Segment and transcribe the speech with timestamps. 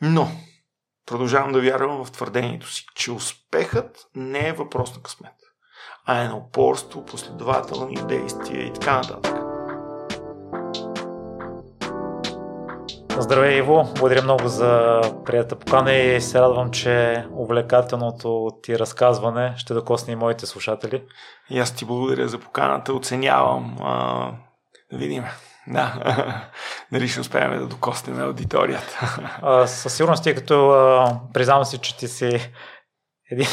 [0.00, 0.28] Но,
[1.06, 5.32] продължавам да вярвам в твърдението си, че успехът не е въпрос на късмет,
[6.04, 9.36] а е на упорство, последователни действия и така нататък.
[13.18, 13.84] Здравей, Иво!
[13.84, 20.16] Благодаря много за приятата покана и се радвам, че увлекателното ти разказване ще докосне и
[20.16, 21.04] моите слушатели.
[21.50, 23.76] И аз ти благодаря за поканата, оценявам.
[23.80, 24.30] А,
[24.92, 25.24] да видим.
[25.68, 26.50] Да,
[26.92, 29.18] дали ще успеем да докоснем аудиторията.
[29.42, 30.74] А, със сигурност, тъй като
[31.34, 32.52] признавам си, че ти си
[33.30, 33.46] един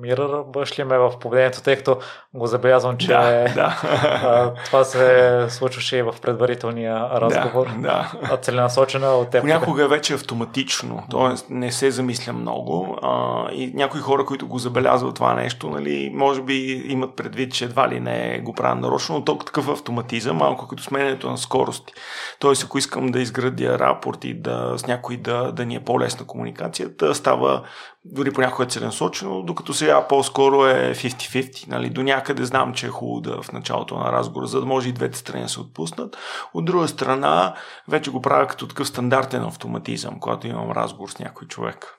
[0.00, 1.98] Мирър бъш ли ме в поведението, тъй като
[2.34, 3.80] го забелязвам, че да, да.
[4.24, 7.66] А, това се случваше и в предварителния разговор.
[7.78, 8.36] Да, да.
[8.36, 9.40] Целенасочена от теб.
[9.40, 11.54] Понякога вече автоматично, т.е.
[11.54, 16.42] не се замисля много а, и някои хора, които го забелязват това нещо, нали, може
[16.42, 20.68] би имат предвид, че едва ли не го правя нарочно, но толкова такъв автоматизъм, малко
[20.68, 21.92] като сменянето на скорости.
[22.38, 26.26] Тоест, ако искам да изградя рапорт и да, с някой да, да ни е по-лесна
[26.26, 27.62] комуникацията, става
[28.04, 31.68] дори понякога е целенасочено, докато сега по-скоро е 50-50.
[31.68, 31.90] Нали?
[31.90, 34.92] До някъде знам, че е хубаво да в началото на разговора, за да може и
[34.92, 36.16] двете страни да се отпуснат.
[36.54, 37.54] От друга страна,
[37.88, 41.98] вече го правя като такъв стандартен автоматизъм, когато имам разговор с някой човек.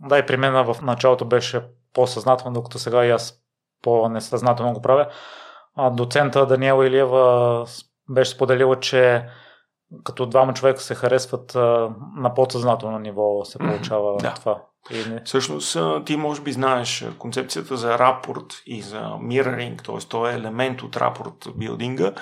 [0.00, 1.62] Да, и при мен в началото беше
[1.94, 3.34] по-съзнателно, докато сега и аз
[3.82, 5.06] по-несъзнателно го правя.
[5.76, 7.64] А доцента Даниела Илиева
[8.08, 9.26] беше споделила, че
[10.04, 11.54] като двама човека се харесват
[12.16, 14.34] на подсъзнателно ниво се получава да.
[14.34, 14.62] това.
[14.90, 15.22] И не.
[15.24, 20.08] Всъщност ти може би знаеш концепцията за рапорт и за mirroring, т.е.
[20.08, 22.12] той е елемент от рапорт билдинга,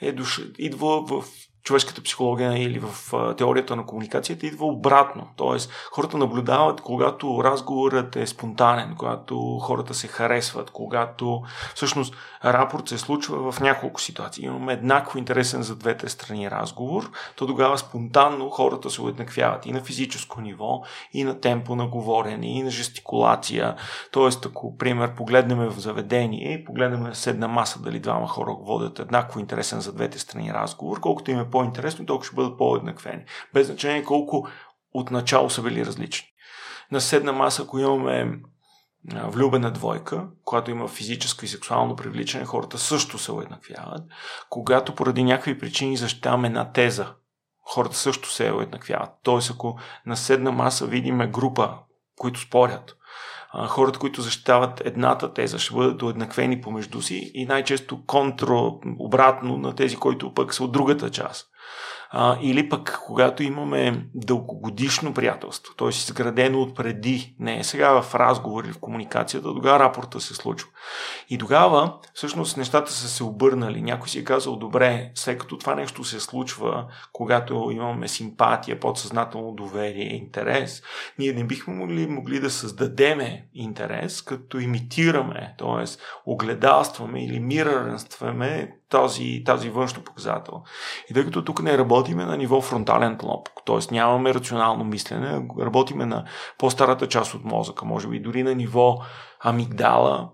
[0.00, 0.40] е душ...
[0.58, 1.24] идва в
[1.62, 5.26] човешката психология или в теорията на комуникацията идва обратно.
[5.36, 11.42] Тоест, хората наблюдават, когато разговорът е спонтанен, когато хората се харесват, когато
[11.74, 14.44] всъщност рапорт се случва в няколко ситуации.
[14.44, 19.80] Имаме еднакво интересен за двете страни разговор, то тогава спонтанно хората се уеднаквяват и на
[19.80, 23.76] физическо ниво, и на темпо на говорене, и на жестикулация.
[24.10, 28.98] Тоест, ако, пример, погледнем в заведение и погледнем на седна маса, дали двама хора водят
[28.98, 33.24] еднакво интересен за двете страни разговор, колкото им е по-интересно, толкова ще бъдат по-еднаквени.
[33.54, 34.48] Без значение колко
[34.92, 36.28] отначало са били различни.
[36.92, 38.40] На седна маса, ако имаме
[39.10, 44.02] влюбена двойка, която има физическо и сексуално привличане, хората също се уеднаквяват.
[44.50, 47.14] Когато поради някакви причини защитаваме една теза,
[47.62, 49.10] хората също се уеднаквяват.
[49.22, 51.78] Тоест, ако на седна маса видиме група,
[52.16, 52.96] които спорят,
[53.68, 59.74] хората, които защитават едната теза, ще бъдат уеднаквени помежду си и най-често контро, обратно на
[59.74, 61.51] тези, които пък са от другата част
[62.14, 65.88] а, или пък когато имаме дългогодишно приятелство, т.е.
[65.88, 70.68] изградено от преди, не сега в разговор или в комуникацията, тогава рапорта се случва.
[71.30, 73.82] И тогава всъщност нещата са се обърнали.
[73.82, 79.52] Някой си е казал, добре, след като това нещо се случва, когато имаме симпатия, подсъзнателно
[79.52, 80.82] доверие, интерес,
[81.18, 85.84] ние не бихме могли, могли да създадеме интерес, като имитираме, т.е.
[86.26, 90.62] огледалстваме или миръренстваме тази, тази външно показател.
[91.10, 93.94] И тъй като тук не работиме на ниво фронтален лоб, т.е.
[93.94, 96.24] нямаме рационално мислене, работиме на
[96.58, 98.98] по-старата част от мозъка, може би дори на ниво
[99.40, 100.28] амигдала,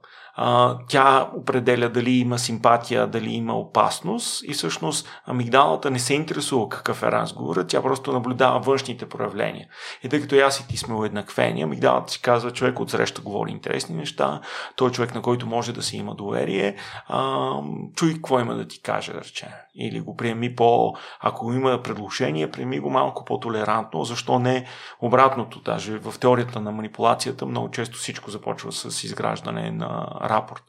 [0.88, 7.02] тя определя дали има симпатия, дали има опасност и всъщност амигдалната не се интересува какъв
[7.02, 9.66] е разговорът, тя просто наблюдава външните проявления.
[10.02, 13.50] И тъй като аз и ти сме уеднаквени, амигдалата си казва, човек от среща говори
[13.50, 14.40] интересни неща,
[14.76, 16.76] той е човек, на който може да се има доверие,
[17.08, 17.52] а,
[17.96, 19.48] чуй какво има да ти каже, да речем.
[19.74, 24.64] Или го приеми по, ако има предложение, приеми го малко по-толерантно, защо не
[25.00, 30.62] обратното, даже в теорията на манипулацията много често всичко започва с изграждане на рапорт.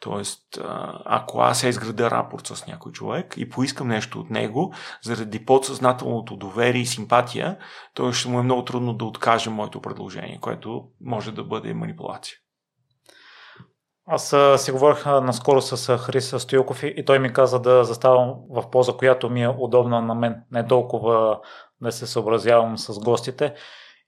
[0.00, 0.60] Тоест,
[1.04, 6.36] ако аз се изграда рапорт с някой човек и поискам нещо от него, заради подсъзнателното
[6.36, 7.58] доверие и симпатия,
[7.94, 12.36] то ще му е много трудно да откаже моето предложение, което може да бъде манипулация.
[14.06, 18.92] Аз си говорих наскоро с Хрис Стоилков и той ми каза да заставам в поза,
[18.92, 21.40] която ми е удобна на мен, не толкова
[21.80, 23.54] да се съобразявам с гостите.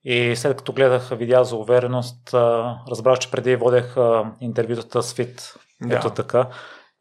[0.09, 2.35] И след като гледах видео за увереност,
[2.91, 3.97] разбрах, че преди водех
[4.41, 5.55] интервютата с Фит.
[5.81, 5.97] Да.
[5.97, 6.47] Ето така.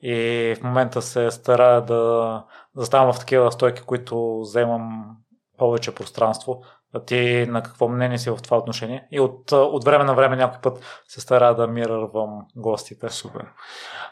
[0.02, 2.44] И в момента се старая да
[2.76, 5.16] заставам в такива стойки, които вземам
[5.58, 6.64] повече пространство.
[6.94, 9.08] А ти на какво мнение си в това отношение?
[9.12, 13.10] И от, от време на време някой път се стара да мирървам гостите.
[13.10, 13.46] Супер.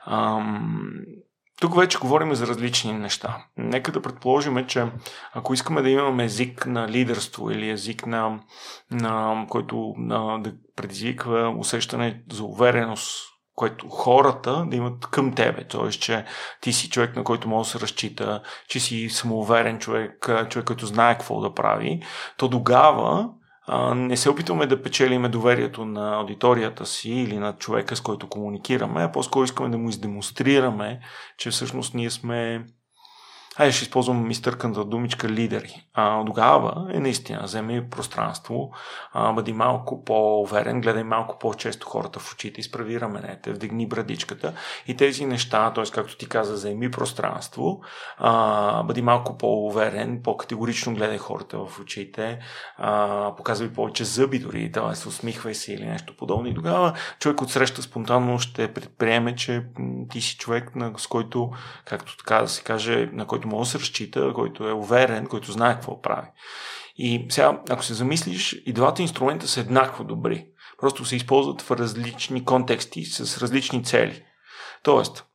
[0.06, 0.94] Ам,
[1.62, 3.46] тук вече говорим за различни неща.
[3.58, 4.86] Нека да предположим, че
[5.34, 8.40] ако искаме да имаме език на лидерство или език на,
[8.92, 15.68] на който на, да предизвиква усещане за увереност което хората да имат към тебе.
[15.68, 15.90] Т.е.
[15.90, 16.26] че
[16.62, 20.86] ти си човек, на който може да се разчита, че си самоуверен човек, човек, който
[20.86, 22.02] знае какво да прави,
[22.38, 23.30] то тогава
[23.96, 29.04] не се опитваме да печелиме доверието на аудиторията си или на човека, с който комуникираме,
[29.04, 31.00] а по-скоро искаме да му издемонстрираме,
[31.38, 32.66] че всъщност ние сме
[33.58, 35.86] Айде ще използвам изтърканата думичка лидери.
[35.94, 38.72] А, тогава е наистина, вземи пространство,
[39.14, 44.54] а, бъди малко по-уверен, гледай малко по-често хората в очите, изправи раменете, вдигни брадичката
[44.88, 45.84] и тези неща, т.е.
[45.84, 47.82] както ти каза, вземи пространство,
[48.18, 52.40] а, бъди малко по-уверен, по-категорично гледай хората в очите,
[52.78, 57.52] а, показвай повече зъби дори, се усмихвай се или нещо подобно и тогава човек от
[57.52, 59.66] среща спонтанно ще предприеме, че
[60.10, 61.52] ти си човек, на, с който,
[61.86, 65.28] както така да се каже, на който който може да се разчита, който е уверен,
[65.28, 66.28] който знае какво прави.
[66.96, 70.48] И сега, ако се замислиш, и двата инструмента са еднакво добри.
[70.78, 74.24] Просто се използват в различни контексти, с различни цели.
[74.84, 75.26] Тоест,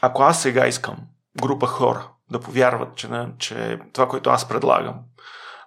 [0.00, 0.96] ако аз сега искам
[1.42, 5.00] група хора да повярват, че, че това, което аз предлагам,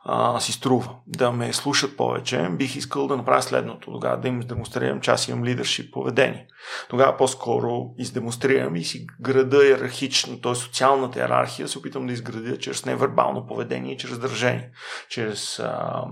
[0.10, 3.92] а, си струва да ме слушат повече, бих искал да направя следното.
[3.92, 6.48] Тогава да им демонстрирам, че аз имам лидершип поведение.
[6.90, 10.56] Тогава по-скоро издемонстрирам и си града иерархично, т.е.
[10.56, 14.72] социалната иерархия се опитам да изградя чрез невербално поведение чрез държение,
[15.10, 16.04] чрез а,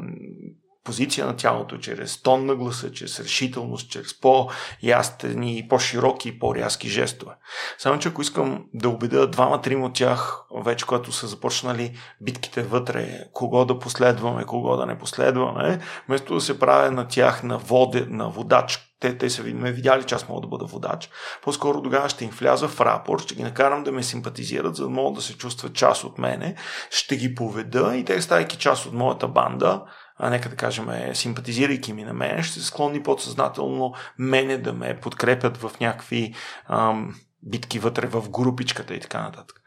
[0.86, 7.32] позиция на тялото, чрез тон на гласа, чрез решителност, чрез по-ясни, по-широки и по-рязки жестове.
[7.78, 13.24] Само, че ако искам да убедя двама-трима от тях, вече когато са започнали битките вътре,
[13.34, 18.06] кого да последваме, кого да не последваме, вместо да се правя на тях на, воде,
[18.10, 21.10] на водач, те, те са ме видяли, че аз мога да бъда водач.
[21.44, 24.90] По-скоро тогава ще им вляза в рапорт, ще ги накарам да ме симпатизират, за да
[24.90, 26.56] могат да се чувстват част от мене,
[26.90, 29.82] ще ги поведа и те, ставайки част от моята банда,
[30.18, 35.00] а нека да кажем, симпатизирайки ми на мен, ще се склонни подсъзнателно мене да ме
[35.02, 36.34] подкрепят в някакви
[36.70, 39.62] ам, битки вътре в групичката и така нататък.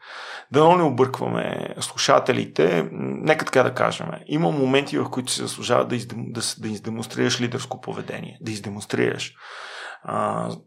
[0.51, 4.07] Да не объркваме слушателите, нека така да кажем.
[4.27, 9.35] Има моменти, в които се заслужава да, издем, да, да издемонстрираш лидерско поведение, да издемонстрираш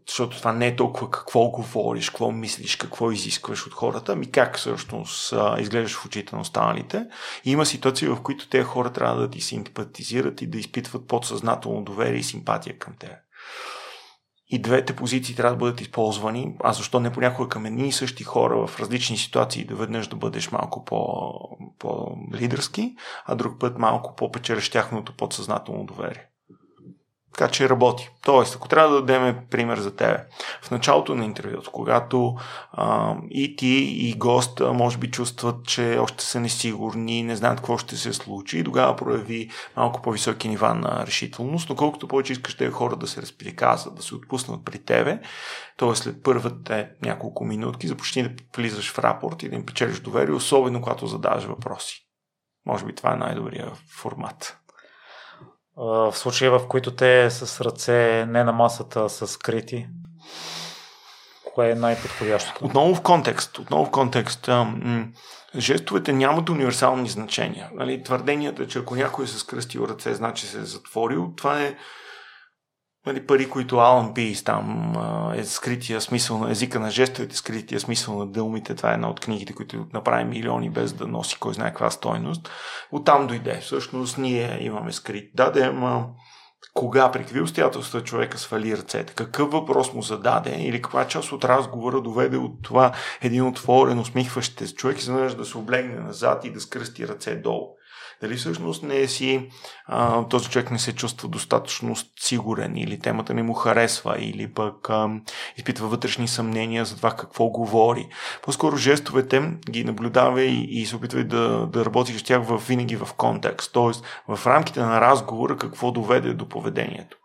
[0.07, 4.57] защото това не е толкова какво говориш, какво мислиш, какво изискваш от хората, ами как
[4.57, 7.05] всъщност изглеждаш в очите на останалите.
[7.45, 11.83] И има ситуации, в които тези хора трябва да ти симпатизират и да изпитват подсъзнателно
[11.83, 13.11] доверие и симпатия към теб.
[14.47, 16.55] И двете позиции трябва да бъдат използвани.
[16.63, 20.15] А защо не понякога към едни и същи хора в различни ситуации да веднъж да
[20.15, 21.33] бъдеш малко по,
[21.79, 22.95] по-лидерски,
[23.25, 26.32] а друг път малко по-печелещ тяхното подсъзнателно доверие.
[27.37, 28.09] Така че работи.
[28.21, 30.17] Тоест, ако трябва да дадем пример за тебе,
[30.61, 32.35] в началото на интервюто, когато
[32.71, 33.67] а, и ти,
[33.99, 38.59] и госта, може би чувстват, че още са несигурни, не знаят какво ще се случи,
[38.59, 43.07] и тогава прояви малко по-високи нива на решителност, но колкото повече искаш тези хора да
[43.07, 45.19] се разприказват, да се отпуснат при тебе,
[45.77, 45.95] т.е.
[45.95, 50.81] след първите няколко минутки започни да влизаш в рапорт и да им печелиш доверие, особено
[50.81, 52.07] когато задаваш въпроси.
[52.65, 54.62] Може би това е най-добрият формат
[55.77, 59.87] в случаи, в които те с ръце не на масата са скрити,
[61.53, 62.65] кое е най-подходящото?
[62.65, 63.59] Отново в контекст.
[63.59, 64.49] Отново в контекст.
[65.57, 67.69] Жестовете нямат универсални значения.
[67.73, 71.75] Нали, твърденията, че ако някой е с кръстил ръце, значи се е затворил, това е
[73.05, 74.93] нали, пари, които Алан Пис там
[75.35, 78.75] е скрития смисъл на езика на жестовете, скрития смисъл на дълмите.
[78.75, 82.49] Това е една от книгите, които направи милиони без да носи кой знае каква стойност.
[82.91, 83.59] Оттам дойде.
[83.61, 85.31] Всъщност ние имаме скрит.
[85.35, 86.05] Да, да, ама
[86.73, 91.45] кога, при какви обстоятелства човека свали ръцете, какъв въпрос му зададе или каква част от
[91.45, 92.91] разговора доведе от това
[93.21, 97.75] един отворен, усмихващ човек изведнъж да се облегне назад и да скръсти ръце долу.
[98.23, 99.49] Дали всъщност не си,
[99.85, 104.89] а, този човек не се чувства достатъчно сигурен или темата не му харесва или пък
[104.89, 105.09] а,
[105.57, 108.07] изпитва вътрешни съмнения за това какво говори.
[108.43, 112.95] По-скоро жестовете ги наблюдава и, и се опитва да, да работиш с тях в, винаги
[112.95, 113.91] в контекст, т.е.
[114.35, 117.17] в рамките на разговора какво доведе до поведението.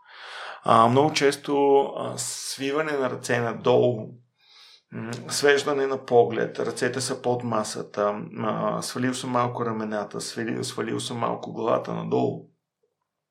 [0.64, 4.08] А, много често а, свиване на ръце надолу
[5.28, 8.22] свеждане на поглед, ръцете са под масата,
[8.80, 12.44] свалил съм малко рамената, свалил, свалил съм малко главата надолу.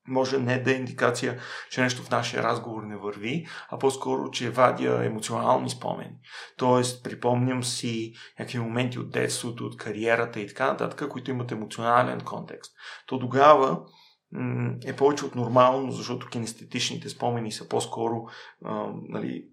[0.10, 1.40] Може не да е индикация,
[1.72, 6.16] че нещо в нашия разговор не върви, а по-скоро, че вадя емоционални спомени.
[6.58, 12.22] Тоест, припомням си някакви моменти от детството, от кариерата и така нататък, които имат емоционален
[12.22, 12.74] контекст.
[13.08, 13.80] То тогава
[14.86, 18.26] е повече от нормално, защото кинестетичните спомени са по-скоро
[19.10, 19.48] нали,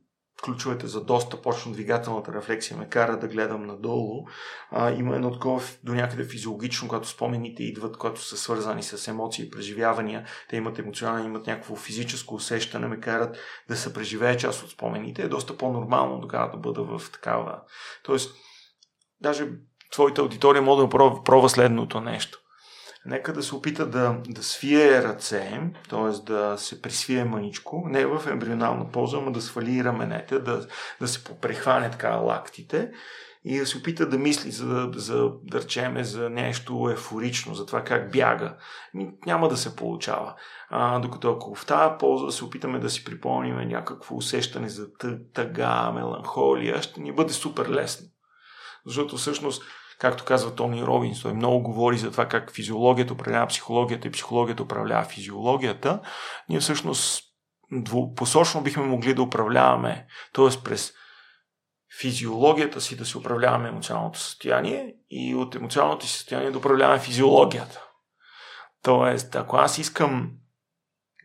[0.45, 4.27] ключовете за доста почно двигателната рефлексия ме кара да гледам надолу.
[4.71, 9.45] А, има едно такова до някъде физиологично, когато спомените идват, когато са свързани с емоции
[9.45, 13.37] и преживявания, те имат емоционално, имат някакво физическо усещане, ме карат
[13.69, 15.23] да се преживее част от спомените.
[15.23, 17.61] Е доста по-нормално тогава да бъда в такава.
[18.03, 18.37] Тоест,
[19.21, 19.49] даже
[19.93, 20.91] твоята аудитория може да
[21.25, 22.44] пробва следното нещо.
[23.07, 26.33] Нека да се опита да, да свие ръце, т.е.
[26.33, 30.67] да се присвие мъничко, не в ембрионална поза, но да свали раменете, да,
[31.01, 32.91] да се попрехване така лактите
[33.45, 37.85] и да се опита да мисли, за за, да речеме, за нещо ефорично, за това
[37.85, 38.57] как бяга.
[39.27, 40.35] Няма да се получава.
[40.69, 44.87] А, докато ако в тази полза се опитаме да си припомним някакво усещане за
[45.35, 48.07] тъга, меланхолия, ще ни бъде супер лесно.
[48.87, 49.63] Защото всъщност
[50.05, 54.63] както казва Тони Робинс, той много говори за това как физиологията управлява психологията и психологията
[54.63, 56.01] управлява физиологията,
[56.49, 57.23] ние всъщност
[57.73, 60.65] двупосочно бихме могли да управляваме, т.е.
[60.65, 60.93] през
[62.01, 67.85] физиологията си да си управляваме емоционалното състояние и от емоционалното си състояние да управляваме физиологията.
[68.83, 70.33] Тоест, ако аз искам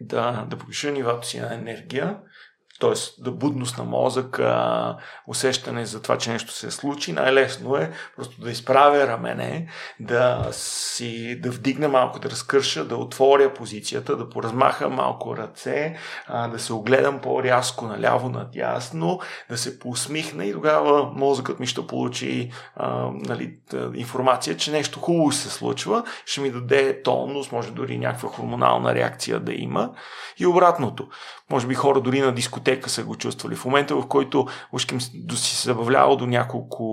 [0.01, 2.19] да, да повиша нивото си на енергия,
[2.79, 3.23] т.е.
[3.23, 4.95] да будност на мозъка,
[5.27, 9.67] усещане за това, че нещо се случи, най-лесно е просто да изправя рамене,
[9.99, 15.95] да си, да вдигна малко, да разкърша, да отворя позицията, да поразмаха малко ръце,
[16.51, 19.19] да се огледам по-рязко наляво, надясно,
[19.49, 22.51] да се поусмихна и тогава мозъкът ми ще получи
[23.13, 23.57] нали,
[23.93, 29.39] информация, че нещо хубаво се случва, ще ми даде тонус, може дори някаква хормонална реакция
[29.39, 29.91] да има
[30.39, 31.07] и обратното.
[31.49, 33.55] Може би хора дори на дискотека са го чувствали.
[33.55, 36.83] В момента, в който ушким си се забавлявал до няколко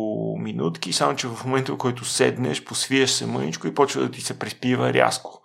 [0.41, 4.21] минутки, само че в момента, в който седнеш, посвиеш се мъничко и почва да ти
[4.21, 5.43] се приспива рязко.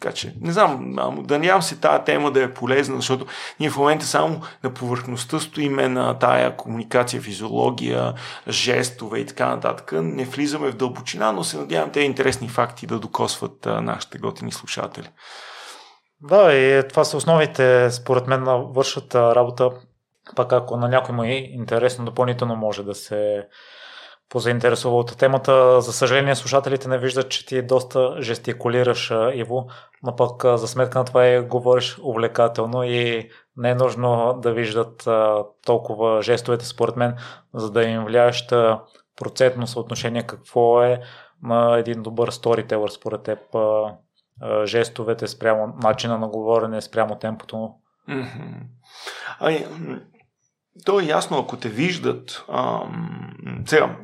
[0.00, 0.94] Така че, не знам,
[1.24, 3.26] да нямам се тази тема да е полезна, защото
[3.60, 8.14] ние в момента само на повърхността стоиме на тая комуникация, физиология,
[8.48, 9.92] жестове и така нататък.
[9.92, 15.08] Не влизаме в дълбочина, но се надявам тези интересни факти да докосват нашите готини слушатели.
[16.28, 19.70] Да, и това са основите, според мен, вършат работа.
[20.36, 23.48] Пак ако на някой му е интересно, допълнително може да се
[24.28, 25.80] позаинтересува от темата.
[25.80, 29.66] За съжаление, слушателите не виждат, че ти доста жестикулираш, Иво,
[30.02, 35.08] но пък за сметка на това и говориш увлекателно и не е нужно да виждат
[35.66, 37.16] толкова жестовете, според мен,
[37.54, 38.46] за да им влияеш
[39.16, 41.00] процентно съотношение какво е
[41.42, 43.38] на един добър сторителър, според теб
[44.64, 47.74] жестовете спрямо начина на говорене, спрямо темпото?
[48.08, 48.66] Mm-hmm.
[49.40, 49.66] Ами,
[50.84, 52.44] то е ясно, ако те виждат.
[52.48, 53.96] Ам, сега,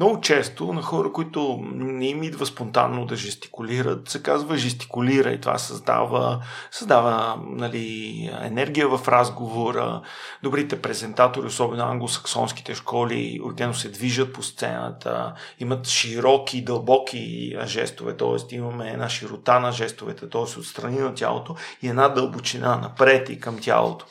[0.00, 5.40] много често на хора, които не им идва спонтанно да жестикулират, се казва жестикулира и
[5.40, 10.00] това създава, създава нали, енергия в разговора.
[10.42, 18.54] Добрите презентатори, особено англосаксонските школи, обикновено се движат по сцената, имат широки, дълбоки жестове, т.е.
[18.54, 20.40] имаме една широта на жестовете, т.е.
[20.40, 24.06] отстрани на тялото и една дълбочина напред и към тялото.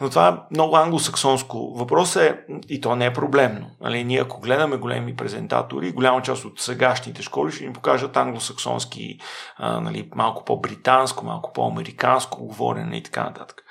[0.00, 1.74] Но това е много англосаксонско.
[1.74, 2.38] Въпросът е,
[2.68, 3.70] и то не е проблемно.
[3.80, 9.18] Нали, ние ако гледаме големи презентатори, голяма част от сегашните школи ще ни покажат англосаксонски,
[9.56, 13.64] а, нали, малко по-британско, малко по-американско говорене и така нататък.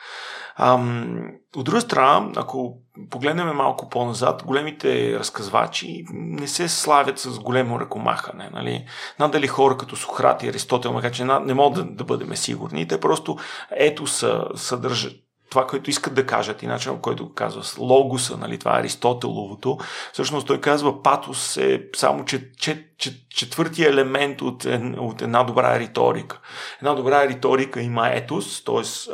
[0.61, 2.77] Ам, от друга страна, ако
[3.09, 8.49] погледнем малко по-назад, големите разказвачи не се славят с големо ръкомахане.
[8.53, 8.85] Нали?
[9.19, 12.99] Надали хора като Сократ и Аристотел, макар че не могат да, да бъдем сигурни, те
[12.99, 13.37] просто
[13.71, 15.13] ето са, съдържат
[15.49, 19.77] това, което искат да кажат, и начинът, който го казва, логоса, нали, това е Аристотеловото,
[20.13, 24.65] всъщност той казва, патос е само че, че, че, четвъртия елемент от,
[24.97, 26.39] от една добра риторика.
[26.81, 29.11] Една добра риторика има етос, т.е.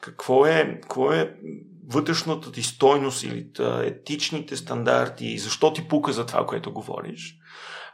[0.00, 1.34] какво е, какво е
[1.88, 3.46] вътрешната ти стойност или
[3.84, 7.39] етичните стандарти, защо ти пука за това, което говориш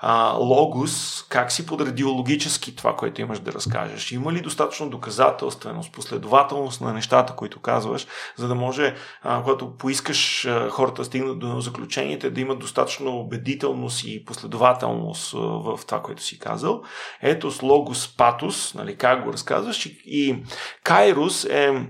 [0.01, 4.13] а, логос, как си подредил логически това, което имаш да разкажеш?
[4.13, 10.47] Има ли достатъчно доказателственост, последователност на нещата, които казваш, за да може, а, когато поискаш
[10.47, 16.23] а, хората стигнат до заключението, да имат достатъчно убедителност и последователност а, в това, което
[16.23, 16.83] си казал?
[17.23, 20.43] Ето с логос, патос, нали, как го разказваш и, и
[20.85, 21.87] кайрус е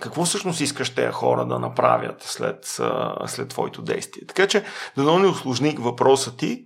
[0.00, 2.80] какво всъщност искаш тези хора да направят след,
[3.26, 4.26] след твоето действие.
[4.26, 4.64] Така че,
[4.96, 6.64] да не усложни въпроса ти,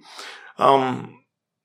[0.59, 1.11] ам,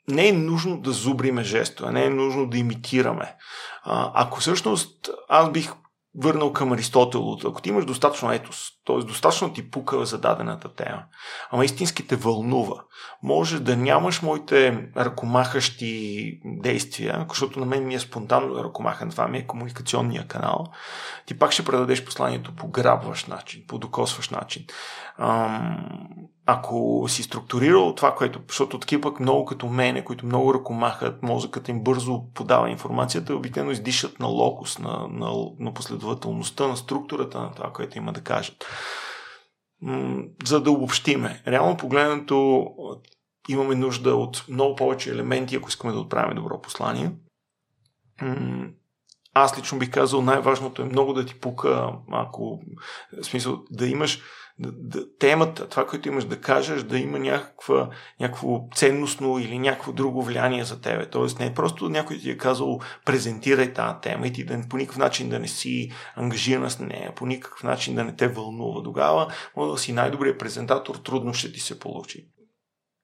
[0.08, 3.36] не е нужно да зубриме жестове, не е нужно да имитираме.
[3.84, 5.74] А, ако всъщност аз бих
[6.16, 8.98] върнал към Аристотел, ако ти имаш достатъчно етос, т.е.
[8.98, 11.04] достатъчно ти пука за дадената тема,
[11.52, 12.76] ама истински те вълнува.
[13.24, 19.38] Може да нямаш моите ръкомахащи действия, защото на мен ми е спонтанно ръкомахан, това ми
[19.38, 20.66] е комуникационния канал.
[21.26, 24.66] Ти пак ще предадеш посланието по грабващ начин, по докосващ начин.
[25.18, 25.86] Ам,
[26.46, 31.70] ако си структурирал това, което, защото такива пък много като мене, които много ръкомахат, мозъкът
[31.70, 37.52] им бързо подава информацията, обикновено издишат на локус, на, на, на последователността, на структурата на
[37.52, 38.66] това, което има да кажат.
[40.46, 42.68] За да обобщиме, реално погледнато
[43.50, 47.12] имаме нужда от много повече елементи, ако искаме да отправим добро послание.
[49.34, 52.62] Аз лично бих казал, най-важното е много да ти пука, ако,
[53.22, 54.22] в смисъл, да имаш
[55.20, 57.90] темата, това, което имаш да кажеш, да има някаква,
[58.20, 61.10] някакво ценностно или някакво друго влияние за тебе.
[61.10, 64.78] Тоест не е просто някой ти е казал презентирай тази тема и ти да, по
[64.78, 68.84] никакъв начин да не си ангажиран с нея, по никакъв начин да не те вълнува.
[68.84, 72.28] Тогава може да си най-добрият презентатор, трудно ще ти се получи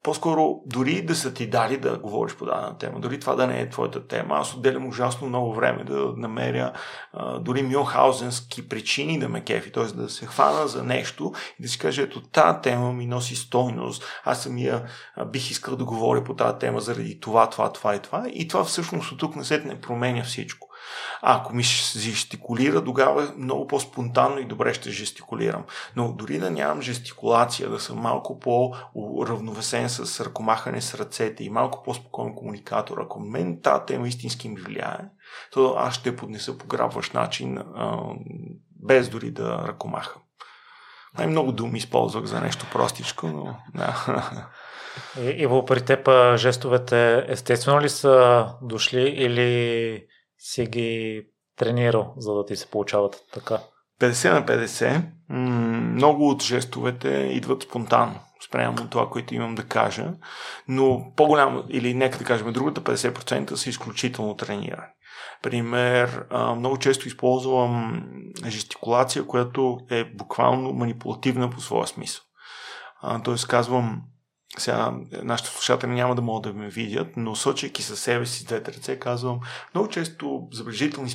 [0.03, 3.61] по-скоро дори да са ти дали да говориш по дадена тема, дори това да не
[3.61, 6.73] е твоята тема, аз отделям ужасно много време да намеря
[7.13, 9.83] а, дори мюнхаузенски причини да ме кефи, т.е.
[9.83, 14.03] да се хвана за нещо и да си кажа, ето тази тема ми носи стойност,
[14.23, 14.83] аз самия
[15.15, 18.47] а, бих искал да говоря по тази тема заради това, това, това и това и
[18.47, 20.66] това всъщност от тук не променя всичко.
[21.21, 21.63] Ако ми
[21.97, 25.63] жестикулира, тогава много по-спонтанно и добре ще жестикулирам.
[25.95, 31.83] Но дори да нямам жестикулация, да съм малко по-равновесен с ръкомахане с ръцете и малко
[31.83, 34.97] по-спокоен комуникатор, ако мен тази тема истински ми влияе,
[35.51, 37.63] то аз ще поднеса по грабващ начин,
[38.83, 40.21] без дори да ръкомахам.
[41.17, 44.05] Най-много думи използвах за нещо простичко, но да.
[45.21, 50.05] Иво, при теб жестовете естествено ли са дошли или
[50.39, 51.23] си ги
[51.57, 53.59] тренирал, за да ти се получават така?
[53.99, 55.01] 50 на 50.
[55.93, 60.13] Много от жестовете идват спонтанно спрямо това, което имам да кажа,
[60.67, 64.87] но по-голямо, или нека да кажем другата, 50% са изключително тренирани.
[65.43, 66.25] Пример,
[66.55, 68.03] много често използвам
[68.47, 72.23] жестикулация, която е буквално манипулативна по своя смисъл.
[73.23, 74.01] Тоест казвам,
[74.59, 78.73] сега нашите слушатели няма да могат да ме видят, но сочейки със себе си двете
[78.73, 79.39] ръце, казвам,
[79.73, 81.09] много често забележителни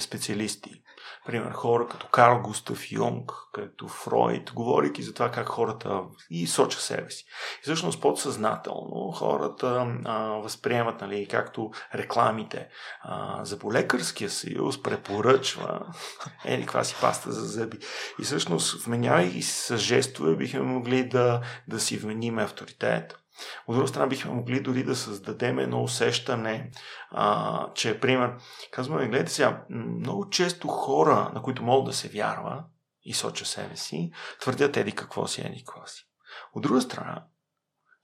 [0.00, 0.82] специалисти,
[1.26, 6.00] Пример, хора като Карл Густав Юнг, като Фройд, говорейки за това как хората
[6.30, 7.24] и соча себе си.
[7.60, 12.68] И всъщност подсъзнателно хората а, възприемат, нали, както рекламите
[13.02, 15.86] а, за полекарския съюз препоръчва
[16.44, 17.78] ели каква си паста за зъби.
[18.20, 23.23] И всъщност, вменявайки с жестове, бихме могли да, да си вмениме авторитет
[23.66, 26.70] от друга страна бихме могли дори да създадем едно усещане,
[27.10, 28.34] а, че, пример,
[28.70, 32.64] казваме, гледайте сега, много често хора, на които могат да се вярва
[33.02, 36.08] и соча себе си, твърдят еди какво си, еди какво си.
[36.54, 37.24] От друга страна,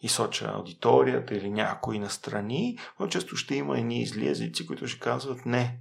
[0.01, 5.47] и соча аудиторията или някои настрани, много често ще има едни езици, които ще казват
[5.47, 5.81] не,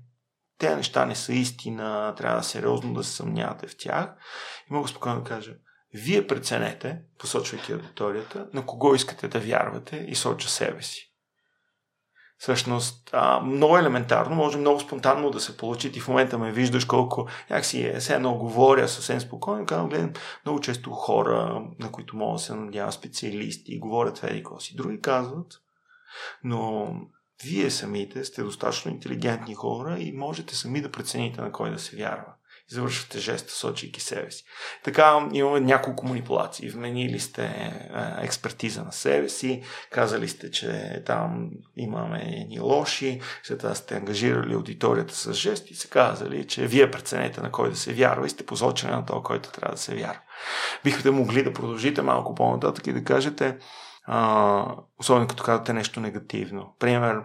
[0.58, 4.16] те неща не са истина, трябва сериозно да се съмнявате в тях.
[4.70, 5.56] И мога спокойно да кажа,
[5.94, 11.06] вие преценете, посочвайки аудиторията, на кого искате да вярвате и соча себе си.
[12.38, 15.92] Всъщност, а, много елементарно, може много спонтанно да се получи.
[15.92, 20.14] Ти в момента ме виждаш колко някакси е, все едно говоря съвсем спокойно, казвам, гледам
[20.46, 24.76] много често хора, на които мога да се надява специалисти, говорят това и си.
[24.76, 25.62] Други казват,
[26.44, 26.92] но
[27.44, 31.96] вие самите сте достатъчно интелигентни хора и можете сами да прецените на кой да се
[31.96, 32.34] вярва
[32.70, 34.44] завършвате жеста, сочейки себе си.
[34.84, 36.70] Така имаме няколко манипулации.
[36.70, 43.60] Вменили сте а, експертиза на себе си, казали сте, че там имаме ни лоши, след
[43.60, 47.76] това сте ангажирали аудиторията с жест и се казали, че вие преценете на кой да
[47.76, 50.22] се вярва и сте посочени на това, който трябва да се вярва.
[50.84, 53.58] Бихте могли да продължите малко по-нататък и да кажете,
[54.10, 56.76] Uh, особено като казвате нещо негативно.
[56.80, 57.22] Пример,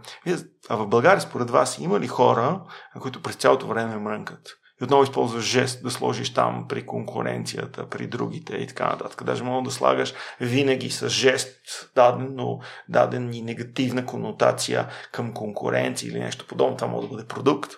[0.69, 2.61] а в България според вас има ли хора,
[3.01, 4.49] които през цялото време мрънкат?
[4.85, 9.25] Отново използваш жест да сложиш там при конкуренцията, при другите и така нататък.
[9.25, 16.19] Даже мога да слагаш винаги с жест дадено, даден и негативна конотация към конкуренция или
[16.19, 16.77] нещо подобно.
[16.77, 17.73] Това може да бъде продукт,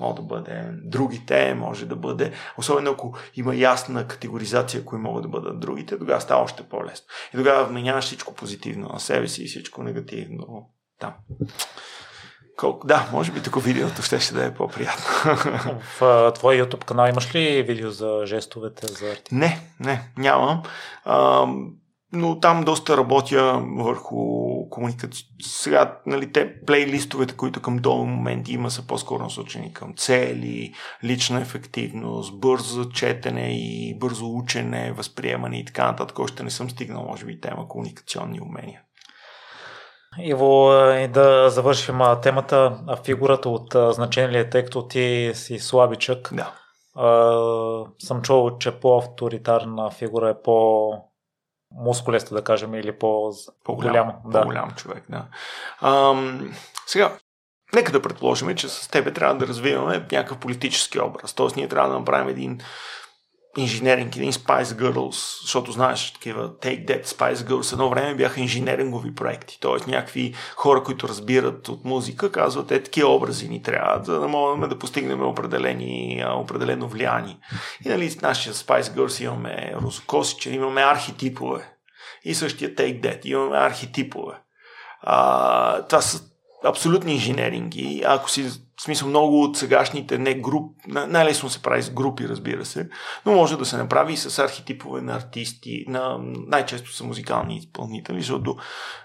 [0.00, 5.28] може да бъде другите, може да бъде, особено ако има ясна категоризация, кои могат да
[5.28, 7.06] бъдат другите, тогава става още по-лесно.
[7.34, 11.14] И тогава вменяваш всичко позитивно на себе си и всичко негативно там.
[12.60, 12.86] Колко?
[12.86, 15.04] Да, може би тук видеото ще, ще да е по-приятно.
[16.00, 19.34] В твой YouTube канал имаш ли видео за жестовете за арти?
[19.34, 20.62] Не, не, нямам.
[21.04, 21.46] А,
[22.12, 24.16] но там доста работя върху
[24.70, 25.26] комуникация.
[25.42, 31.40] Сега, нали, те плейлистовете, които към този момент има, са по-скоро насочени към цели, лична
[31.40, 36.18] ефективност, бързо четене и бързо учене, възприемане и така нататък.
[36.18, 38.80] Още не съм стигнал, може би, тема комуникационни умения.
[40.18, 42.78] Иво, и да завършим темата.
[43.04, 46.30] Фигурата от значение ли е, тъй като ти си слабичък?
[46.32, 46.52] Да.
[46.94, 50.92] А, съм чувал, че по-авторитарна фигура е по
[51.72, 53.32] мускулеста, да кажем, или по-
[53.64, 54.74] по-голям, по-голям да.
[54.74, 55.04] човек.
[55.08, 55.26] Да.
[55.80, 56.54] Ам,
[56.86, 57.16] сега,
[57.74, 61.34] нека да предположим, че с тебе трябва да развиваме някакъв политически образ.
[61.34, 62.60] Тоест, ние трябва да направим един
[63.56, 69.14] инженеринг, един Spice Girls, защото знаеш, такива Take That Spice Girls едно време бяха инженерингови
[69.14, 69.90] проекти, т.е.
[69.90, 74.68] някакви хора, които разбират от музика, казват, е, такива образи ни трябва, за да можем
[74.68, 77.38] да постигнем определени, определено влияние.
[77.84, 81.72] И нали, нашия Spice Girls имаме розокосиче, имаме архетипове.
[82.24, 84.34] И същия Take That, имаме архетипове.
[85.02, 86.22] А, това са
[86.64, 88.02] абсолютни инженеринги.
[88.06, 92.64] Ако си в смисъл много от сегашните не груп, най-лесно се прави с групи, разбира
[92.64, 92.88] се,
[93.26, 98.20] но може да се направи и с архетипове на артисти, на най-често са музикални изпълнители,
[98.20, 98.56] защото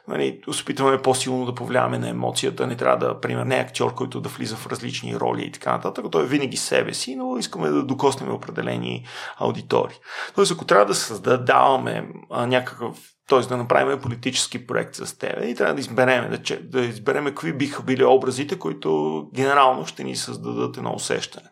[0.08, 4.22] нали, опитваме по-силно да повлияваме на емоцията, не трябва да, пример, не е актьор, който
[4.22, 7.70] да влиза в различни роли и така нататък, той е винаги себе си, но искаме
[7.70, 9.06] да докоснем определени
[9.38, 10.00] аудитори.
[10.36, 13.40] Тоест, ако трябва да създаваме някакъв т.е.
[13.40, 17.84] да направим политически проект с теб и трябва да изберем, да, да изберем какви биха
[17.84, 21.50] били образите, които генерално ще ни създадат едно усещане.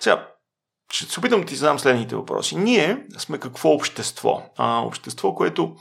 [0.00, 0.28] Сега,
[0.92, 2.56] ще се опитам да ти задам следните въпроси.
[2.56, 4.42] Ние сме какво общество?
[4.56, 5.74] А, общество, което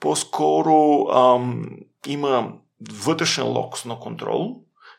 [0.00, 1.68] по-скоро ам,
[2.06, 2.52] има
[2.92, 4.54] вътрешен локс на контрол,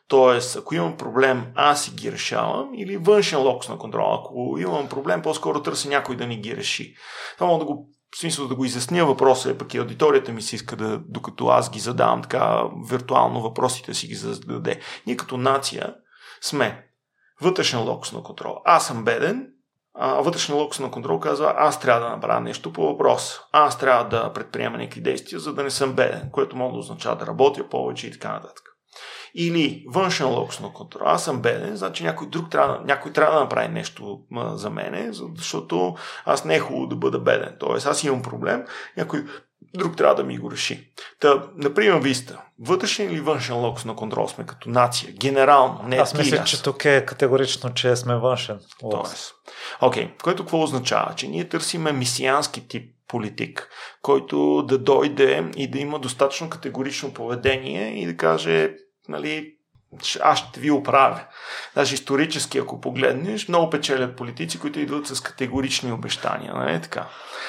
[0.08, 0.58] т.е.
[0.58, 4.14] ако имам проблем, аз си ги решавам, или външен локс на контрол.
[4.14, 6.94] Ако имам проблем, по-скоро търся някой да ни ги реши.
[7.34, 10.42] Това мога да го в смисъл да го изясня въпроса, е пък и аудиторията ми
[10.42, 14.80] се иска да, докато аз ги задавам така виртуално въпросите си ги зададе.
[15.06, 15.94] Ние като нация
[16.40, 16.86] сме
[17.40, 18.56] вътрешен локус на контрол.
[18.64, 19.46] Аз съм беден,
[19.94, 23.40] а вътрешен локус на контрол казва, аз трябва да направя нещо по въпрос.
[23.52, 27.16] Аз трябва да предприема някакви действия, за да не съм беден, което може да означава
[27.16, 28.69] да работя повече и така нататък.
[29.34, 31.02] Или външен локус на контрол.
[31.06, 34.20] Аз съм беден, значи някой друг трябва, някой трябва да направи нещо
[34.54, 37.56] за мене, защото аз не е хубаво да бъда беден.
[37.60, 38.64] Тоест аз имам проблем,
[38.96, 39.24] някой
[39.74, 40.90] друг трябва да ми го реши.
[41.20, 45.12] Та, например, ви сте, вътрешен или външен локус на контрол сме като нация?
[45.12, 49.32] Генерално, не Аз мисля, че тук е категорично, че сме външен локус.
[49.80, 50.22] Окей, okay.
[50.22, 51.14] което какво означава?
[51.14, 53.68] Че ние търсиме мисиански тип политик,
[54.02, 58.74] който да дойде и да има достатъчно категорично поведение и да каже
[59.10, 59.59] нали,
[60.22, 61.20] аз ще ви оправя.
[61.74, 66.54] Даже исторически, ако погледнеш, много печелят политици, които идват с категорични обещания.
[66.54, 66.80] Нали?
[66.82, 67.06] Така.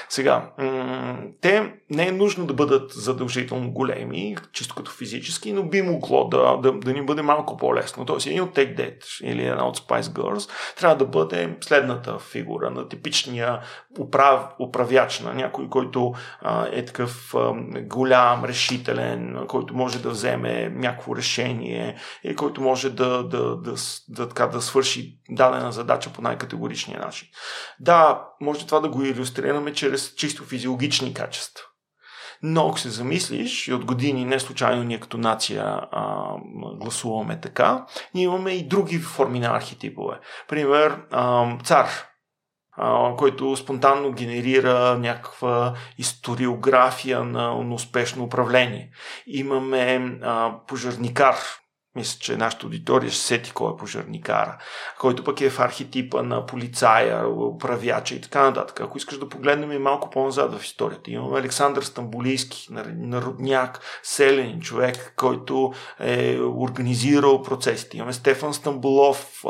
[0.09, 5.81] Сега, м- те не е нужно да бъдат задължително големи, чисто като физически, но би
[5.81, 8.05] могло да, да, да ни бъде малко по-лесно.
[8.05, 12.69] Тоест, един от Take That или една от Spice Girls трябва да бъде следната фигура
[12.69, 13.59] на типичния
[13.99, 20.69] управ, управяч на някой, който а, е такъв а, голям, решителен, който може да вземе
[20.69, 21.95] някакво решение
[22.31, 23.75] и който може да, да, да,
[24.09, 27.27] да, да, да свърши дадена задача по най-категоричния начин.
[27.79, 31.63] Да, може това да го иллюстрираме чрез чисто физиологични качества.
[32.43, 36.35] Но ако се замислиш, и от години не случайно ние като нация а,
[36.75, 40.19] гласуваме така, ние имаме и други форми на архетипове.
[40.47, 41.87] Пример, а, цар,
[42.77, 48.91] а, който спонтанно генерира някаква историография на, на успешно управление.
[49.27, 51.35] Имаме а, пожарникар,
[51.95, 54.57] мисля, че нашата аудитория ще сети кой е пожарникара,
[54.99, 58.81] който пък е в архетипа на полицая, управяча и така нататък.
[58.81, 65.13] Ако искаш да погледнем и малко по-назад в историята, имаме Александър Стамбулийски, народняк, селен човек,
[65.17, 67.97] който е организирал процесите.
[67.97, 69.43] Имаме Стефан Стамбулов,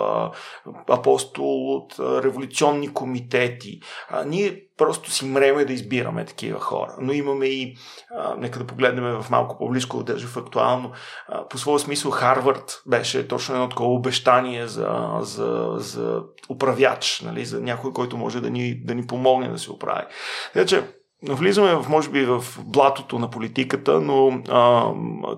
[0.89, 3.81] апостол от революционни комитети.
[4.25, 6.95] Ние просто си мреме да избираме такива хора.
[6.99, 7.77] Но имаме и,
[8.17, 10.91] а, нека да погледнем в малко по-близко, даже в актуално,
[11.27, 17.45] а, по своя смисъл Харвард беше точно едно такова обещание за, за, за управяч, нали,
[17.45, 20.05] за някой, който може да ни, да ни помогне да се оправи.
[20.53, 20.83] Така че,
[21.29, 24.91] Влизаме в, може би, в блатото на политиката, но а,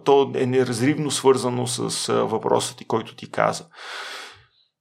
[0.03, 3.65] то е неразривно свързано с а, въпросът който ти каза.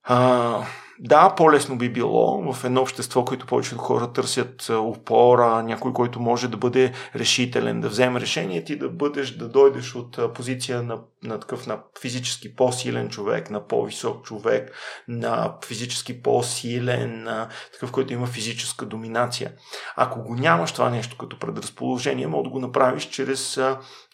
[0.05, 0.59] А,
[1.01, 6.49] да, по-лесно би било в едно общество, което повечето хора търсят опора, някой, който може
[6.49, 11.41] да бъде решителен, да вземе решение, ти да бъдеш, да дойдеш от позиция на, на
[11.41, 14.73] такъв на физически по-силен човек, на по-висок човек,
[15.09, 19.53] на физически по-силен, на такъв, който има физическа доминация.
[19.97, 23.61] Ако го нямаш това нещо като предразположение, може да го направиш чрез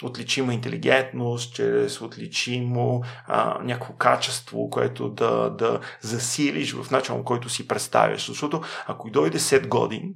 [0.02, 7.68] отличима интелигентност, чрез отличимо а, някакво качество, което да, да засилиш в началом, който си
[7.68, 8.26] представяш.
[8.26, 10.14] Защото ако дойде 7 години,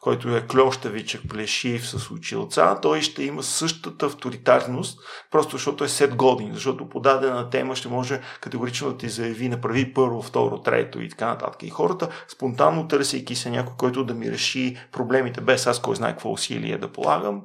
[0.00, 4.98] който е клещавичък, плешив с училца, той ще има същата авторитарност,
[5.30, 9.48] просто защото е 7 години, защото по дадена тема ще може категорично да ти заяви,
[9.48, 11.62] направи първо, второ, трето и така нататък.
[11.62, 16.10] И хората, спонтанно търсейки се някой, който да ми реши проблемите, без аз кой знае
[16.10, 17.42] какво усилие да полагам,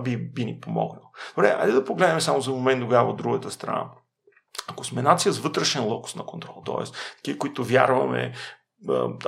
[0.00, 1.10] би, би ни помогнал.
[1.36, 3.84] Добре, айде да погледнем само за момент тогава от другата страна.
[4.68, 6.84] Ако сме нация с вътрешен локус на контрол, т.е.
[7.16, 8.32] такива, които вярваме,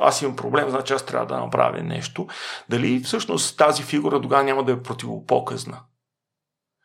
[0.00, 2.26] аз имам проблем, значи аз трябва да направя нещо,
[2.68, 5.80] дали всъщност тази фигура тогава няма да е противопоказна?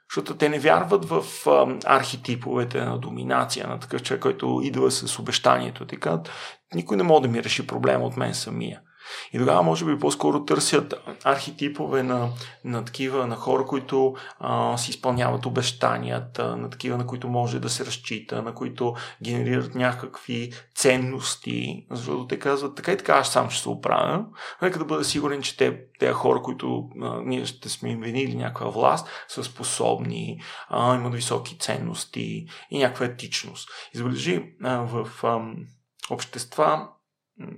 [0.09, 1.23] Защото те не вярват в
[1.85, 5.87] архетиповете на доминация на такъв човек, който идва с обещанието.
[5.87, 6.21] Така,
[6.73, 8.81] никой не може да ми реши проблема от мен самия.
[9.33, 10.93] И тогава, може би, по-скоро търсят
[11.23, 12.29] архетипове на,
[12.65, 17.69] на такива, на хора, които а, си изпълняват обещанията, на такива, на които може да
[17.69, 23.49] се разчита, на които генерират някакви ценности, защото те казват, така и така аз сам
[23.49, 24.25] ще се оправя.
[24.61, 28.35] Нека да бъда сигурен, че те, те хора, които а, ние ще сме им винили
[28.35, 33.69] някаква власт, са способни, а, имат високи ценности и някаква етичност.
[33.93, 35.39] Избележи в а,
[36.09, 36.87] общества,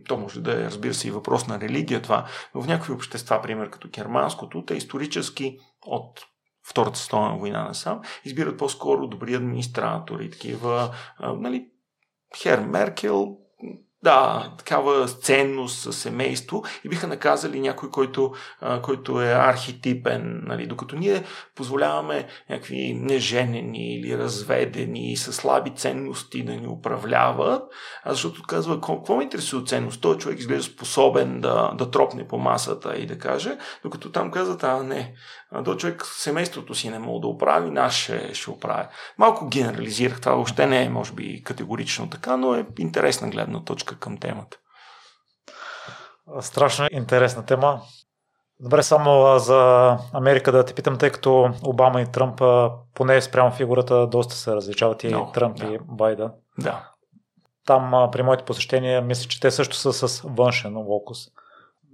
[0.07, 3.41] то може да е, разбира се, и въпрос на религия това, но в някакви общества,
[3.41, 6.25] пример като германското, те исторически от
[6.65, 11.67] Втората световна война насам, избират по-скоро добри администратори, такива, нали,
[12.37, 13.37] Хер Меркел,
[14.03, 18.33] да, такава ценност със семейство и биха наказали някой, който,
[18.81, 21.23] който е архетипен, нали, докато ние
[21.55, 27.63] позволяваме някакви неженени или разведени с слаби ценности да ни управляват,
[28.05, 30.01] защото казва, какво ме интересува ценност?
[30.01, 34.63] Той човек изглежда способен да, да тропне по масата и да каже, докато там казват,
[34.63, 35.13] а не,
[35.65, 38.87] то човек семейството си не мога да оправи, наш ще, ще оправи.
[39.17, 43.99] Малко генерализирах, това въобще не е, може би, категорично така, но е интересна гледна точка
[43.99, 44.57] към темата.
[46.41, 47.81] Страшно интересна тема.
[48.59, 52.41] Добре, само за Америка да те питам, тъй като Обама и Тръмп,
[52.93, 55.65] поне спрямо фигурата, доста се различават и no, Тръмп да.
[55.65, 56.31] и Байден.
[56.59, 56.89] Да.
[57.65, 61.17] Там при моите посещения, мисля, че те също са с външен локус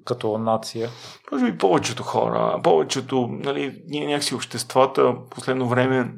[0.09, 0.89] като нация?
[1.31, 6.13] Може би повечето хора, повечето, нали, ние някакси обществата, последно време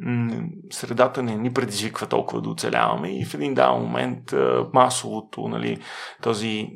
[0.72, 4.34] средата не ни предизвиква толкова да оцеляваме и в един даден момент
[4.74, 5.82] масовото, нали,
[6.22, 6.68] този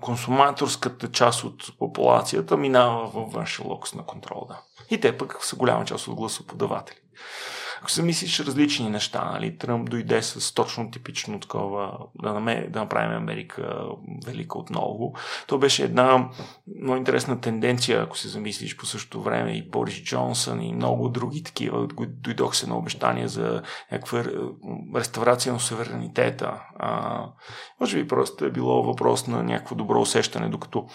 [0.00, 4.46] консуматорската част от популацията минава във външен локус на контрол.
[4.48, 4.60] Да.
[4.90, 6.98] И те пък са голяма част от гласоподаватели.
[7.80, 12.80] Ако се мислиш различни неща, нали, Тръмп дойде с точно типично такова да, намер, да
[12.80, 13.84] направим Америка
[14.26, 15.14] велика отново,
[15.46, 16.30] то беше една
[16.80, 21.42] много интересна тенденция, ако се замислиш по същото време и Борис Джонсън и много други
[21.42, 23.62] такива, дойдох се на обещания за
[23.92, 24.24] някаква
[24.96, 26.62] реставрация на суверенитета.
[26.78, 27.24] А,
[27.80, 30.86] може би просто е било въпрос на някакво добро усещане, докато,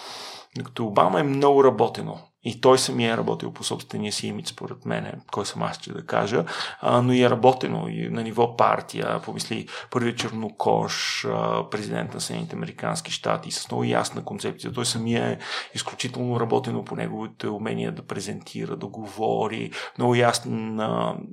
[0.58, 4.86] докато Обама е много работено и той самия е работил по собствения си имидж, според
[4.86, 6.46] мен, кой съм аз, че да кажа,
[6.82, 11.26] а, но и е работено и на ниво партия, помисли първи чернокош,
[11.72, 14.74] президент на Съединените Американски щати, с много ясна концепция.
[14.74, 15.38] Той самия е
[15.74, 20.80] изключително работено по неговите умения да презентира, да говори, много ясен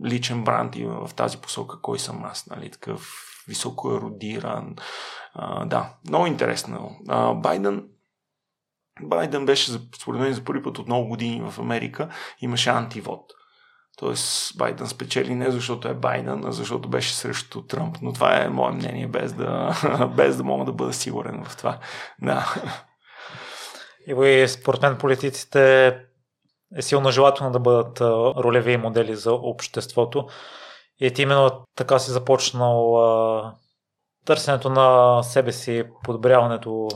[0.05, 4.77] личен бранд и в тази посока кой съм аз, нали, такъв високо еродиран.
[5.35, 6.97] А, да, много интересно.
[7.09, 7.85] А, Байден
[9.03, 12.09] Байден беше, според мен, за първи път от много години в Америка
[12.41, 13.33] имаше антивод.
[13.97, 17.97] Тоест Байден спечели не защото е Байден, а защото беше срещу Тръмп.
[18.03, 19.75] Но това е мое мнение, без да,
[20.17, 21.79] без да мога да бъда сигурен в това.
[22.23, 22.55] Да.
[24.07, 25.87] И според мен политиците
[26.77, 28.01] е силно желателно да бъдат
[28.45, 30.27] ролеви модели за обществото.
[31.01, 33.03] И ти именно така си започнал
[34.25, 36.89] търсенето на себе си, подобряването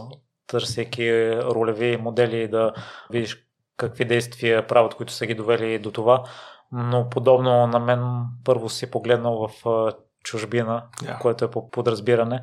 [0.47, 2.73] търсейки ролеви модели да
[3.11, 6.25] видиш какви действия правят, които са ги довели до това.
[6.73, 9.93] Но подобно на мен първо си погледнал в
[10.25, 11.19] чужбина, yeah.
[11.19, 12.43] което е по подразбиране.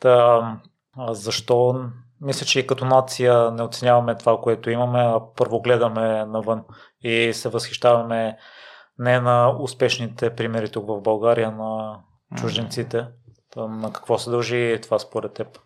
[0.00, 0.40] Та,
[1.10, 1.84] защо
[2.20, 6.64] мисля, че и като нация не оценяваме това, което имаме, а първо гледаме навън
[7.02, 8.36] и се възхищаваме
[8.98, 12.00] не на успешните примери тук в България, на
[12.36, 13.06] чужденците.
[13.56, 15.58] на какво се дължи това според теб?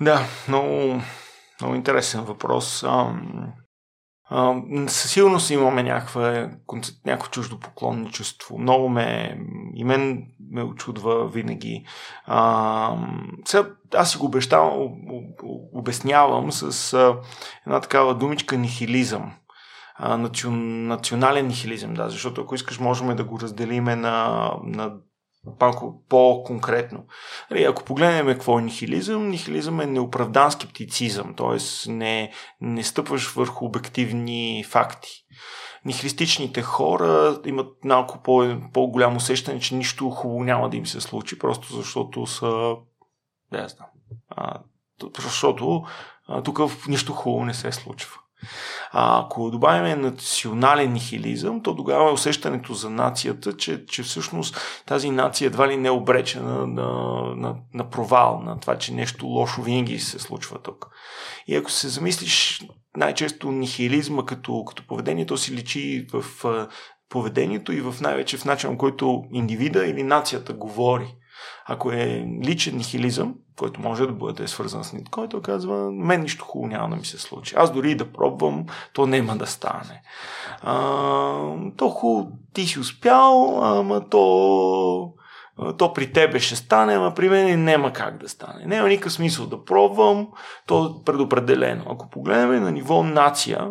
[0.00, 1.00] Да, много,
[1.60, 2.82] много интересен въпрос.
[2.82, 3.52] Ам,
[4.88, 6.50] със сигурност имаме някаква,
[7.06, 8.58] някакво чуждо поклонничество.
[8.58, 9.38] Много ме,
[9.74, 11.84] и мен ме очудва винаги.
[12.26, 12.96] А,
[13.44, 14.92] сега, аз си го обещавам,
[15.72, 17.18] обяснявам с а,
[17.66, 19.32] една такава думичка нихилизъм.
[19.94, 24.92] А, национален нихилизъм, да, защото ако искаш, можем да го разделиме на, на
[25.60, 27.04] малко по-конкретно.
[27.50, 31.90] Нали, ако погледнем какво е нихилизъм, нихилизъм е неоправдан скептицизъм, т.е.
[31.90, 35.24] Не, не стъпваш върху обективни факти.
[35.84, 41.38] Нихилистичните хора имат малко по, по-голямо усещане, че нищо хубаво няма да им се случи,
[41.38, 42.74] просто защото са...
[43.52, 43.88] Не знам.
[44.28, 44.60] А,
[45.18, 45.84] защото
[46.26, 48.21] а, тук нищо хубаво не се случва.
[48.92, 55.10] А ако добавим национален нихилизъм, то тогава е усещането за нацията, че, че всъщност тази
[55.10, 56.88] нация едва ли не е обречена на,
[57.36, 60.86] на, на провал, на това, че нещо лошо винаги се случва тук.
[61.46, 62.62] И ако се замислиш
[62.96, 66.24] най-често нихилизма като, като поведение, то си личи в
[67.08, 71.14] поведението и в най-вече в начин, който индивида или нацията говори.
[71.66, 76.44] Ако е личен нихилизъм, който може да бъде свързан с нит, който казва, мен нищо
[76.44, 77.54] хубаво няма да ми се случи.
[77.58, 80.02] Аз дори да пробвам, то няма да стане.
[80.62, 80.74] А,
[81.76, 85.12] то хубаво, ти си успял, ама то
[85.78, 88.64] то при тебе ще стане, ама при мен няма как да стане.
[88.66, 90.28] Няма никакъв смисъл да пробвам,
[90.66, 91.84] то е предопределено.
[91.90, 93.70] Ако погледнем на ниво нация,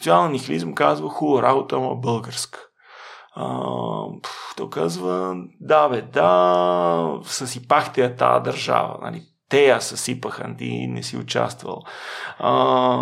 [0.00, 2.65] национален нихилизъм казва хубава работа, ама българска.
[3.38, 3.60] А,
[4.56, 8.98] той казва, да бе, да, съсипахте я тази държава.
[9.02, 9.22] Нали?
[9.48, 11.82] Те я съсипаха, ти не си участвал.
[12.38, 12.98] А,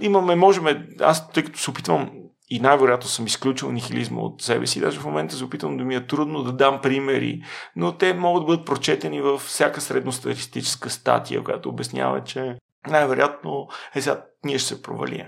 [0.00, 2.10] имаме, можем, аз тъй като се опитвам
[2.50, 4.80] и най-вероятно съм изключил нихилизма от себе си.
[4.80, 7.42] Даже в момента се опитвам да ми е трудно да дам примери,
[7.76, 14.00] но те могат да бъдат прочетени във всяка средностатистическа статия, която обяснява, че най-вероятно е
[14.00, 15.26] сега ние ще се провалим.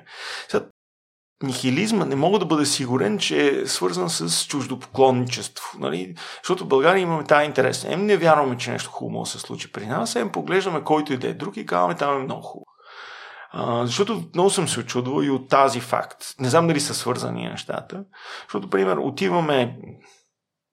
[1.43, 5.79] Нихилизма не мога да бъда сигурен, че е свързан с чуждопоклонничество.
[5.79, 6.15] Нали?
[6.43, 7.85] Защото в България имаме тази интерес.
[7.85, 11.29] Ем не вярваме, че нещо хубаво се случи при нас, ем поглеждаме който и да
[11.29, 12.67] е друг и казваме там е много хубаво.
[13.51, 16.25] А, защото много съм се очудвал и от тази факт.
[16.41, 18.05] Не знам дали са свързани нещата.
[18.43, 19.79] Защото, пример, отиваме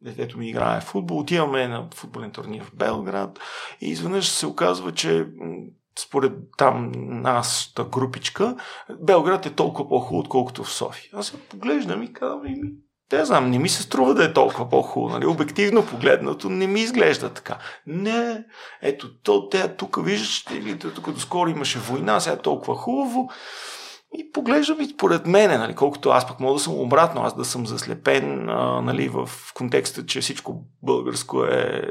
[0.02, 3.40] детето ми играе в футбол, отиваме на футболен турнир в Белград
[3.82, 5.28] и изведнъж се оказва, че
[6.00, 8.56] според там нашата групичка,
[9.00, 11.10] Белград е толкова по-хубаво, отколкото в София.
[11.14, 12.72] Аз се поглеждам и казвам, ми,
[13.10, 15.14] те знам, не ми се струва да е толкова по-хубаво.
[15.14, 15.26] Нали?
[15.26, 17.58] Обективно погледнато не ми изглежда така.
[17.88, 18.44] Не,
[18.82, 23.30] ето, то, те тук виждаш, или тук доскоро имаше война, сега е толкова хубаво.
[24.18, 27.46] И поглеждам и според мене, нали, колкото аз пък мога да съм обратно, аз да
[27.46, 31.82] съм заслепен а, нали, в контекста, че всичко българско е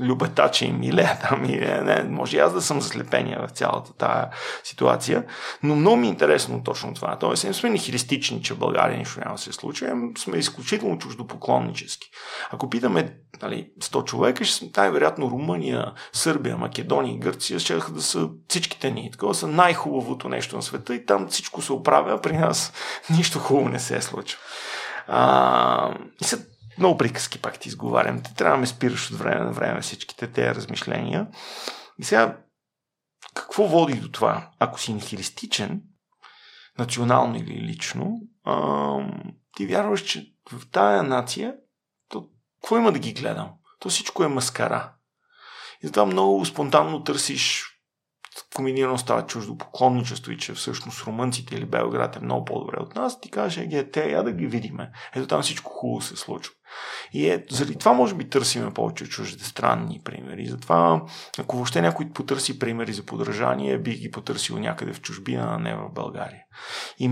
[0.00, 3.92] любета, че миле там и не, не, може и аз да съм заслепения в цялата
[3.92, 4.26] тази
[4.64, 5.24] ситуация,
[5.62, 7.16] но много ми е интересно точно това.
[7.18, 9.86] Тоест, не сме нихилистични, че в България нищо няма да се случи,
[10.18, 12.10] сме изключително чуждопоклоннически.
[12.50, 18.28] Ако питаме нали, 100 човека, ще най-вероятно Румъния, Сърбия, Македония и Гърция ще да са
[18.48, 19.10] всичките ни.
[19.12, 22.72] Такова са най-хубавото нещо на света и там всичко се оправя, а при нас
[23.10, 24.38] нищо хубаво не се е случва.
[25.06, 26.38] А, и са
[26.78, 28.22] много приказки пак ти изговарям.
[28.22, 31.26] Те трябва да ме спираш от време на време всичките тези размишления.
[31.98, 32.38] И сега,
[33.34, 34.50] какво води до това?
[34.58, 35.82] Ако си нихилистичен,
[36.78, 38.96] национално или лично, а,
[39.56, 41.54] ти вярваш, че в тая нация,
[42.08, 42.28] то
[42.62, 43.50] какво има да ги гледам?
[43.78, 44.92] То всичко е маскара.
[45.82, 47.72] И затова много спонтанно търсиш
[48.54, 52.94] комбинирано с това чуждо поклонничество и че всъщност румънците или Белград е много по-добре от
[52.94, 54.90] нас, ти каже, е, те, я да ги видиме.
[55.14, 56.54] Ето там всичко хубаво се случва.
[57.12, 60.46] И е, заради това може би търсиме повече чуждите странни примери.
[60.46, 61.02] Затова,
[61.38, 65.74] ако въобще някой потърси примери за подражание, бих ги потърсил някъде в чужбина, а не
[65.74, 66.42] в България.
[66.98, 67.10] И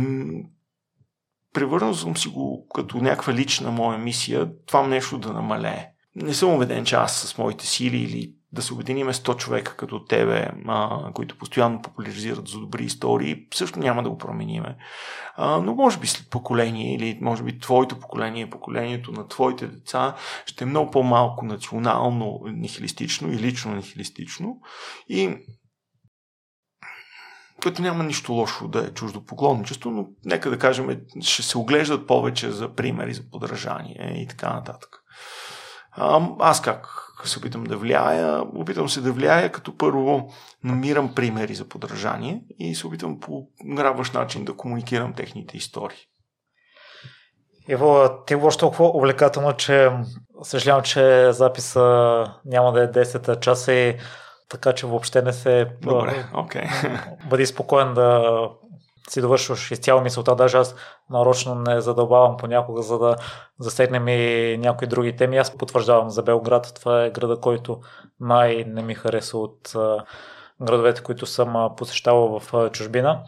[1.52, 5.86] превърнал съм си го като някаква лична моя мисия, това нещо да намалее.
[6.16, 10.04] Не съм убеден, че аз с моите сили или да се обединиме 100 човека като
[10.04, 14.76] тебе, а, които постоянно популяризират за добри истории, също няма да го промениме.
[15.36, 20.14] А, но може би след поколение или може би твоето поколение, поколението на твоите деца
[20.46, 24.56] ще е много по-малко национално нихилистично и лично нихилистично.
[25.08, 25.36] И
[27.62, 32.06] което няма нищо лошо да е чуждо поклонничество, но нека да кажем, ще се оглеждат
[32.06, 35.00] повече за примери, за подражание и така нататък.
[35.92, 38.42] А, аз как се опитам да влияя?
[38.42, 40.28] Опитам се да влияя, като първо
[40.64, 45.98] намирам примери за подражание и се опитам по грабващ начин да комуникирам техните истории.
[47.68, 49.90] Иво, ти го толкова увлекателно, че
[50.42, 53.96] съжалявам, че записа няма да е 10 часа и
[54.48, 55.66] така че въобще не се...
[55.82, 56.62] Добре, окей.
[56.62, 57.28] Okay.
[57.28, 58.24] Бъди спокоен да
[59.10, 60.36] си довършваш изцяло мисълта.
[60.36, 60.74] Даже аз
[61.10, 63.16] нарочно не задълбавам понякога, за да
[63.58, 65.38] засегнем и някои други теми.
[65.38, 66.72] Аз потвърждавам за Белград.
[66.74, 67.80] Това е града, който
[68.20, 69.76] най- не ми хареса от
[70.62, 73.22] градовете, които съм посещавал в чужбина.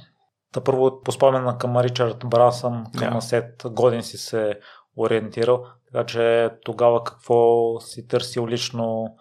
[0.52, 3.20] Та първо по спомена към Ричард Брасън, към yeah.
[3.20, 4.58] Сет Годин си се
[4.96, 9.14] ориентирал, така че тогава какво си търсил лично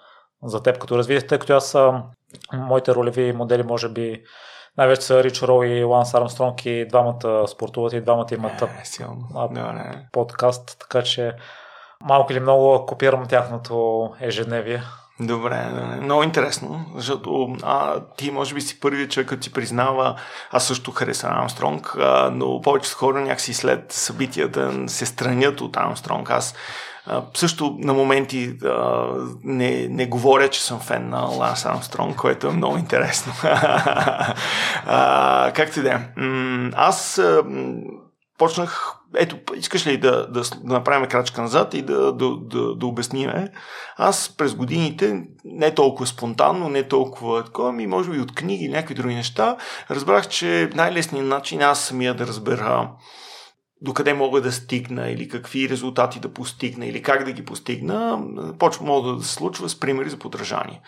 [0.44, 1.78] за теб като развитие, тъй като аз
[2.54, 4.24] моите ролеви модели може би
[4.82, 9.50] най-вече са Рич Роу и Ланс Армстронг и двамата спортуват и двамата имат е, силно.
[9.52, 10.08] Да, не.
[10.12, 11.34] подкаст, така че
[12.04, 14.82] малко или много копирам тяхното ежедневие.
[15.20, 15.66] Добре,
[16.02, 20.16] много интересно, защото а, ти може би си първият човек, който си признава,
[20.52, 26.30] аз също харесвам Амстронг, а, но повечето хора някакси след събитията се странят от Амстронг.
[26.30, 26.56] Аз
[27.34, 29.08] също на моменти а,
[29.44, 33.34] не, не говоря, че съм фен на Ланс Армстронг, което е много интересно.
[34.86, 36.00] а, както и да е.
[36.76, 37.44] Аз а,
[38.38, 42.86] почнах ето, искаш ли да, да, да направим крачка назад и да, да, да, да
[42.86, 43.48] обясниме?
[43.98, 48.72] Аз през годините, не толкова спонтанно, не толкова такова, ми може би от книги или
[48.72, 49.58] някакви други неща,
[49.90, 52.90] разбрах, че най-лесният начин аз самия да разбера
[53.82, 58.24] докъде мога да стигна или какви резултати да постигна или как да ги постигна,
[58.60, 60.82] почва мога да се случва с примери за подражание.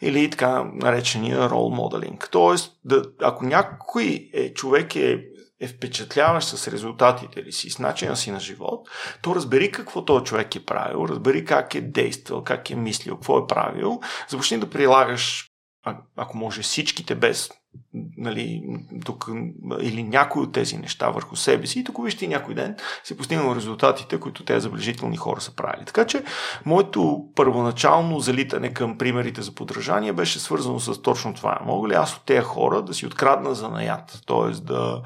[0.00, 2.28] Или така наречения рол моделинг.
[2.30, 5.24] Тоест, да, ако някой е, човек е
[5.60, 8.88] е впечатляващ с резултатите ли си, с начина си на живот,
[9.22, 13.38] то разбери какво този човек е правил, разбери как е действал, как е мислил, какво
[13.38, 15.50] е правил, започни да прилагаш,
[16.16, 17.50] ако може всичките без
[18.16, 18.62] нали,
[19.04, 19.30] тук,
[19.80, 23.56] или някои от тези неща върху себе си и тук вижте някой ден си постигнал
[23.56, 25.84] резултатите, които тези забележителни хора са правили.
[25.86, 26.22] Така че
[26.64, 31.58] моето първоначално залитане към примерите за подражание беше свързано с точно това.
[31.64, 34.22] Мога ли аз от тези хора да си открадна за наят?
[34.26, 34.50] Т.е.
[34.50, 35.02] да,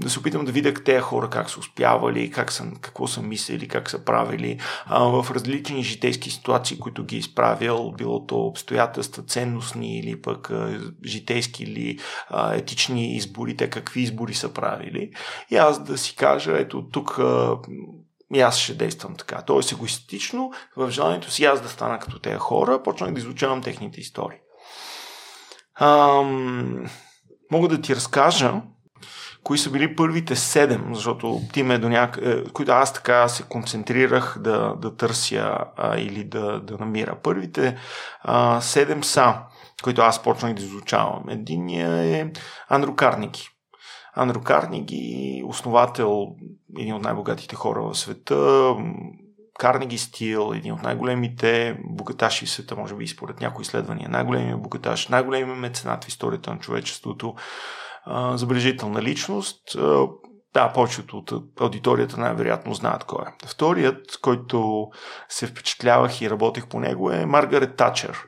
[0.00, 3.68] да се опитам да видя тези хора как са успявали, как са, какво са мислили,
[3.68, 9.22] как са правили а, в различни житейски ситуации, които ги е изправил, било то обстоятелства,
[9.22, 11.98] ценностни или пък а, житейски или
[12.28, 15.10] а, етични избори, те какви избори са правили.
[15.50, 17.56] И аз да си кажа, ето тук а,
[18.34, 19.42] и аз ще действам така.
[19.42, 24.00] Тоест егоистично, в желанието си аз да стана като тези хора, почнах да изучавам техните
[24.00, 24.38] истории.
[25.80, 26.86] Ам,
[27.50, 28.52] мога да ти разкажа
[29.44, 32.18] кои са били първите седем, защото ти ме до няк...
[32.22, 37.16] Е, които аз така се концентрирах да, да търся а, или да, да намира.
[37.22, 37.76] Първите
[38.22, 39.34] а, седем са
[39.82, 41.24] които аз почнах да изучавам.
[41.28, 42.32] Единият е
[42.68, 43.48] Андрю Карниги.
[44.14, 46.26] Андрю Карниги, основател,
[46.78, 48.74] един от най-богатите хора в света,
[49.58, 55.08] Карнеги Стил, един от най-големите богаташи в света, може би според някои изследвания, най-големият богаташ,
[55.08, 57.34] най-големият меценат в историята на човечеството,
[58.34, 59.76] забележителна личност.
[60.54, 63.46] Да, повечето от аудиторията най-вероятно знаят кой е.
[63.46, 64.88] Вторият, който
[65.28, 68.18] се впечатлявах и работех по него е Маргарет Тачер.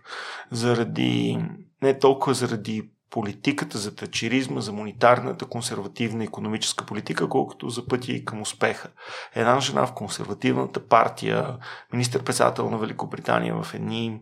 [0.51, 1.39] Заради,
[1.83, 8.43] не толкова заради политиката, за тачеризма, за монетарната консервативна економическа политика, колкото за пътя към
[8.43, 8.89] успеха.
[9.35, 11.57] Една жена в консервативната партия,
[11.93, 14.21] министър-председател на Великобритания в едни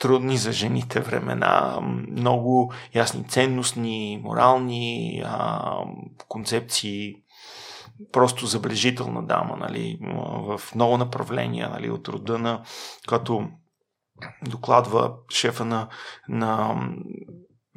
[0.00, 1.78] трудни за жените времена,
[2.10, 5.74] много ясни ценностни, морални а,
[6.28, 7.14] концепции,
[8.12, 9.98] просто забележителна дама, нали,
[10.46, 12.62] в много направления, нали, от рода на,
[13.08, 13.48] като
[14.42, 15.88] докладва шефа на,
[16.28, 16.74] на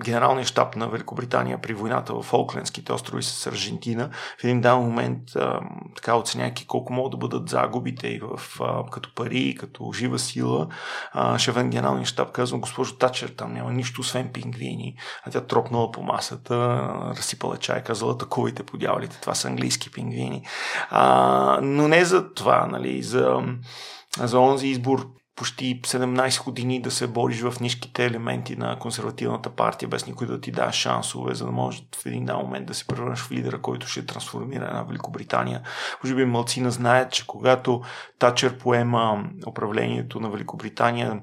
[0.03, 5.19] генералния щаб на Великобритания при войната в Фолклендските острови с Аржентина, в един дан момент,
[5.95, 8.59] така оценяйки колко могат да бъдат загубите и в,
[8.91, 10.67] като пари, като жива сила,
[11.15, 16.03] на генералния щаб казва, госпожо Тачер, там няма нищо освен пингвини, а тя тропнала по
[16.03, 16.55] масата,
[17.17, 20.45] разсипала чай, казала, таковите по дяволите, това са английски пингвини.
[20.89, 23.41] А, но не за това, нали, за,
[24.17, 29.89] за онзи избор почти 17 години да се бориш в ниските елементи на консервативната партия,
[29.89, 33.19] без никой да ти даде шансове, за да може в един момент да се превърнеш
[33.19, 35.61] в лидера, който ще трансформира една Великобритания.
[36.03, 37.81] Може би малцина знаят, че когато
[38.19, 41.21] Тачер поема управлението на Великобритания,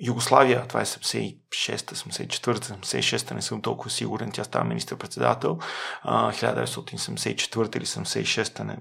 [0.00, 5.58] Югославия, това е 76-та, 74-та, 76-та, не съм толкова сигурен, тя става министър-председател,
[6.04, 8.78] 1974 или 76-та, не,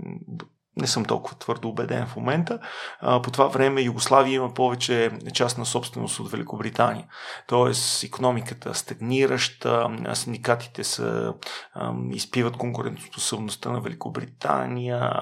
[0.77, 2.59] не съм толкова твърдо убеден в момента.
[3.23, 7.05] По това време Югославия има повече частна собственост от Великобритания.
[7.47, 11.33] Тоест, економиката стагнираща, синдикатите са,
[12.11, 15.13] изпиват конкурентоспособността на Великобритания.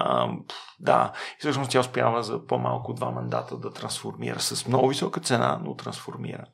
[0.80, 5.60] Да, и всъщност тя успява за по-малко два мандата да трансформира с много висока цена,
[5.64, 6.44] но трансформира.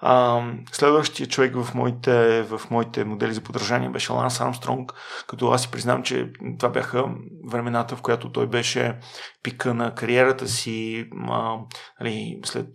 [0.00, 0.42] А,
[0.72, 4.92] следващия човек в моите, в моите модели за подражание беше Ланс Армстронг,
[5.26, 7.04] като аз си признам, че това бяха
[7.48, 8.98] времената, в която той беше
[9.42, 11.56] пика на кариерата си а,
[12.00, 12.66] нали, след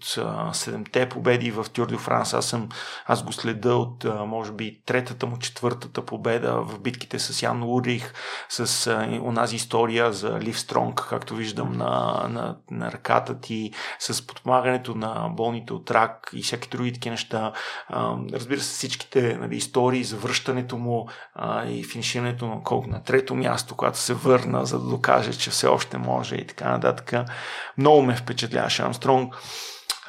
[0.53, 2.34] седемте победи в Тюр де Франс.
[2.34, 2.70] Аз, съм,
[3.05, 7.63] аз го следа от, а, може би, третата му, четвъртата победа в битките с Ян
[7.63, 8.13] Урих,
[8.49, 14.28] с а, онази история за Лив Стронг, както виждам на, на, на ръката ти, с
[14.28, 17.53] подпомагането на болните от рак и всяки други такива неща.
[17.88, 23.03] А, разбира се, всичките нали, истории за връщането му а, и финиширането на колко на
[23.03, 27.14] трето място, когато се върна, за да докаже, че все още може и така нататък.
[27.78, 29.36] Много ме впечатляваше Армстронг.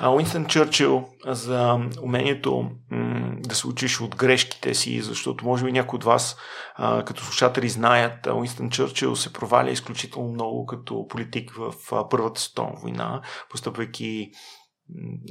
[0.09, 5.97] Уинстън Чърчил за умението м- да се учиш от грешките си, защото може би някои
[5.97, 6.37] от вас
[6.75, 12.41] а, като слушатели знаят, Уинстън Чърчил се проваля изключително много като политик в а, Първата
[12.41, 14.31] световна война, постъпвайки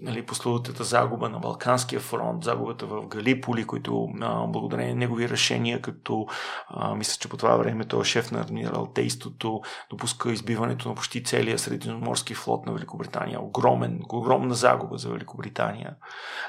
[0.01, 5.81] нали, пословутата загуба на Балканския фронт, загубата в Галиполи, които а, благодарение на негови решения,
[5.81, 6.27] като
[6.67, 11.23] а, мисля, че по това време той е шеф на адмиралтейството, допуска избиването на почти
[11.23, 13.41] целия средиземноморски флот на Великобритания.
[13.41, 15.95] Огромен, огромна загуба за Великобритания.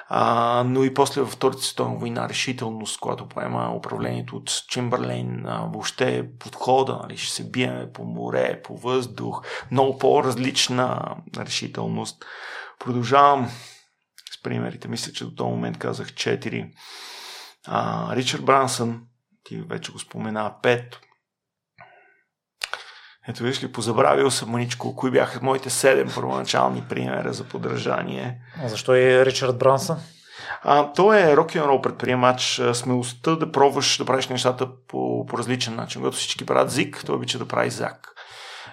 [0.08, 5.68] А, но и после във Втората световна война решителност, която поема управлението от Чемберлейн, а,
[5.72, 12.24] въобще подхода, нали, ще се биеме по море, по въздух, много по-различна решителност.
[12.84, 13.50] Продължавам
[14.32, 14.88] с примерите.
[14.88, 16.70] Мисля, че до този момент казах 4.
[17.66, 19.02] А, Ричард Брансън,
[19.44, 20.96] ти вече го спомена, 5.
[23.28, 28.40] Ето виж ли, позабравил съм маничко, кои бяха моите 7 първоначални примера за подражание.
[28.62, 29.98] А защо е Ричард Брансън?
[30.62, 32.60] А, той е рок н рол предприемач.
[32.72, 36.00] Смелостта да пробваш да правиш нещата по, по различен начин.
[36.00, 38.08] Когато всички правят зик, той обича да прави зак.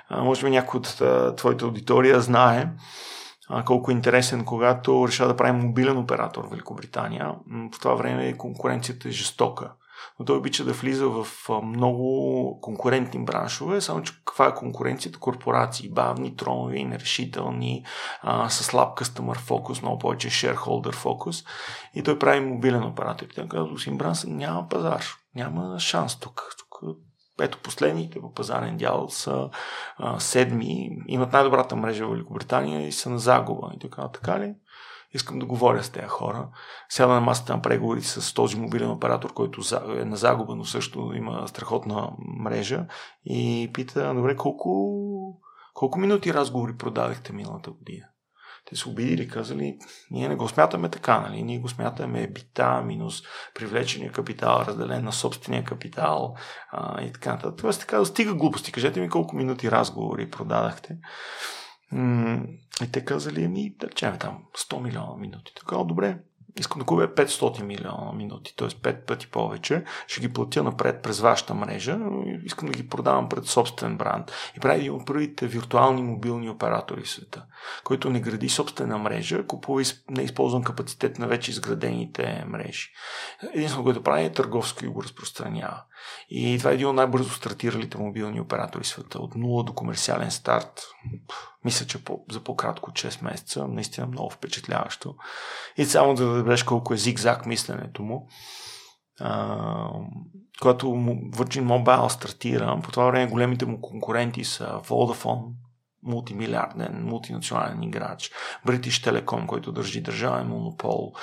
[0.10, 2.68] А, може би някой от а, твоята аудитория знае,
[3.66, 7.36] колко е интересен, когато решава да прави мобилен оператор в Великобритания.
[7.74, 9.72] В това време конкуренцията е жестока.
[10.20, 11.28] Но той обича да влиза в
[11.64, 15.20] много конкурентни браншове, само че каква е конкуренцията?
[15.20, 17.86] Корпорации, бавни, тронови, нерешителни,
[18.22, 21.48] а, с слаб customer focus, много повече shareholder focus.
[21.94, 23.26] И той прави мобилен оператор.
[23.26, 25.04] И той казва, Сим Брансън няма пазар,
[25.36, 26.56] няма шанс тук.
[26.58, 26.98] Тук
[27.42, 29.50] ето последните по пазарен дял са
[29.98, 33.72] а, седми, имат най-добрата мрежа в Великобритания и са на загуба.
[33.76, 34.56] И така, така ли?
[35.14, 36.48] Искам да говоря с тези хора.
[36.90, 39.62] Сяда на масата на преговори с този мобилен оператор, който
[39.98, 42.86] е на загуба, но също има страхотна мрежа
[43.26, 45.42] и пита, добре, колко,
[45.74, 48.06] колко минути разговори продадахте миналата година?
[48.70, 49.78] Те са обидили, казали,
[50.12, 51.44] ние не го смятаме така, нали?
[51.44, 53.22] Ние го смятаме бита минус
[53.56, 56.36] привлечения капитал, разделен на собствения капитал
[56.72, 57.60] а, и така нататък.
[57.62, 58.72] Тоест така, стига глупости.
[58.72, 60.98] Кажете ми колко минути разговори продадахте.
[62.84, 65.54] и те казали, ми, да речем там 100 милиона минути.
[65.60, 66.20] Така, добре,
[66.60, 68.68] искам да купя 500 милиона минути, т.е.
[68.68, 72.00] 5 пъти повече, ще ги платя напред през вашата мрежа,
[72.44, 74.32] искам да ги продавам пред собствен бранд.
[74.58, 77.46] И прави един от първите виртуални мобилни оператори в света,
[77.84, 82.90] който не гради собствена мрежа, купува неизползван капацитет на вече изградените мрежи.
[83.54, 85.84] Единствено, което прави е търговско и го разпространява.
[86.30, 89.20] И това е един от най-бързо стартиралите мобилни оператори в света.
[89.20, 90.82] От нула до комерциален старт.
[91.66, 93.68] Мисля, че по, за по-кратко 6 месеца.
[93.68, 95.16] Наистина много впечатляващо.
[95.78, 98.28] И само да разбереш колко е зигзаг мисленето му.
[99.20, 99.90] А,
[100.62, 105.54] когато Virgin Mobile стартира, по това време големите му конкуренти са Vodafone,
[106.04, 108.32] мултимилиарден, мултинационален играч,
[108.68, 111.14] British Telecom, който държи държавен монопол,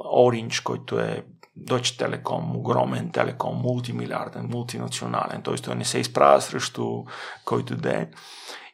[0.00, 1.24] Orange, който е
[1.56, 5.54] Deutsche Telekom, огромен телеком, мултимилиарден, мултинационален, т.е.
[5.54, 7.04] той не се изправя срещу
[7.44, 8.08] който да е.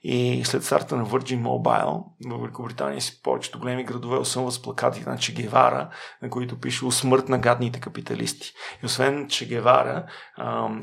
[0.03, 5.05] И след старта на Virgin Mobile в Великобритания си повечето големи градове осъмват с плакати
[5.07, 5.89] на Че Гевара,
[6.23, 8.53] на които пише смърт на гадните капиталисти.
[8.83, 10.07] И освен Че Гевара,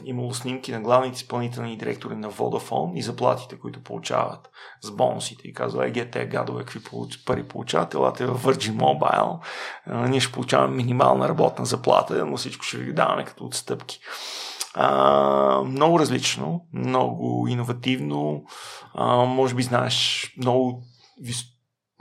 [0.06, 4.50] имало снимки на главните изпълнителни директори на Vodafone и заплатите, които получават
[4.82, 5.48] с бонусите.
[5.48, 6.80] И казва, еге, те гадове, какви
[7.26, 9.40] пари получават, елате в Virgin Mobile,
[9.86, 14.00] а, ние ще получаваме минимална работна заплата, но всичко ще ви даваме като отстъпки.
[14.80, 18.44] А, много различно, много иновативно.
[18.94, 20.84] А, може би знаеш много,
[21.22, 21.44] вис,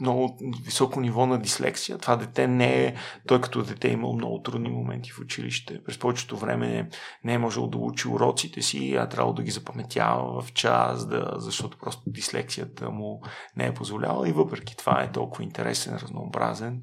[0.00, 1.98] много високо ниво на дислексия.
[1.98, 2.94] Това дете не е,
[3.26, 5.84] той като дете е имал много трудни моменти в училище.
[5.84, 6.88] През повечето време
[7.24, 11.34] не, е можел да учи уроците си, а трябва да ги запаметява в час, да,
[11.36, 13.22] защото просто дислексията му
[13.56, 16.82] не е позволяла и въпреки това е толкова интересен, разнообразен.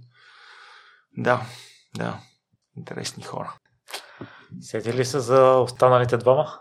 [1.17, 1.41] Да,
[1.97, 2.19] да,
[2.77, 3.57] интересни хора.
[4.61, 6.59] Сети ли се за останалите двама?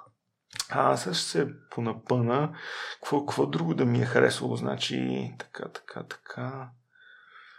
[0.71, 2.55] А, аз ще се понапъна.
[2.95, 4.57] Какво, какво друго да ми е харесало?
[4.57, 6.71] Значи, така, така, така.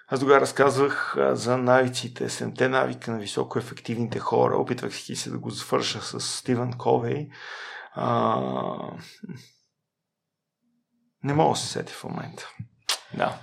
[0.08, 4.58] Аз тогава разказвах за навиците, седемте навика на високо ефективните хора.
[4.58, 7.30] Опитвах се да го завърша с Стивен Ковей.
[7.94, 8.40] А...
[11.24, 12.50] Не мога да се сети в момента.
[13.18, 13.40] Да.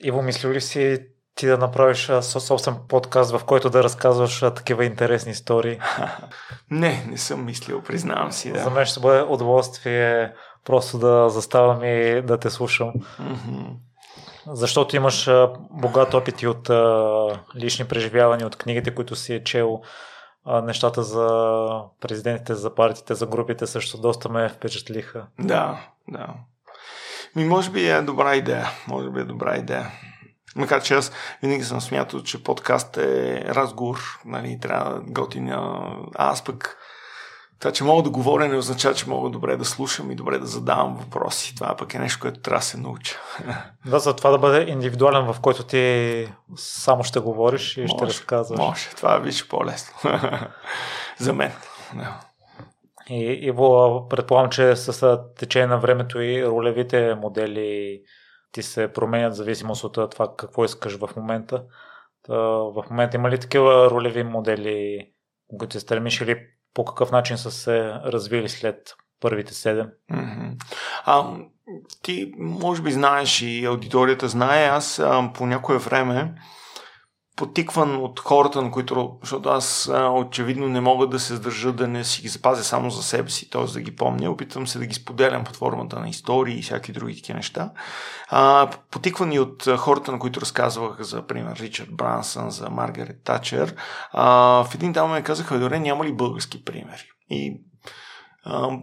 [0.00, 1.06] Иво, мисли ли си
[1.40, 5.78] ти да направиш собствен подкаст, в който да разказваш такива интересни истории?
[6.70, 8.52] не, не съм мислил, признавам си.
[8.52, 8.58] Да.
[8.58, 10.32] За мен ще бъде удоволствие
[10.64, 12.92] просто да заставам и да те слушам.
[12.92, 13.76] Mm-hmm.
[14.46, 15.30] Защото имаш
[15.70, 16.70] богат опит и от
[17.56, 19.80] лични преживявания, от книгите, които си е чел.
[20.46, 21.26] Нещата за
[22.00, 25.26] президентите, за партиите, за групите също доста ме впечатлиха.
[25.38, 26.26] Да, да.
[27.36, 28.68] Ми, може би е добра идея.
[28.88, 29.90] Може би е добра идея.
[30.56, 35.82] Макар че аз винаги съм смятал, че подкаст е разговор, нали, трябва да готиня.
[36.14, 36.76] Аз пък
[37.60, 40.46] това, че мога да говоря, не означава, че мога добре да слушам и добре да
[40.46, 41.54] задавам въпроси.
[41.54, 43.16] Това пък е нещо, което трябва да се науча.
[43.86, 48.06] Да, за това да бъде индивидуален, в който ти само ще говориш и може, ще
[48.06, 48.58] разказваш.
[48.58, 49.94] Може, това беше по-лесно.
[51.18, 51.52] за мен.
[51.94, 52.20] Да.
[53.08, 58.00] И, Иво, предполагам, че с течение на времето и ролевите модели
[58.52, 61.64] ти се променят в зависимост от това какво искаш в момента.
[62.28, 65.10] В момента има ли такива ролеви модели,
[65.58, 69.90] които се стремиш или по какъв начин са се развили след първите седем?
[71.04, 71.36] А,
[72.02, 76.34] ти може би знаеш и аудиторията знае, аз а, по някое време
[77.40, 81.88] потикван от хората, на които, защото аз а, очевидно не мога да се сдържа да
[81.88, 83.64] не си ги запазя само за себе си, т.е.
[83.64, 84.30] да ги помня.
[84.30, 87.70] Опитвам се да ги споделям под формата на истории и всяки други такива неща.
[88.28, 93.74] А, потиквани от хората, на които разказвах, за пример Ричард Брансън, за Маргарет Тачер,
[94.12, 94.24] а,
[94.64, 97.10] в един там ме казаха, добре, няма ли български примери?
[97.30, 97.60] И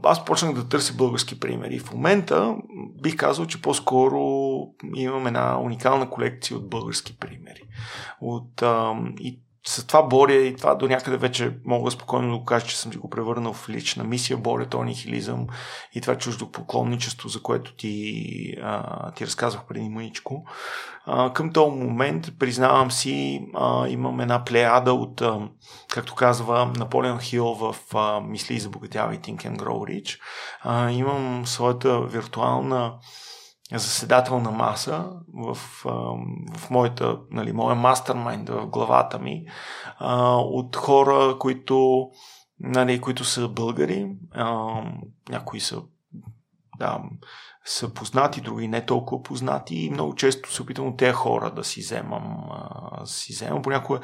[0.03, 1.79] аз почнах да търся български примери.
[1.79, 2.55] В момента
[3.01, 4.21] бих казал, че по-скоро
[4.95, 7.61] имам една уникална колекция от български примери.
[8.21, 8.63] От,
[9.19, 12.77] и с това боря и това до някъде вече мога спокойно да го кажа, че
[12.77, 15.47] съм си го превърнал в лична мисия, боря този нихилизъм
[15.93, 20.45] и това чуждо поклонничество, за което ти, а, ти разказвах преди мъничко.
[21.05, 25.39] А, към този момент, признавам си, а, имам една плеяда от, а,
[25.89, 30.19] както казва Наполеон Хил в а, Мисли и забогатявай Think and Grow Rich.
[30.61, 32.93] А, имам своята виртуална
[33.73, 35.55] заседателна маса в,
[36.57, 39.45] в моята, нали, моя мастермайнд в главата ми
[40.39, 42.07] от хора, които,
[42.59, 44.15] нали, които са българи,
[45.29, 45.81] някои са
[46.79, 47.01] да,
[47.65, 51.63] са познати, други не толкова познати и много често се опитвам от тези хора да
[51.63, 52.49] си вземам,
[52.99, 53.61] да си вземам.
[53.61, 53.99] Понякога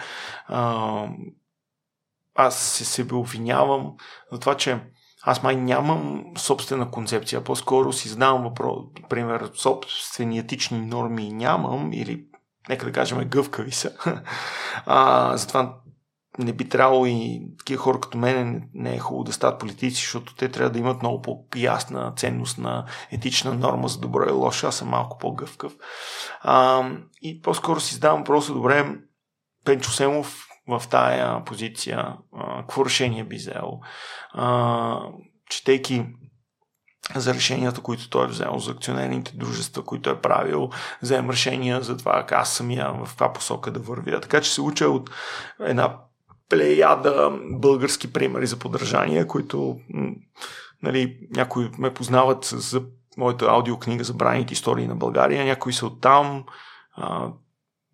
[2.35, 3.95] аз се себе обвинявам
[4.31, 4.83] за това, че
[5.25, 8.77] аз май нямам собствена концепция, по-скоро си знам въпрос,
[9.09, 12.25] пример, собствени етични норми нямам или
[12.69, 13.91] нека да кажем гъвкави са.
[14.85, 15.75] А, затова
[16.39, 20.35] не би трябвало и такива хора като мен не е хубаво да стават политици, защото
[20.35, 24.67] те трябва да имат много по-ясна ценност на етична норма за добро и лошо.
[24.67, 25.73] Аз съм малко по-гъвкав.
[26.41, 26.89] А,
[27.21, 28.95] и по-скоро си задавам въпроса, добре,
[29.65, 32.17] Пенчо Семов в тая позиция,
[32.59, 33.79] какво решение би взел,
[35.49, 36.05] четейки
[37.15, 40.69] за решенията, които той е взел, за акционерните дружества, които е правил,
[41.01, 44.19] взем решения за това аз самия в каква посока да вървя.
[44.19, 45.09] Така че се уча от
[45.59, 45.97] една
[46.49, 49.79] плеяда български примери за поддържание, които
[50.83, 52.81] нали, някои ме познават за
[53.17, 56.45] моята аудиокнига за браните истории на България, някои са оттам,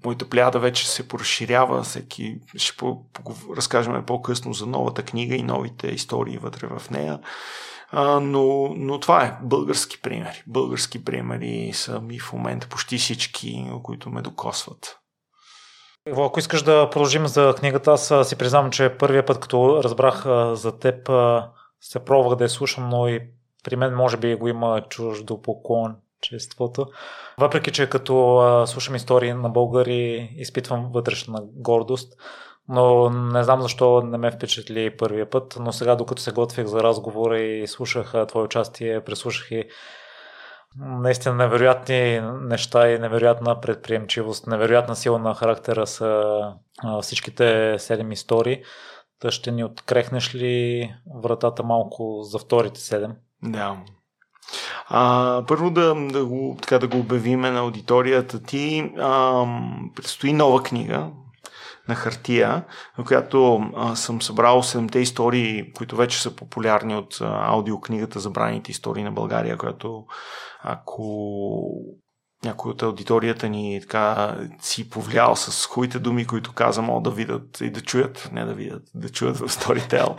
[0.05, 5.43] моята плеяда вече се поразширява, всеки ще по, по, разкажем по-късно за новата книга и
[5.43, 7.19] новите истории вътре в нея.
[7.91, 10.43] А, но, но това е български примери.
[10.47, 14.99] Български примери са ми в момента почти всички, които ме докосват.
[16.17, 20.23] Ако искаш да продължим за книгата, аз си признавам, че първият път, като разбрах
[20.53, 21.09] за теб,
[21.81, 23.21] се пробвах да я слушам, но и
[23.63, 26.87] при мен може би го има чуждо поклон чеството.
[27.37, 32.13] Въпреки, че като а, слушам истории на българи, изпитвам вътрешна гордост,
[32.67, 36.83] но не знам защо не ме впечатли първия път, но сега докато се готвих за
[36.83, 39.63] разговора и слушах твое участие, преслушах и
[40.77, 46.41] наистина невероятни неща и невероятна предприемчивост, невероятна сила на характера са
[47.01, 48.63] всичките седем истории.
[49.19, 50.93] Та ще ни открехнеш ли
[51.23, 53.15] вратата малко за вторите седем?
[53.43, 53.77] Да,
[54.87, 58.91] а, първо да, да, го, така, да го обявиме на аудиторията ти.
[58.99, 59.45] А,
[59.95, 61.07] предстои нова книга
[61.87, 62.63] на хартия,
[62.97, 68.71] в която а, съм събрал 7-те истории, които вече са популярни от а, аудиокнигата Забраните
[68.71, 70.05] истории на България, която
[70.63, 71.03] ако
[72.43, 77.61] някой от аудиторията ни така си повлиял с хубавите думи, които каза, могат да видят
[77.61, 80.15] и да чуят, не да видят, да чуят в Storytel.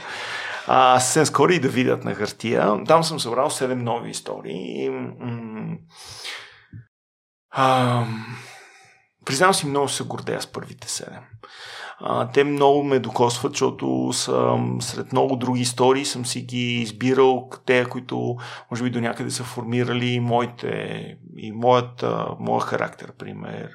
[0.67, 2.85] А, съвсем скоро и да видят на хартия.
[2.87, 4.91] Там съм събрал 7 нови истории.
[9.25, 11.21] Признавам си, много се гордея с първите 7.
[12.01, 17.49] А, те много ме докосват, защото съм, сред много други истории съм си ги избирал,
[17.67, 18.37] те, които
[18.71, 20.69] може би до някъде са формирали моите
[21.37, 22.05] и моят,
[22.39, 23.69] моят характер, пример.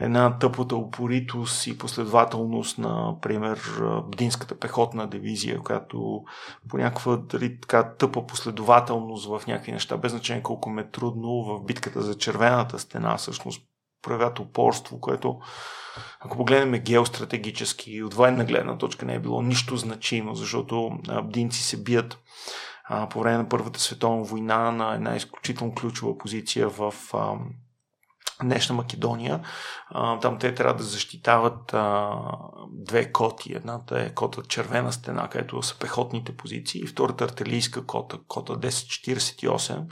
[0.00, 3.60] Една тъпата упоритост и последователност на, пример,
[4.06, 6.24] Бдинската пехотна дивизия, която
[6.68, 11.44] по някаква дали, така, тъпа последователност в някакви неща, без значение колко ме е трудно,
[11.44, 13.62] в битката за червената стена, всъщност
[14.02, 15.38] проявят упорство, което
[16.20, 20.90] ако погледнем геостратегически и от военна гледна точка не е било нищо значимо, защото
[21.24, 22.18] бдинци се бият
[22.84, 27.34] а, по време на Първата световна война на една изключително ключова позиция в а,
[28.42, 29.40] днешна Македония.
[30.22, 32.10] Там те трябва да защитават а,
[32.68, 33.52] две коти.
[33.54, 39.82] Едната е кота Червена стена, където са пехотните позиции, и втората артилерийска кота, кота 1048,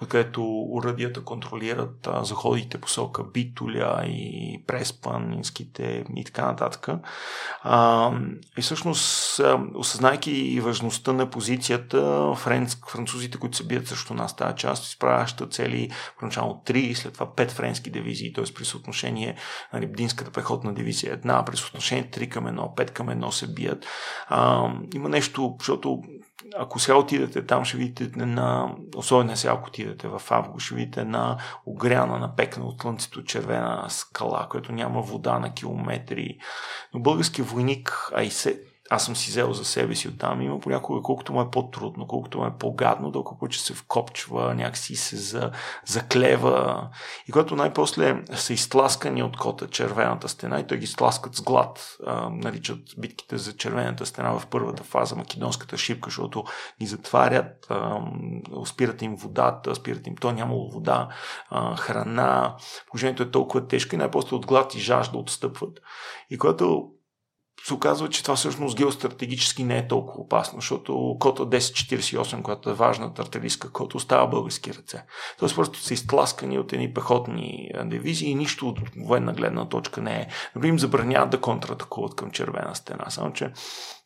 [0.00, 6.88] откъдето уръдията контролират а, заходите посока Битуля и Преспанинските и така нататък.
[7.62, 8.10] А,
[8.58, 9.40] и всъщност,
[9.74, 15.90] осъзнайки важността на позицията, френц, французите, които се бият срещу нас тази част, изправяща цели,
[16.18, 18.44] поначално 3, след това 5 френски дивизии, т.е.
[18.54, 19.36] при съотношение
[19.72, 23.86] нали, Бдинската пехотна дивизия една, при съотношение 3 към 1, 5 към 1 се бият.
[24.28, 26.02] А, има нещо, защото
[26.56, 31.04] ако сега отидете там, ще видите на, особено сега ако отидете в август, ще видите
[31.04, 36.38] на огряна, напекна от слънцето червена скала, която няма вода на километри.
[36.94, 38.60] Но българският войник, а и се,
[38.90, 40.42] аз съм си взел за себе си оттам.
[40.42, 44.96] Има понякога, колкото му е по-трудно, колкото му е по-гадно, толкова повече се вкопчва, някакси
[44.96, 45.50] се за,
[45.86, 46.88] заклева.
[47.28, 51.96] И когато най-после са изтласкани от кота червената стена и той ги сласкат с глад,
[52.06, 56.44] а, наричат битките за червената стена в първата фаза, македонската шипка, защото
[56.80, 58.00] ги затварят, а,
[58.66, 61.08] спират им водата, спират им, то нямало вода,
[61.50, 62.56] а, храна,
[62.86, 65.78] положението е толкова тежко и най-после от глад и жажда отстъпват.
[66.30, 66.92] И когато
[67.64, 72.74] се оказва, че това всъщност геостратегически не е толкова опасно, защото кота 1048, която е
[72.74, 75.04] важната артилерийска кота, остава български ръце.
[75.38, 80.14] Тоест просто са изтласкани от едни пехотни дивизии и нищо от военна гледна точка не
[80.14, 80.28] е.
[80.56, 83.10] Дори им забраняват да контратакуват към червена стена.
[83.10, 83.52] Само, че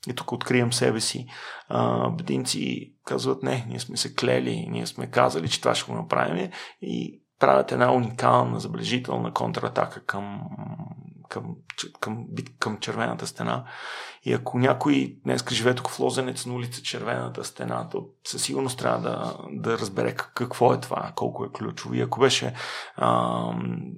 [0.09, 1.27] и тук открием себе си.
[1.69, 5.97] А, бединци казват, не, ние сме се клели, ние сме казали, че това ще го
[5.97, 6.51] направим
[6.83, 10.41] и правят една уникална, забележителна контратака към
[11.29, 11.45] към,
[12.01, 12.27] към,
[12.59, 13.65] към червената стена.
[14.23, 18.79] И ако някой днес живее тук в Лозенец на улица Червената стена, то със сигурност
[18.79, 21.95] трябва да, да разбере какво е това, колко е ключово.
[21.95, 22.55] И ако беше
[22.97, 23.43] а,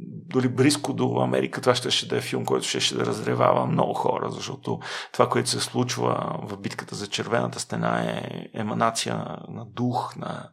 [0.02, 3.66] дори близко до Америка, това ще, ще да е филм, който ще, ще да разревава
[3.66, 4.80] много хора, защото
[5.12, 9.14] това, което се случва в битката за Червената стена е еманация
[9.48, 10.48] на дух, на,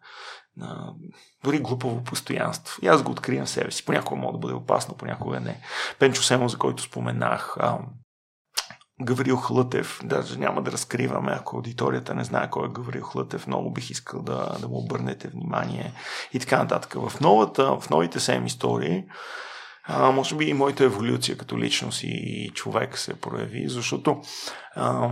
[0.57, 0.93] на
[1.43, 2.79] дори глупаво постоянство.
[2.81, 3.85] И аз го откривам себе си.
[3.85, 5.61] Понякога мога да бъде опасно, понякога не.
[5.99, 7.79] Пенчо Семо, за който споменах, а,
[9.01, 13.73] Гаврил Хлътев, даже няма да разкриваме, ако аудиторията не знае кой е Гаврил Хлътев, много
[13.73, 15.93] бих искал да, да му обърнете внимание
[16.33, 16.93] и така нататък.
[16.93, 19.03] В, новата, в новите сем истории
[19.87, 24.21] а, може би и моята еволюция като личност и човек се прояви, защото
[24.75, 25.09] а,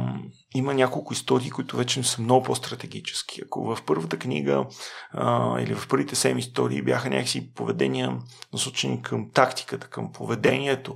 [0.56, 3.42] има няколко истории, които вече са много по-стратегически.
[3.46, 4.66] Ако в първата книга
[5.12, 8.18] а, или в първите семи истории бяха някакси поведения
[8.54, 10.96] насочени към тактиката, към поведението,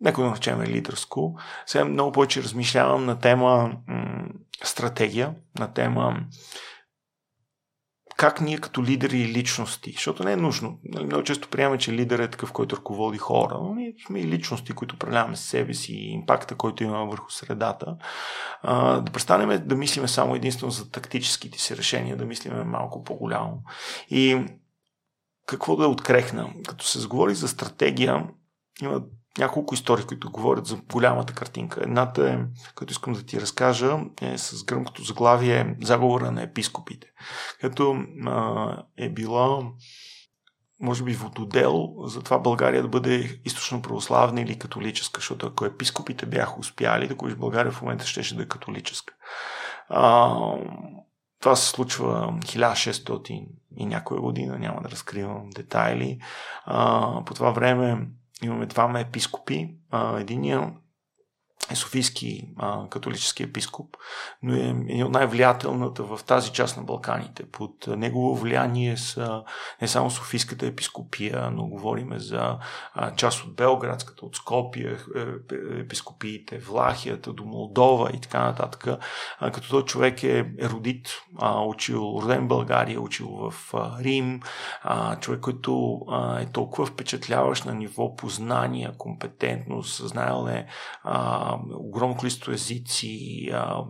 [0.00, 4.24] некой да наречем лидерско, сега много повече размишлявам на тема м-
[4.64, 6.20] стратегия, на тема
[8.18, 10.78] как ние като лидери и личности, защото не е нужно.
[10.84, 14.26] Нали, много често приемаме, че лидер е такъв, който ръководи хора, но ние сме и
[14.26, 17.96] личности, които управляваме себе си и импакта, който имаме върху средата.
[18.64, 23.62] Да престанем да мислиме само единствено за тактическите си решения, да мислиме малко по-голямо.
[24.10, 24.46] И
[25.46, 26.50] какво да открехна?
[26.68, 28.26] Като се заговори за стратегия,
[28.82, 29.02] има
[29.38, 31.80] няколко истории, които говорят за голямата картинка.
[31.82, 32.38] Едната е,
[32.74, 37.06] като искам да ти разкажа, е с гръмкото заглавие Заговора на епископите.
[37.60, 37.96] Като
[38.96, 39.62] е била
[40.80, 46.26] може би вододел за това България да бъде източно православна или католическа, защото ако епископите
[46.26, 49.14] бяха успяли, да в България в момента щеше да е католическа.
[49.88, 50.34] А,
[51.40, 56.18] това се случва 1600 и някоя година, няма да разкривам детайли.
[56.64, 58.08] А, по това време
[58.42, 59.74] имаме двама епископи.
[59.90, 60.72] А, единия
[61.70, 63.96] е Софийски а, католически епископ,
[64.42, 67.50] но е един от най-влиятелната в тази част на Балканите.
[67.50, 69.42] Под негово влияние са
[69.82, 72.58] не само Софийската епископия, но говориме за
[72.94, 78.86] а, част от Белградската, от Скопия, е, е, епископиите, Влахията до Молдова и така нататък.
[79.38, 84.40] А, като този човек е еродит, а, учил, роден в България, учил в а, Рим,
[84.82, 90.66] а, човек, който а, е толкова впечатляващ на ниво познания, компетентност, знаел е
[91.02, 93.48] а, огромно количество езици.
[93.52, 93.84] А,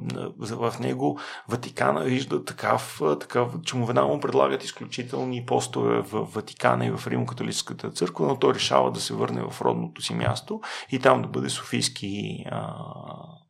[0.51, 3.87] в него Ватикана вижда такав, такав че му
[4.21, 9.43] предлагат изключителни постове в Ватикана и в Римо-католическата църква, но той решава да се върне
[9.51, 10.61] в родното си място
[10.93, 12.75] и там да бъде софийски а,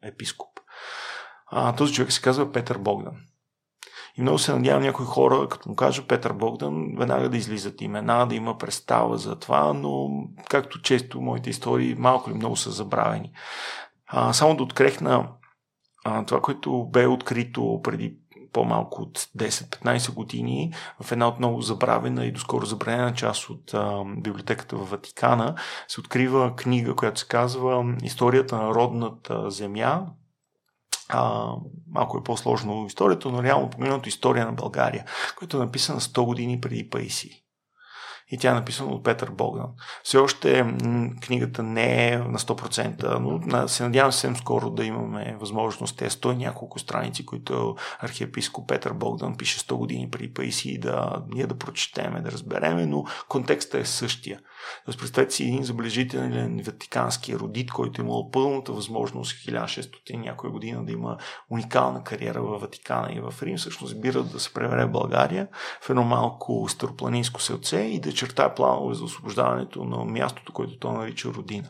[0.02, 0.48] епископ.
[1.50, 3.14] А, този човек се казва Петър Богдан.
[4.18, 8.26] И много се надявам някои хора, като му кажа Петър Богдан, веднага да излизат имена,
[8.26, 10.08] да има представа за това, но
[10.50, 13.32] както често моите истории малко или много са забравени.
[14.08, 15.28] А, само да открехна
[16.04, 18.16] а, това, което бе открито преди
[18.52, 24.04] по-малко от 10-15 години в една от много забравена и доскоро забранена част от а,
[24.16, 25.54] библиотеката в Ватикана
[25.88, 30.06] се открива книга, която се казва Историята на родната земя.
[31.08, 31.52] А,
[31.90, 35.04] малко е по-сложно историята, но реално погледнато история на България,
[35.36, 37.47] която е написана 100 години преди Паиси
[38.30, 39.70] и тя е написана от Петър Богдан.
[40.02, 40.74] Все още
[41.26, 46.36] книгата не е на 100%, но се надявам съвсем скоро да имаме възможност тези 100
[46.36, 52.20] няколко страници, които архиепископ Петър Богдан пише 100 години преди Паиси да ние да прочетеме,
[52.20, 54.40] да разбереме, но контекстът е същия.
[54.84, 60.84] Тоест, представете си един забележителен ватикански родит, който е имал пълната възможност 1600 някоя година
[60.84, 61.16] да има
[61.50, 65.48] уникална кариера в Ватикана и в Рим, всъщност избира да се превере в България
[65.80, 70.92] в едно малко старопланинско селце и да чертая планове за освобождаването на мястото, което той
[70.92, 71.68] нарича родина.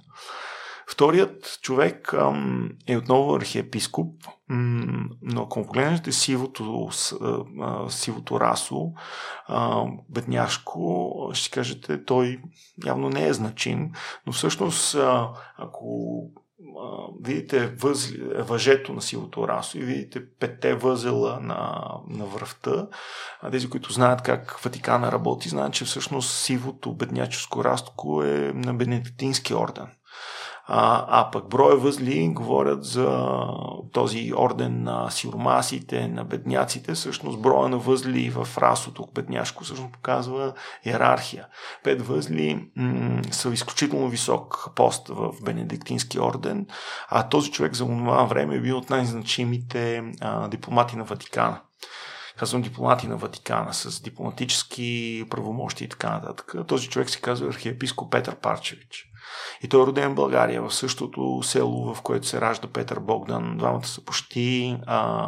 [0.91, 6.89] Вторият човек ам, е отново архиепископ, но ако погледнете сивото,
[7.89, 8.93] сивото расо,
[10.09, 12.41] бедняшко, ще кажете, той
[12.87, 13.91] явно не е значим,
[14.27, 14.97] но всъщност,
[15.57, 16.21] ако
[17.21, 22.89] видите възли, въжето на сивото расо и видите петте възела на, на връвта,
[23.51, 29.55] тези, които знаят как Ватикана работи, знаят, че всъщност сивото бедняческо растко е на Бенедиктински
[29.55, 29.87] орден.
[30.71, 33.29] А, а пък броя възли говорят за
[33.93, 36.95] този орден на сиромасите, на бедняците.
[36.95, 40.53] Всъщност броя на възли в расото бедняшко всъщност показва
[40.85, 41.47] иерархия.
[41.85, 46.67] Пет възли м- са изключително висок пост в Бенедиктински орден,
[47.09, 51.61] а този човек за това време е бил от най-значимите а, дипломати на Ватикана
[52.39, 56.55] казвам дипломати на Ватикана, с дипломатически правомощи и така нататък.
[56.67, 59.08] Този човек се казва архиепископ Петър Парчевич.
[59.63, 63.57] И той е роден в България, в същото село, в което се ражда Петър Богдан.
[63.57, 64.77] Двамата са почти.
[64.87, 65.27] А,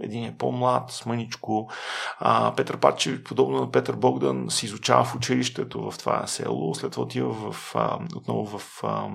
[0.00, 1.70] един е по-млад, с мъничко.
[2.18, 6.74] А, Петър Пачев, подобно на Петър Богдан, се изучава в училището в това село.
[6.74, 9.08] След това отива в, а, отново в а,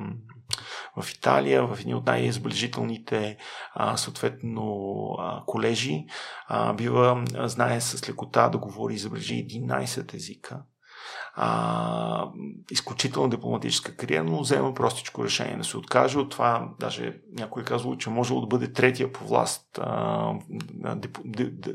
[0.98, 3.38] в Италия, в едни от най-изближителните
[3.96, 4.66] съответно
[5.46, 6.06] колежи.
[6.48, 10.62] А, бива, знае с лекота да говори и забележи 11 езика
[11.36, 12.28] а,
[12.72, 16.70] изключително дипломатическа кариера, но взема простичко решение да се откаже от това.
[16.80, 20.34] Даже някой е казал, че може да бъде третия по власт а,
[20.96, 21.18] дип,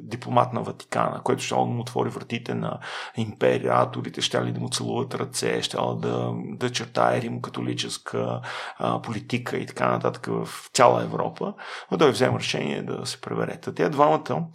[0.01, 2.79] дипломат на Ватикана, който ще да му отвори вратите на
[3.17, 8.41] империаторите, ще ли да му целуват ръце, ще да, да чертае римокатолическа
[8.79, 11.55] а, политика и така нататък в цяла Европа.
[11.91, 13.61] Но той взема решение да се пребере.
[13.61, 14.47] Те двамата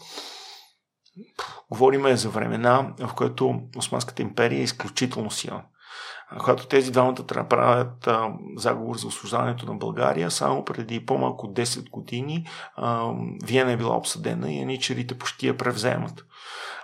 [1.70, 5.64] Говориме за времена, в които Османската империя е изключително силна.
[6.39, 11.89] Когато тези двамата трябва правят а, заговор за освобождането на България, само преди по-малко 10
[11.89, 13.12] години а,
[13.43, 16.26] Виена е била обсъдена и еничерите почти я превземат.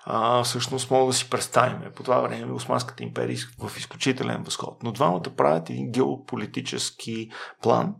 [0.05, 1.91] А, всъщност мога да си представим.
[1.95, 4.83] По това време Османската империя е в изключителен възход.
[4.83, 7.29] Но двамата правят един геополитически
[7.61, 7.95] план,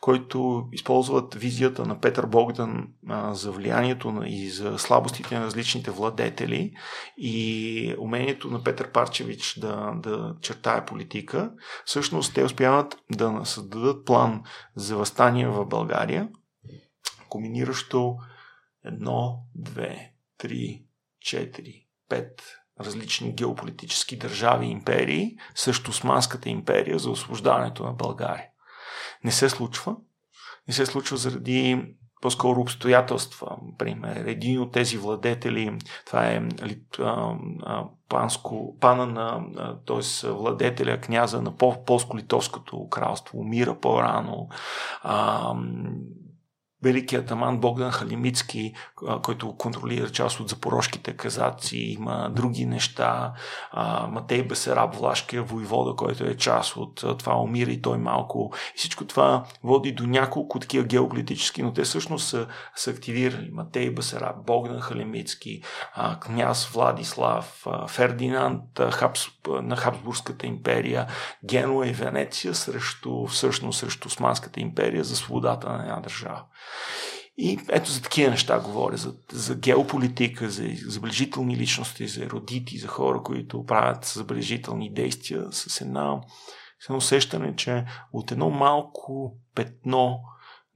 [0.00, 5.90] който използват визията на Петър Богдан а, за влиянието на, и за слабостите на различните
[5.90, 6.72] владетели
[7.16, 11.52] и умението на Петър Парчевич да, да чертае политика,
[11.84, 14.42] всъщност те успяват да създадат план
[14.76, 16.28] за възстание в България,
[17.28, 18.16] комбиниращо
[18.84, 20.84] едно, две, три,
[21.20, 22.42] четири, пет
[22.80, 28.44] различни геополитически държави и империи, също Османската империя за освобождаването на България
[29.24, 29.96] не се случва.
[30.68, 31.84] Не се случва заради
[32.20, 33.56] по-скоро обстоятелства.
[33.78, 36.42] Пример, един от тези владетели, това е
[38.08, 39.40] панско, пана на,
[39.86, 40.30] т.е.
[40.30, 44.48] владетеля, княза на Полско-Литовското кралство, умира по-рано.
[46.82, 48.74] Великият аман Богдан Халимицки,
[49.22, 53.32] който контролира част от запорожките казаци, има други неща.
[54.08, 58.52] Матей Бесераб, влашкия войвода, който е част от това, умира и той малко.
[58.74, 63.50] И всичко това води до няколко такива геополитически, но те всъщност са, са активирали.
[63.52, 65.62] Матей Бесераб, Богдан Халимицки,
[66.20, 71.06] княз Владислав, Фердинанд Хабс, на Хабсбургската империя,
[71.44, 76.42] Генуа и Венеция срещу, всъщност срещу Османската империя за свободата на една държава.
[77.40, 82.88] И ето за такива неща говоря, за, за геополитика, за забележителни личности, за еродити, за
[82.88, 86.20] хора, които правят забележителни действия с една
[86.80, 90.20] с едно усещане, че от едно малко петно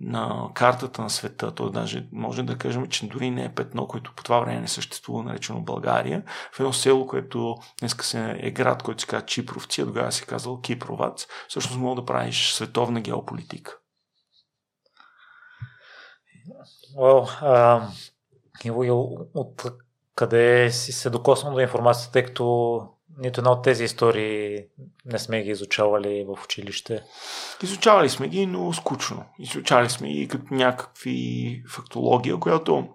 [0.01, 4.12] на картата на света, то даже може да кажем, че дори не е петно, което
[4.16, 6.22] по това време не съществува, наречено България,
[6.53, 10.26] в едно село, което днес се е град, който се казва Чипровци, а тогава се
[10.26, 13.78] казал Кипровац, всъщност мога да правиш световна геополитика.
[16.97, 17.88] Well, uh,
[19.34, 19.64] от
[20.14, 22.80] къде си се докоснал до информацията, тъй като
[23.18, 24.64] нито една от тези истории
[25.07, 27.03] не сме ги изучавали в училище?
[27.62, 29.24] Изучавали сме ги, но скучно.
[29.38, 32.88] Изучавали сме ги като някакви фактология, която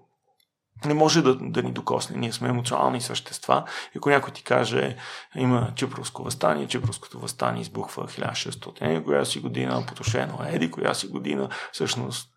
[0.85, 2.17] не може да, да ни докосне.
[2.17, 3.63] Ние сме емоционални същества.
[3.95, 4.95] И ако някой ти каже,
[5.35, 11.49] има Чипровско възстание, Чипровското възстание избухва 1600, коя си година, потушено еди, коя си година,
[11.71, 12.29] всъщност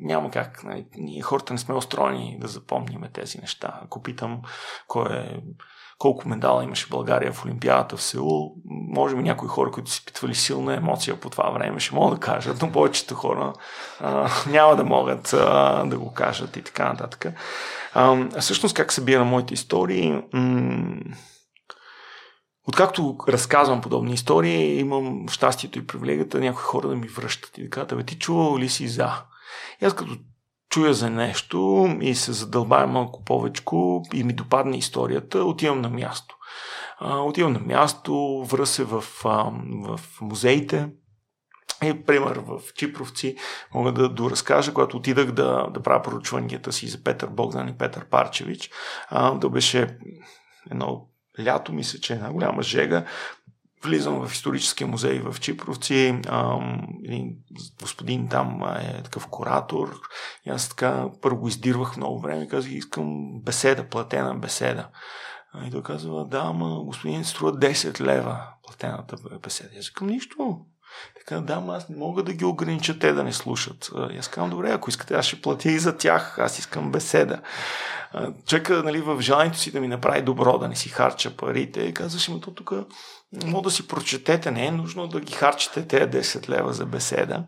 [0.00, 0.64] няма как.
[0.64, 3.80] Нали, ние хората не сме устроени да запомниме тези неща.
[3.84, 4.42] Ако питам
[4.88, 5.40] кой е
[6.02, 8.54] колко медала имаше България в Олимпиадата в Сеул.
[8.64, 12.26] Може би някои хора, които си питвали силна емоция по това време, ще могат да
[12.26, 13.52] кажат, но повечето хора
[14.00, 17.26] а, няма да могат а, да го кажат и така нататък.
[17.94, 20.22] А, всъщност как събира моите истории?
[20.32, 21.00] М-
[22.68, 27.70] Откакто разказвам подобни истории, имам щастието и привилегията някои хора да ми връщат и да
[27.70, 29.22] кажат, бе, ти чувал ли си за?
[29.82, 30.16] И аз като
[30.72, 33.62] чуя за нещо и се задълбая малко повече
[34.14, 36.36] и ми допадне историята, отивам на място.
[36.98, 40.88] А, отивам на място, връз в, в музеите,
[41.84, 43.36] и, пример, в Чипровци
[43.74, 48.04] мога да доразкажа, когато отидах да, да правя поручванията си за Петър Богдан и Петър
[48.04, 48.70] Парчевич.
[49.08, 49.98] А, да беше
[50.70, 51.08] едно
[51.40, 53.04] лято, мисля, че една голяма жега.
[53.84, 56.20] Влизам в историческия музей в Чипровци.
[57.04, 57.34] един
[57.80, 60.00] господин там е такъв куратор.
[60.46, 64.88] И аз така първо издирвах много време и казах, искам беседа, платена беседа.
[65.66, 69.70] И той казва, да, ама господин струва 10 лева платената беседа.
[69.78, 70.58] Аз казвам, нищо,
[71.18, 73.90] така, да, ама аз не мога да ги огранича те да не слушат.
[74.10, 76.38] И аз казвам, добре, ако искате, аз ще платя и за тях.
[76.38, 77.40] Аз искам беседа.
[78.46, 82.32] Човека, нали, в желанието си да ми направи добро, да не си харча парите, казваше,
[82.32, 82.72] ма то тук
[83.44, 87.44] мога да си прочетете, не е нужно да ги харчите тези 10 лева за беседа.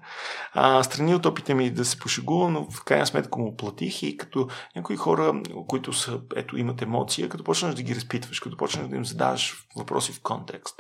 [0.53, 4.17] А, страни от опита ми да се пошегувам, но в крайна сметка му платих и
[4.17, 8.89] като някои хора, които са, ето, имат емоция, като почнеш да ги разпитваш, като почнеш
[8.89, 10.75] да им задаваш въпроси в контекст.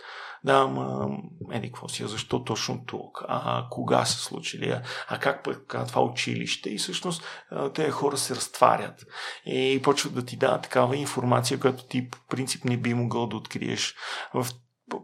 [0.44, 1.08] Да, ама,
[1.52, 3.24] еди, какво си, защо точно тук?
[3.28, 4.70] А кога се случили?
[4.70, 6.70] А, а как пък това училище?
[6.70, 7.24] И всъщност
[7.74, 9.04] тези хора се разтварят
[9.46, 13.36] и почват да ти дадат такава информация, която ти по принцип не би могъл да
[13.36, 13.94] откриеш
[14.34, 14.46] в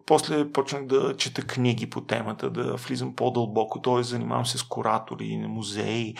[0.06, 4.02] после почнах да чета книги по темата, да влизам по-дълбоко, т.е.
[4.02, 6.14] занимавам се с куратори на музеи,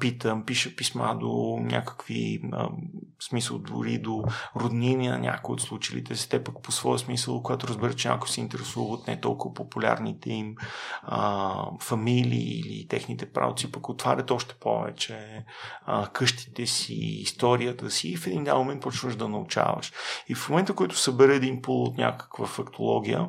[0.00, 2.42] питам, пиша писма до някакви,
[3.22, 4.24] смисъл дори до
[4.56, 8.30] роднини на някои от случилите си, те пък по своя смисъл, когато разберат, че някои
[8.30, 10.54] се интересуват не толкова популярните им
[11.02, 15.44] а, фамилии или техните правци, пък отварят още повече
[15.86, 19.92] а, къщите си, историята си и в един момент почваш да научаваш.
[20.28, 23.28] И в момента, който събере един пул от някаква фактология, технология,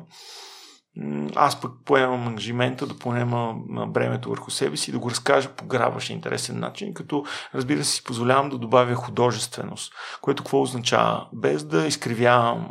[1.34, 3.54] аз пък поемам ангажимента да поема
[3.88, 7.92] бремето върху себе си и да го разкажа по грабващ интересен начин, като разбира се
[7.92, 11.28] си позволявам да добавя художественост, което какво означава?
[11.32, 12.68] Без да изкривявам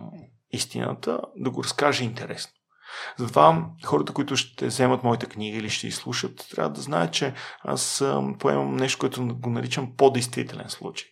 [0.51, 2.51] истината, да го разкажа интересно.
[3.17, 7.33] Затова хората, които ще вземат моята книга или ще изслушат, трябва да знаят, че
[7.63, 8.03] аз
[8.39, 11.07] поемам нещо, което го наричам по-действителен случай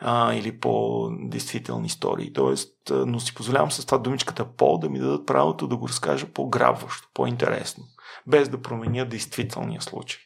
[0.00, 2.32] а, или по-действителни истории.
[2.32, 6.26] Тоест, но си позволявам с това думичката по да ми дадат правото да го разкажа
[6.26, 7.84] по-грабващо, по-интересно,
[8.26, 10.20] без да променя действителния случай.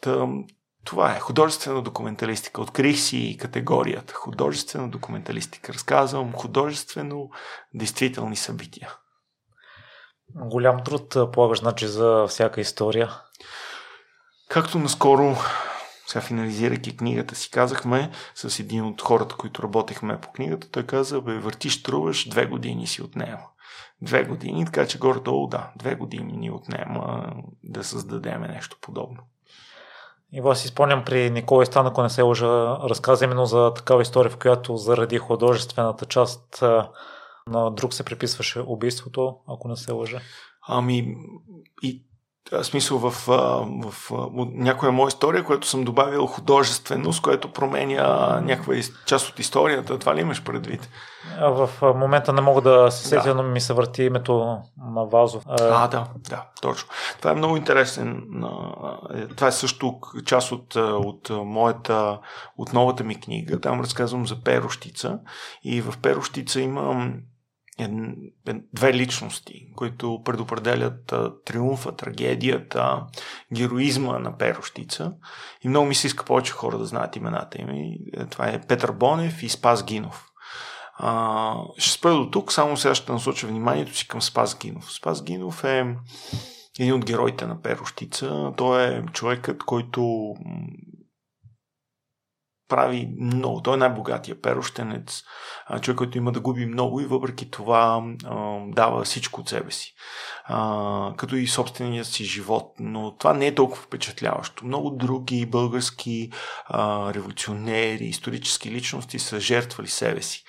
[0.00, 0.28] Та,
[0.84, 2.62] това е художествена документалистика.
[2.62, 5.72] Открих си категорията художествена документалистика.
[5.72, 7.30] Разказвам художествено
[7.74, 8.94] действителни събития.
[10.34, 13.10] Голям труд полагаш, значи, за всяка история.
[14.48, 15.36] Както наскоро,
[16.06, 21.20] сега финализирайки книгата си, казахме с един от хората, които работехме по книгата, той каза,
[21.20, 23.42] бе, въртиш, струваш, две години си отнема.
[24.02, 27.32] Две години, така че горе-долу, да, две години ни отнема
[27.64, 29.18] да създадем нещо подобно.
[30.32, 34.02] И вас си спомням при Николай Стан, ако не се лъжа, разказа именно за такава
[34.02, 36.62] история, в която заради художествената част
[37.46, 40.20] на друг се приписваше убийството, ако не се лъжа.
[40.68, 41.16] Ами,
[41.82, 42.04] и
[42.62, 43.36] смисъл в, в,
[43.84, 48.74] в, в някоя моя история, която съм добавил художественост, което променя някаква
[49.06, 49.98] част от историята.
[49.98, 50.88] Това ли имаш предвид?
[51.40, 53.34] В момента не мога да се сетя, да.
[53.34, 54.58] но ми се върти името
[54.94, 55.44] на Вазов.
[55.48, 56.88] А, да, да, точно.
[57.18, 58.22] Това е много интересен.
[59.14, 62.18] Е, това е също част от, от моята,
[62.58, 63.60] от новата ми книга.
[63.60, 65.18] Там разказвам за перощица.
[65.64, 67.14] И в перощица имам
[68.72, 71.14] две личности, които предопределят
[71.44, 73.06] триумфа, трагедията,
[73.54, 75.12] героизма на Перощица.
[75.64, 77.68] И много ми се иска повече хора да знаят имената им.
[77.68, 80.28] Е, това е Петър Бонев и Спас Гинов.
[80.94, 84.92] А, ще спра до тук, само сега ще насоча вниманието си към Спас Гинов.
[84.92, 85.96] Спас Гинов е
[86.78, 88.52] един от героите на Перощица.
[88.56, 90.34] Той е човекът, който
[92.68, 93.62] прави много.
[93.62, 95.22] Той е най-богатия перощенец,
[95.80, 98.02] човек, който има да губи много и въпреки това
[98.68, 99.94] дава всичко от себе си.
[101.16, 102.72] Като и собствения си живот.
[102.78, 104.66] Но това не е толкова впечатляващо.
[104.66, 106.30] Много други български
[107.14, 110.42] революционери, исторически личности са жертвали себе си.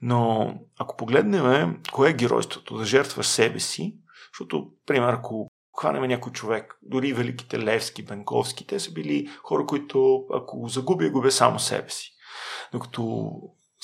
[0.00, 3.96] Но ако погледнем кое е геройството, да жертваш себе си,
[4.32, 5.48] защото, пример, ако
[5.80, 11.30] хванеме някой човек, дори великите Левски, Бенковски, те са били хора, които ако загубя, губя
[11.30, 12.12] само себе си.
[12.72, 13.32] Докато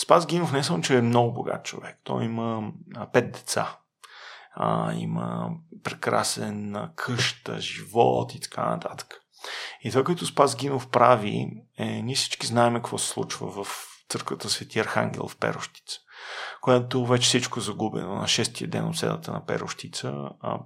[0.03, 1.99] Спас Гинов не само, че е много богат човек.
[2.05, 2.72] Той има
[3.12, 3.78] пет деца.
[4.55, 5.51] А, има
[5.84, 9.20] прекрасен къща, живот и така нататък.
[9.82, 14.51] И това, което Спас Гинов прави, е, ние всички знаем какво се случва в църквата
[14.51, 15.99] Свети Архангел в Перощица,
[16.61, 20.14] която вече всичко загубено на шестия ден от седата на Перощица.
[20.40, 20.59] А,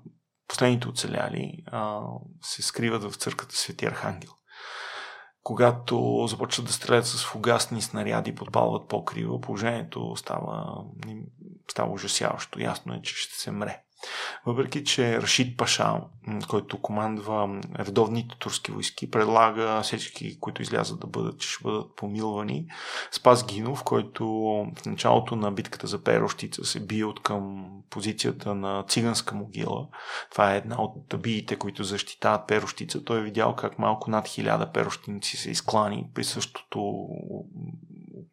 [0.49, 2.01] последните оцеляли а,
[2.43, 4.31] се скриват в църквата Свети Архангел.
[5.43, 10.85] Когато започват да стрелят с фугасни снаряди, подпалват покрива, положението става,
[11.71, 12.61] става ужасяващо.
[12.61, 13.86] Ясно е, че ще се мре.
[14.47, 16.01] Въпреки, че Рашид Паша,
[16.49, 22.67] който командва редовните турски войски, предлага всички, които излязат да бъдат, ще бъдат помилвани.
[23.13, 24.27] Спас Гинов, който
[24.83, 29.89] в началото на битката за Перощица се бие от към позицията на циганска могила.
[30.31, 33.05] Това е една от биите, които защитават Перощица.
[33.05, 37.09] Той е видял как малко над хиляда перощиници се изклани при същото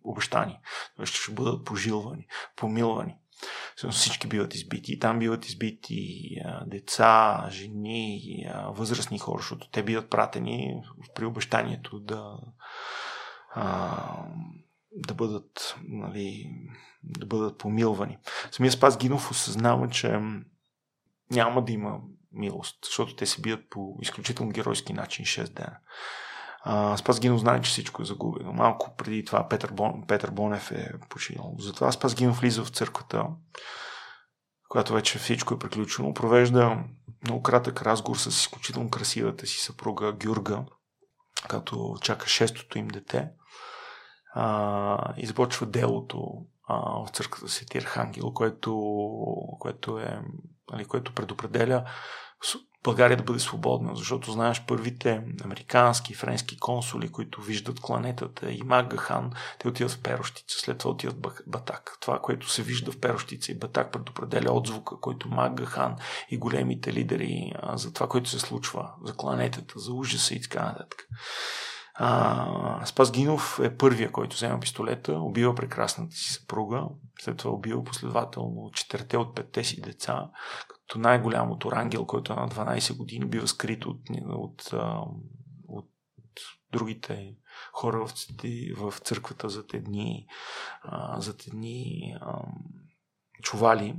[0.04, 0.60] обещание.
[1.04, 3.16] Ще бъдат пожилвани, помилвани
[3.92, 4.94] всички биват избити.
[4.94, 6.30] И там биват избити
[6.66, 10.82] деца, жени, възрастни хора, защото те биват пратени
[11.16, 12.38] при обещанието да,
[14.92, 16.50] да бъдат нали,
[17.04, 18.18] да бъдат помилвани.
[18.52, 20.20] Самия Спас Гинов осъзнава, че
[21.32, 22.00] няма да има
[22.32, 25.78] милост, защото те се бият по изключително геройски начин 6 дена.
[26.66, 28.54] А, Спас Гинов знае, че всичко е загубено.
[28.54, 31.56] Малко преди това Петър, Бон, Петър Бонев е починал.
[31.60, 33.26] Затова Спас Гинов влиза в църквата,
[34.70, 36.14] когато вече всичко е приключено.
[36.14, 36.84] Провежда
[37.24, 40.66] много кратък разговор с изключително красивата си съпруга Гюрга,
[41.50, 43.30] като чака шестото им дете.
[44.36, 48.80] А, започва делото а, в църквата Свети Архангел, което,
[49.60, 50.22] което, е,
[50.72, 51.86] нали, което предопределя
[52.84, 58.62] България да бъде свободна, защото знаеш първите американски и френски консули, които виждат планетата и
[58.66, 61.98] Магахан, те отиват в Перощица, след това отиват в Батак.
[62.02, 65.96] Това, което се вижда в Перощица и Батак, предопределя отзвука, който Магахан
[66.30, 71.08] и големите лидери за това, което се случва, за планетата, за ужаса и така нататък.
[71.96, 76.84] А, Спас Гинов е първия, който взема пистолета, убива прекрасната си съпруга,
[77.22, 80.30] след това убива последователно четирите от петте си деца,
[80.88, 84.74] като най-голямото рангел, който е на 12 години, бива скрит от, от,
[85.68, 85.90] от,
[86.72, 87.36] другите
[87.74, 88.06] хора
[88.78, 90.28] в, църквата за те дни,
[91.18, 92.16] за те дни
[93.42, 93.96] чували.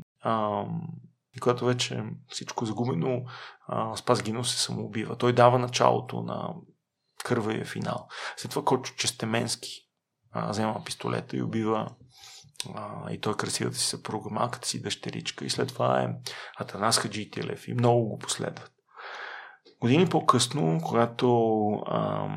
[1.37, 3.24] И когато вече всичко е загубено,
[3.97, 5.16] Спас Гинов се самоубива.
[5.16, 6.55] Той дава началото на
[7.24, 8.09] кървавия финал.
[8.37, 9.89] След това Кочо Честеменски
[10.35, 11.95] взема пистолета и убива
[13.10, 15.44] и той е красивата си съпруга, малката си дъщеричка.
[15.44, 16.08] И след това е
[16.56, 18.70] Атанас Хаджителев и много го последват.
[19.80, 22.28] Години по-късно, когато а,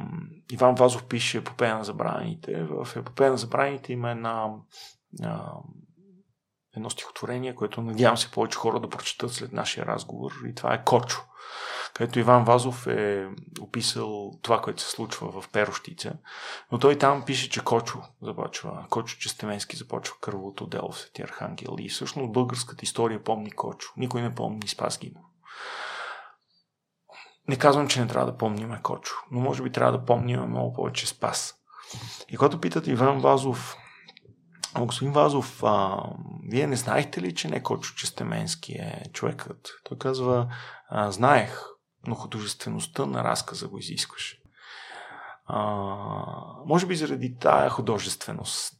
[0.51, 4.49] Иван Вазов пише Епопея на забраните, в Епопея на забраните има една,
[5.23, 5.51] а,
[6.75, 10.31] едно стихотворение, което надявам се повече хора да прочитат след нашия разговор.
[10.49, 11.23] И това е Кочо
[11.93, 13.27] където Иван Вазов е
[13.61, 16.13] описал това, което се случва в Перощица.
[16.71, 21.75] Но той там пише, че Кочо започва, Кочо Честеменски започва кървото дело в Свети Архангел.
[21.79, 23.89] И всъщност българската история помни Кочо.
[23.97, 25.23] Никой не помни Спас Гинов.
[27.47, 30.73] Не казвам, че не трябва да помним Кочо, но може би трябва да помним много
[30.73, 31.55] повече Спас.
[32.29, 33.77] И когато питат Иван Вазов,
[34.79, 36.03] господин Вазов, а,
[36.49, 39.69] вие не знаехте ли, че не Кочо Честеменски е човекът?
[39.83, 40.47] Той казва,
[40.89, 41.63] а, знаех,
[42.07, 44.41] но художествеността на разказа го изискваше.
[45.45, 45.59] А,
[46.65, 48.73] може би заради тая художественост.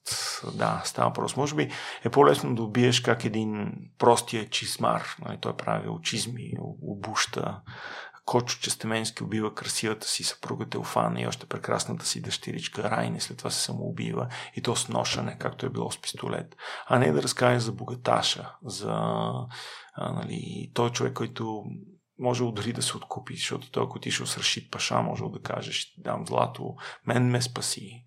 [0.53, 1.35] Да, става въпрос.
[1.35, 1.71] Може би
[2.03, 6.51] е по-лесно да убиеш как един простия чизмар, нали, той прави чизми,
[6.81, 7.61] обуща,
[8.27, 13.49] Кочо Честеменски убива красивата си съпруга Теофана и още прекрасната си дъщеричка Райне, след това
[13.49, 16.55] се самоубива и то с ношане, както е било с пистолет.
[16.87, 18.91] А не да разкаже за богаташа, за
[19.93, 21.63] а, нали, той човек, който
[22.19, 25.41] може дори да се откупи, защото той, ако ти ще с Рашид Паша, може да
[25.41, 26.76] кажеш, ще дам злато,
[27.06, 28.03] мен ме спаси.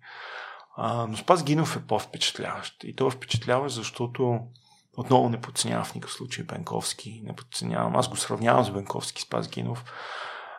[0.77, 2.83] А, но Спас Гинов е по-впечатляващ.
[2.83, 4.39] И той е впечатляващ, защото
[4.97, 7.21] отново не подценявам в никакъв случай Бенковски.
[7.23, 7.95] Не подценявам.
[7.95, 9.85] Аз го сравнявам с Бенковски, Спас Гинов.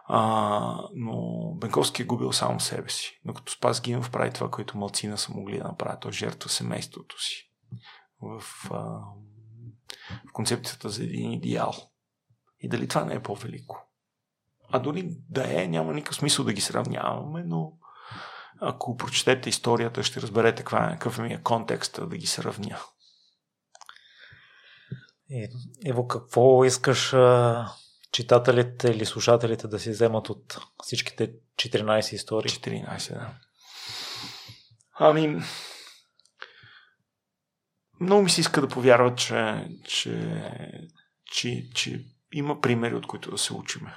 [0.05, 1.16] А, но
[1.55, 3.20] Бенковски е губил само себе си.
[3.24, 6.01] Но като Спас Гинов прави това, което малцина са могли да направят.
[6.01, 7.51] Той жертва семейството си.
[8.20, 8.79] В, а,
[10.29, 11.74] в концепцията за един идеал.
[12.62, 13.89] И дали това не е по-велико?
[14.68, 17.72] А дори да е, няма никакъв смисъл да ги сравняваме, но
[18.60, 22.78] ако прочетете историята, ще разберете какъв е ми е контекста да ги сравня.
[25.86, 27.68] Ево, какво искаш а,
[28.12, 32.51] читателите или слушателите да си вземат от всичките 14 истории?
[32.51, 33.34] 14, да.
[34.98, 35.43] Ами,
[38.01, 40.43] много ми се иска да повярват, че, че,
[41.24, 42.05] че, че
[42.61, 43.95] примери, от които да се учиме.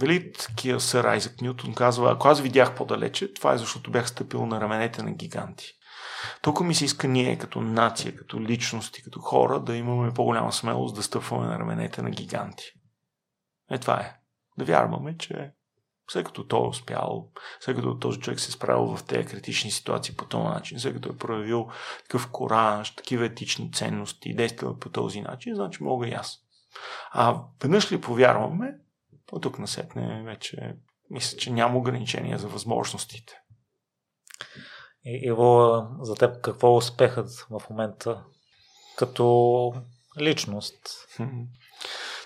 [0.00, 4.60] великият сър Айзек Нютон казва, ако аз видях по-далече, това е защото бях стъпил на
[4.60, 5.66] раменете на гиганти.
[6.42, 10.96] Толкова ми се иска ние като нация, като личности, като хора да имаме по-голяма смелост
[10.96, 12.64] да стъпваме на раменете на гиганти.
[13.70, 14.16] Е, това е.
[14.58, 15.52] Да вярваме, че
[16.12, 17.28] след като той е успял,
[17.60, 20.94] след като този човек се е справил в тези критични ситуации по този начин, след
[20.94, 21.68] като е проявил
[22.02, 26.38] такъв кораж, такива етични ценности и действал по този начин, значи мога и аз.
[27.12, 28.74] А веднъж ли повярваме,
[29.32, 30.76] от тук насетне вече
[31.10, 33.40] мисля, че няма ограничения за възможностите.
[35.04, 38.24] Иво, за теб какво е успехът в момента
[38.96, 39.74] като
[40.20, 40.88] личност?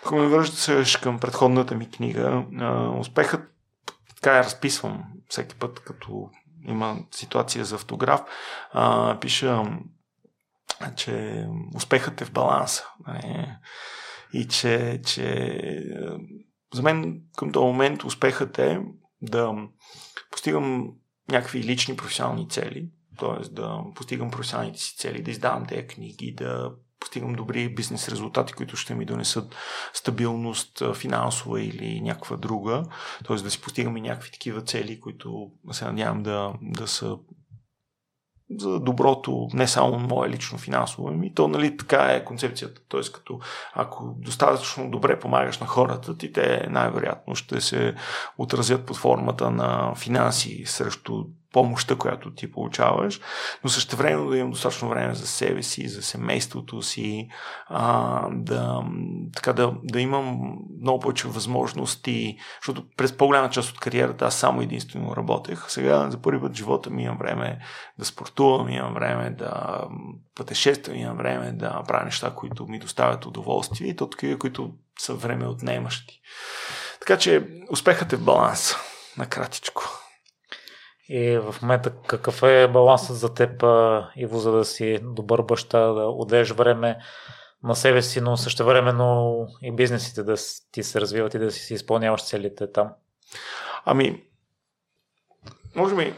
[0.05, 2.47] Ако ме връщаш към предходната ми книга,
[3.01, 3.53] успехът,
[4.24, 6.30] така я разписвам всеки път, като
[6.68, 8.20] има ситуация за автограф,
[9.20, 9.62] пиша,
[10.96, 12.84] че успехът е в баланса.
[13.06, 13.46] Нали?
[14.32, 15.60] И че, че
[16.74, 18.80] за мен към този момент успехът е
[19.22, 19.52] да
[20.30, 20.92] постигам
[21.30, 23.48] някакви лични професионални цели, т.е.
[23.48, 28.76] да постигам професионалните си цели, да издавам тези книги, да постигам добри бизнес резултати, които
[28.76, 29.54] ще ми донесат
[29.92, 32.84] стабилност финансова или някаква друга.
[33.26, 33.36] Т.е.
[33.36, 37.18] да си постигаме някакви такива цели, които се надявам да, да са
[38.50, 42.80] за доброто, не само мое лично финансово, ами то нали така е концепцията.
[42.88, 43.40] Тоест, като
[43.74, 47.94] ако достатъчно добре помагаш на хората, ти те най-вероятно ще се
[48.38, 51.24] отразят под формата на финанси срещу
[51.55, 53.20] помощта, която ти получаваш,
[53.64, 57.28] но също време да имам достатъчно време за себе си, за семейството си,
[57.66, 58.82] а, да,
[59.35, 64.62] така да, да имам много повече възможности, защото през по-голяма част от кариерата аз само
[64.62, 65.64] единствено работех.
[65.68, 67.59] Сега за първи път в живота ми имам време
[67.98, 69.81] да спортувам, имам време да
[70.35, 75.14] пътешествам, имам време да правя неща, които ми доставят удоволствие и то такива, които са
[75.14, 76.20] време отнемащи.
[77.01, 78.74] Така че успехът е в баланс,
[79.18, 80.03] накратичко.
[81.09, 83.62] И в момента какъв е балансът за теб,
[84.16, 86.98] Иво, за да си добър баща, да отдеш време
[87.62, 90.35] на себе си, но също времено и бизнесите да
[90.72, 92.90] ти се развиват и да си изпълняваш целите там?
[93.85, 94.22] Ами,
[95.76, 96.14] може би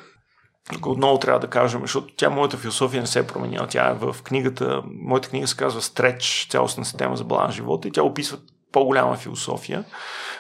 [0.87, 3.67] отново трябва да кажем, защото тя моята философия не се е променила.
[3.67, 7.93] Тя е в книгата, моята книга се казва Стреч, цялостна система за баланс живота и
[7.93, 8.39] тя описва
[8.73, 9.85] по-голяма философия.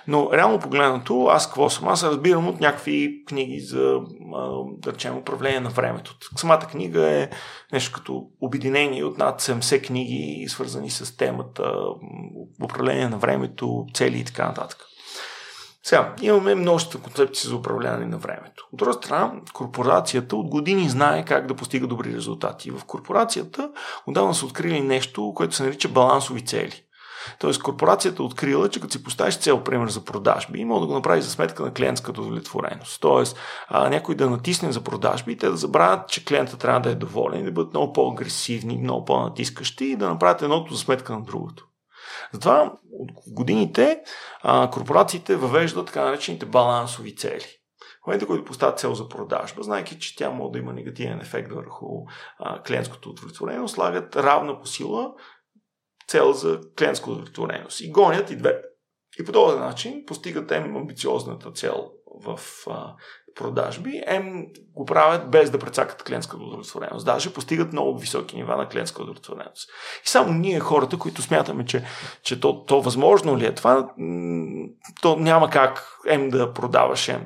[0.08, 1.88] Но реално погледнато, аз какво съм?
[1.88, 4.00] Аз разбирам от някакви книги за,
[4.78, 6.16] да речем, управление на времето.
[6.36, 7.30] Самата книга е
[7.72, 11.72] нещо като обединение от над 70 книги, свързани с темата
[12.64, 14.78] управление на времето, цели и така нататък.
[15.86, 18.68] Сега, имаме множество концепции за управление на времето.
[18.72, 22.70] От друга страна, корпорацията от години знае как да постига добри резултати.
[22.70, 23.70] В корпорацията
[24.06, 26.82] отдавна са открили нещо, което се нарича балансови цели.
[27.38, 30.94] Тоест, корпорацията е открила, че като си поставиш цел, пример за продажби, може да го
[30.94, 33.00] направи за сметка на клиентската удовлетвореност.
[33.00, 33.38] Тоест,
[33.68, 36.94] а, някой да натисне за продажби и те да забравят, че клиента трябва да е
[36.94, 41.22] доволен и да бъдат много по-агресивни, много по-натискащи и да направят едното за сметка на
[41.22, 41.66] другото.
[42.32, 44.00] Затова от годините
[44.42, 47.46] а, корпорациите въвеждат така наречените балансови цели.
[48.02, 51.52] В момента, който поставят цел за продажба, знайки, че тя може да има негативен ефект
[51.52, 51.86] върху
[52.38, 55.12] а, клиентското удовлетворение, слагат равна по сила
[56.08, 58.62] цел за клиентска удовлетвореност и гонят и двете.
[59.20, 61.92] И по този начин постигат амбициозната цел
[62.24, 62.94] в а,
[63.36, 64.44] продажби, М
[64.74, 67.06] го правят без да прецакат клиентска удовлетвореност.
[67.06, 69.70] Даже постигат много високи нива на клиентска удовлетвореност.
[70.04, 71.84] И само ние, хората, които смятаме, че,
[72.22, 73.88] че то, то възможно ли е това,
[75.02, 77.20] то няма как М да продаваш М.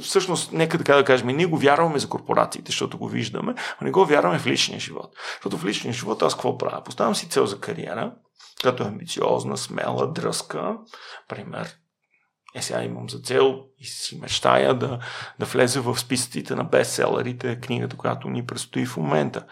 [0.00, 3.90] Всъщност, нека така да кажем, ние го вярваме за корпорациите, защото го виждаме, а не
[3.90, 5.14] го вярваме в личния живот.
[5.34, 6.84] Защото в личния живот аз какво правя?
[6.84, 8.12] Поставям си цел за кариера,
[8.62, 10.76] като е амбициозна, смела, дръзка,
[11.28, 11.76] пример,
[12.54, 14.98] е, сега имам за цел и си мечтая да,
[15.38, 19.46] да влезе в списъците на бестселерите, книгата, която ни предстои в момента.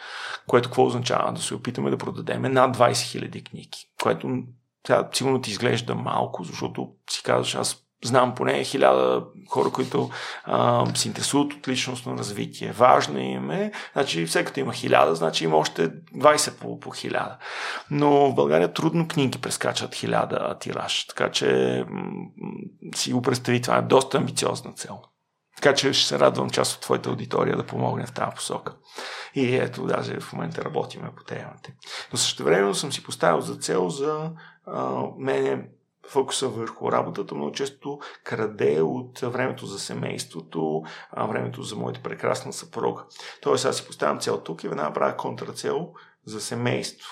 [0.46, 1.32] Което какво означава?
[1.32, 4.42] Да се опитаме да продадем над 20 000 книги, което
[4.86, 10.10] сега сигурно ти изглежда малко, защото си казваш, аз знам поне хиляда хора, които
[10.44, 12.72] а, се интересуват от личностно развитие.
[12.72, 17.38] Важно им е, значи всеки като има хиляда, значи има още 20 по, по хиляда.
[17.90, 22.04] Но в България трудно книги прескачат хиляда тираж, така че м-
[22.94, 25.00] си го представи, това е доста амбициозна цел.
[25.56, 28.74] Така че ще се радвам част от твоята аудитория да помогне в тази посока.
[29.34, 31.70] И ето, даже в момента работиме по темата.
[32.12, 34.30] Но също време съм си поставил за цел за
[34.66, 35.64] а, мене
[36.08, 40.82] фокуса върху работата много често краде от времето за семейството,
[41.28, 43.04] времето за моята прекрасна съпруга.
[43.42, 45.92] Тоест аз си поставям цел тук и веднага правя контрацел
[46.24, 47.10] за семейство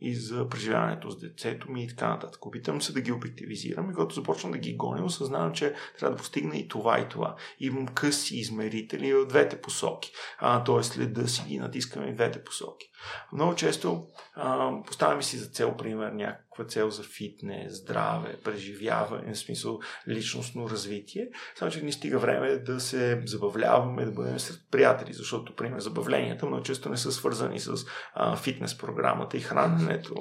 [0.00, 2.46] и за преживяването с децето ми и така нататък.
[2.46, 6.22] Опитам се да ги обективизирам и когато започвам да ги гоня, осъзнавам, че трябва да
[6.22, 7.36] постигна и това и това.
[7.60, 10.12] Имам къси измерители от двете посоки.
[10.38, 10.82] А, т.е.
[10.82, 12.86] следа си ги натискаме в двете посоки.
[13.32, 16.12] Много често а, поставяме си за цел, пример,
[16.56, 19.78] някаква цел за фитнес, здраве, преживяване, в смисъл
[20.08, 21.28] личностно развитие.
[21.54, 26.46] Само, че ни стига време да се забавляваме, да бъдем сред приятели, защото, пример, забавленията
[26.46, 30.14] много често не са свързани с а, фитнес програмата и храненето,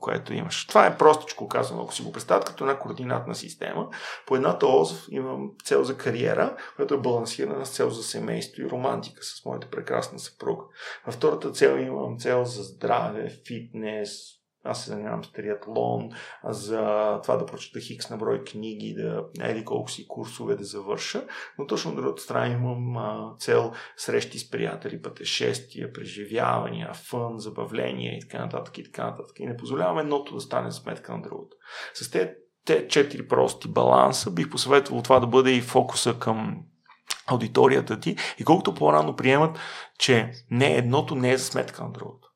[0.00, 0.66] което имаш.
[0.66, 3.88] Това е простичко казано, ако си го представят като една координатна система.
[4.26, 8.70] По едната ос имам цел за кариера, която е балансирана с цел за семейство и
[8.70, 10.64] романтика с моята прекрасна съпруга.
[11.06, 16.10] Във втората цел имам цел за здраве, фитнес, аз се занимавам с триатлон,
[16.44, 16.80] за
[17.22, 21.24] това да прочета хикс на брой книги, да еди колко си курсове да завърша,
[21.58, 28.16] но точно от другата страна имам а, цел срещи с приятели, пътешествия, преживявания, фън, забавления
[28.16, 29.40] и така нататък и така нататък.
[29.40, 31.56] И не позволявам едното да стане сметка на другото.
[31.94, 32.34] С те,
[32.64, 36.62] те четири прости баланса бих посъветвал това да бъде и фокуса към
[37.26, 39.58] аудиторията ти и колкото по-рано приемат,
[39.98, 42.29] че не едното не е за сметка на другото.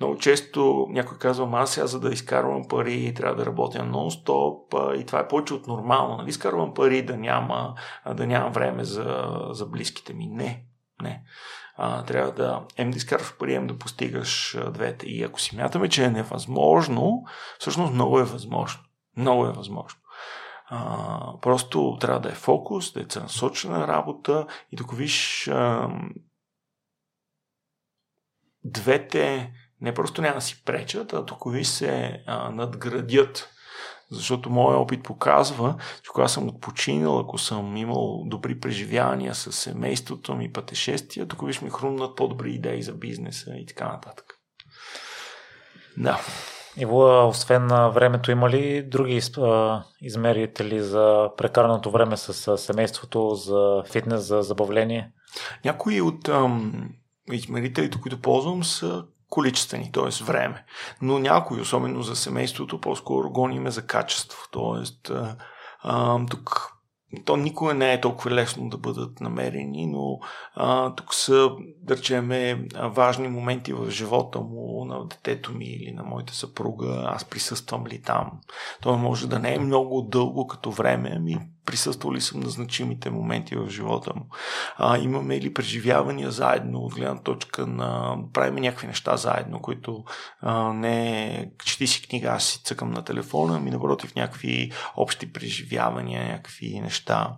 [0.00, 5.06] Много често някой казва, аз сега за да изкарвам пари трябва да работя нон-стоп и
[5.06, 6.16] това е повече от нормално.
[6.16, 6.28] Нали?
[6.28, 7.74] Изкарвам пари да няма,
[8.14, 10.26] да нямам време за, за близките ми.
[10.26, 10.64] Не,
[11.02, 11.22] не.
[11.76, 15.06] А, трябва да ем да изкарваш пари, ем да постигаш двете.
[15.06, 17.22] И ако си мятаме, че е невъзможно,
[17.58, 18.82] всъщност много е възможно.
[19.16, 20.00] Много е възможно.
[20.70, 25.88] А, просто трябва да е фокус, да е целенасочена работа и да виж а,
[28.64, 33.48] двете не просто няма да си пречат, а тук ви се а, надградят.
[34.10, 40.34] Защото моят опит показва, че когато съм отпочинал, ако съм имал добри преживявания с семейството
[40.34, 44.24] ми, пътешествия, тук виж ми хрумнат по-добри идеи за бизнеса и така нататък.
[45.96, 46.20] Да.
[46.76, 49.20] Иво, освен на времето, има ли други
[50.00, 55.12] измерители за прекараното време с семейството, за фитнес, за забавление?
[55.64, 56.88] Някои от ам,
[57.32, 60.24] измерителите, които ползвам, са количествени, т.е.
[60.24, 60.64] време.
[61.02, 64.38] Но някои, особено за семейството, по-скоро гониме за качество.
[64.52, 65.10] Т.е.
[66.30, 66.78] тук
[67.24, 70.18] то никога не е толкова лесно да бъдат намерени, но
[70.54, 71.50] а, тук са,
[71.82, 77.24] да речеме, важни моменти в живота му, на детето ми или на моята съпруга, аз
[77.24, 78.30] присъствам ли там.
[78.80, 81.38] То може да не е много дълго като време, ами
[81.68, 84.26] присъствал ли съм на значимите моменти в живота му.
[84.76, 90.04] А, имаме ли преживявания заедно от гледна точка на правим някакви неща заедно, които
[90.40, 96.32] а, не чети си книга, аз си цъкам на телефона, ми напротив някакви общи преживявания,
[96.32, 97.36] някакви неща.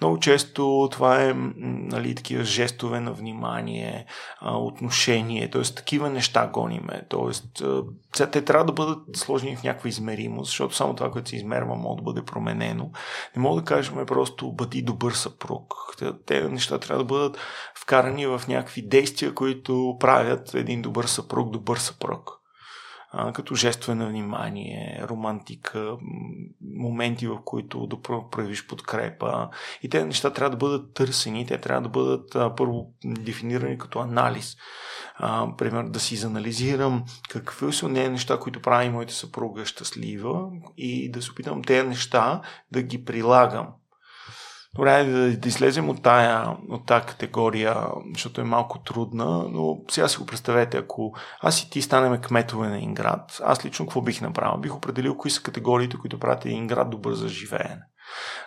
[0.00, 4.06] Много често това е нали, такива жестове на внимание,
[4.40, 5.62] а, отношение, т.е.
[5.62, 7.02] такива неща гониме.
[7.08, 7.82] Тоест, а,
[8.12, 11.96] те трябва да бъдат сложени в някаква измеримост, защото само това, което се измерва, може
[11.96, 12.90] да бъде променено.
[13.36, 15.74] Не мога да кажем просто бъди добър съпруг.
[16.26, 17.38] Те неща трябва да бъдат
[17.74, 22.41] вкарани в някакви действия, които правят един добър съпруг, добър съпруг
[23.34, 25.96] като жестове на внимание, романтика,
[26.60, 29.48] моменти, в които да проявиш подкрепа.
[29.82, 34.56] И тези неща трябва да бъдат търсени, те трябва да бъдат първо дефинирани като анализ.
[35.14, 41.10] А, пример, да си изанализирам какви са не неща, които прави моята съпруга щастлива и
[41.10, 43.68] да се опитам тези неща да ги прилагам
[44.76, 47.76] Добре, да, да излезем от тая, от тая категория,
[48.12, 52.68] защото е малко трудна, но сега си го представете, ако аз и ти станем кметове
[52.68, 54.60] на един град, аз лично какво бих направил?
[54.60, 57.82] Бих определил кои са категориите, които правят един град добър за живеене.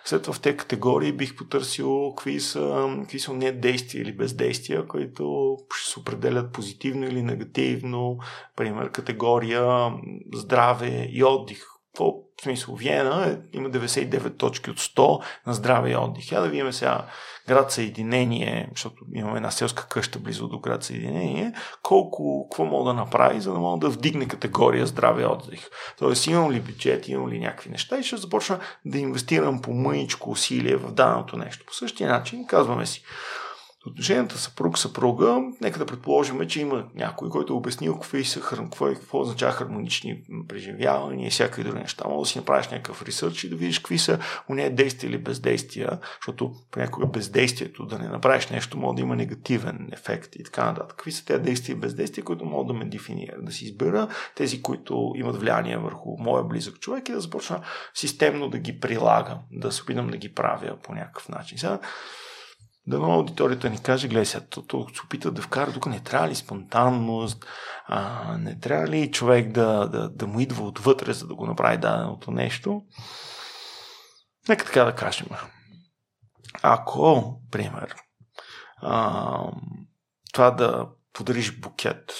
[0.04, 4.86] След това в тези категории бих потърсил какви са, какви са не действия или бездействия,
[4.86, 8.18] които ще се определят позитивно или негативно.
[8.56, 9.92] Пример, категория
[10.34, 15.90] здраве и отдих какво в смисъл Виена е, има 99 точки от 100 на здраве
[15.90, 16.32] и отдих.
[16.32, 17.06] Я да видим сега
[17.48, 21.52] град Съединение, защото имаме една селска къща близо до град Съединение,
[21.82, 25.68] колко, какво мога да направи, за да мога да вдигне категория здраве и отдих.
[25.98, 30.30] Тоест имам ли бюджет, имам ли някакви неща и ще започна да инвестирам по мъничко
[30.30, 31.64] усилие в даденото нещо.
[31.66, 33.04] По същия начин казваме си,
[33.86, 39.20] отношенията съпруг-съпруга, нека да предположим, че има някой, който е обяснил какви са, какво, какво
[39.20, 42.08] означава хармонични преживявания и всякакви други неща.
[42.08, 44.18] Мога да си направиш някакъв ресърч и да видиш какви са
[44.48, 49.16] у нея действия или бездействия, защото понякога бездействието, да не направиш нещо, може да има
[49.16, 50.96] негативен ефект и така нататък.
[50.96, 54.62] Какви са тези действия и бездействия, които могат да ме дефинират, да си избера тези,
[54.62, 57.60] които имат влияние върху моя близък човек и да започна
[57.94, 61.58] системно да ги прилагам, да се опитам да ги правя по някакъв начин.
[61.58, 61.78] Сега,
[62.88, 66.28] Дано аудиторията ни каже, гледай сега, то, то се опита да вкара, тук не трябва
[66.28, 67.46] ли спонтанност,
[67.86, 71.78] а, не трябва ли човек да, да, да му идва отвътре, за да го направи
[71.78, 72.82] даденото нещо.
[74.48, 75.26] Нека така да кажем.
[76.62, 77.94] Ако, пример,
[78.76, 79.38] а,
[80.32, 82.12] това да подариш букет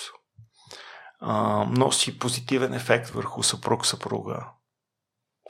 [1.20, 4.48] а, носи позитивен ефект върху съпруг-съпруга,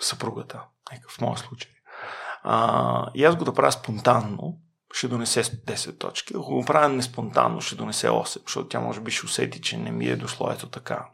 [0.01, 1.73] съпругата, нека в моя случай.
[2.43, 4.59] А, и аз го да правя спонтанно,
[4.93, 6.33] ще донесе 10 точки.
[6.37, 9.91] Ако го правя неспонтанно, ще донесе 8, защото тя може би ще усети, че не
[9.91, 11.07] ми е дошло ето така.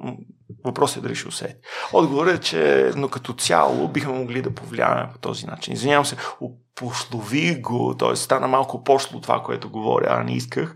[0.65, 1.55] Въпросът е дали ще усети.
[1.93, 5.75] Отговорът е, че но като цяло бихме могли да повлияем по този начин.
[5.75, 8.17] Извинявам се, опошлови го, т.е.
[8.17, 10.75] стана малко пошло това, което говоря, а не исках.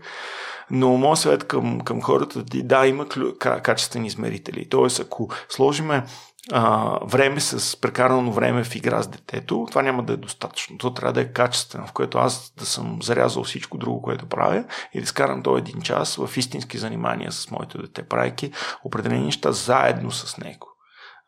[0.71, 3.07] Но моят съвет към, към хората е, да, има
[3.39, 4.69] качествени измерители.
[4.69, 6.03] Тоест, ако сложиме
[6.51, 10.77] а, време с прекарано време в игра с детето, това няма да е достатъчно.
[10.77, 14.65] То трябва да е качествено, в което аз да съм зарязал всичко друго, което правя
[14.93, 18.51] и да скарам този един час в истински занимания с моето дете, правейки
[18.83, 20.67] определени неща заедно с него.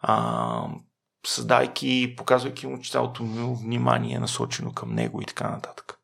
[0.01, 0.63] А,
[1.27, 5.95] създайки, показвайки му, цялото ми внимание е насочено към него и така нататък.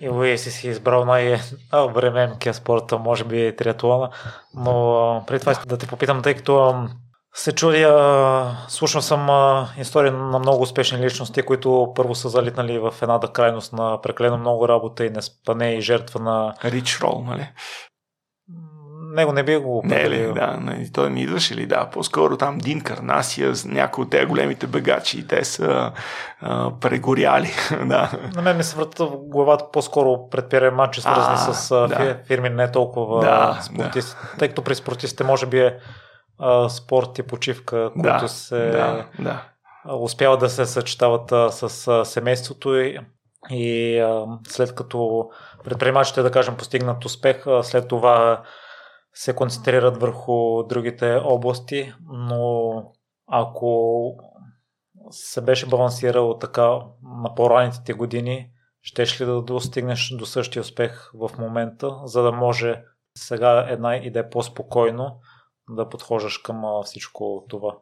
[0.00, 4.10] И вие си си избрал най-временкия спорт, може би триатлона,
[4.54, 6.86] но преди това да те попитам, тъй като
[7.34, 9.28] се чудя, слушал съм
[9.78, 14.68] история на много успешни личности, които първо са залитнали в едната крайност на прекалено много
[14.68, 16.54] работа и не спане и жертва на...
[16.64, 17.48] Рич рол, нали?
[19.14, 21.90] Него не би го Не ли, да, не, той не идваше ли, да.
[21.90, 25.92] По-скоро там Дин Карнасия, някои от тези големите бегачи, те са
[26.40, 27.50] а, прегоряли.
[27.84, 28.12] да.
[28.34, 32.16] На мен ми се врата в главата по-скоро предприемачи, свързани а, с да.
[32.26, 34.16] фирми, не толкова да, спортисти.
[34.22, 34.38] Да.
[34.38, 35.76] Тъй като при спортистите може би е
[36.38, 39.44] а, спорт и почивка, които да, се да, да.
[39.98, 42.98] успяват да се съчетават а, с а, семейството и,
[43.50, 45.28] и а, след като
[45.64, 48.42] предприемачите, да кажем, постигнат успех, а, след това
[49.14, 52.72] се концентрират върху другите области, но
[53.26, 54.02] ако
[55.10, 56.78] се беше балансирал така
[57.22, 58.50] на по-ранните години,
[58.82, 62.82] щеш ли да достигнеш до същия успех в момента, за да може
[63.14, 65.20] сега една и да е по-спокойно
[65.68, 67.76] да подхождаш към всичко това?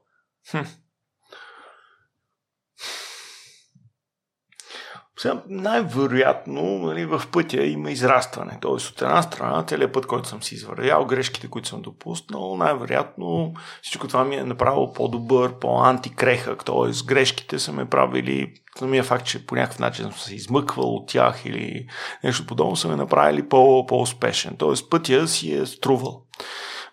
[5.20, 8.59] Сега, най-вероятно нали, в пътя има израстване.
[8.61, 13.55] Тоест, от една страна, целият път, който съм си извървял, грешките, които съм допуснал, най-вероятно
[13.82, 16.65] всичко това ми е направило по-добър, по-антикрехък.
[16.65, 21.09] Тоест, грешките са ме правили, самия факт, че по някакъв начин съм се измъквал от
[21.09, 21.86] тях или
[22.24, 24.57] нещо подобно, са ме направили по- по-успешен.
[24.59, 26.23] Тоест, пътя си е струвал.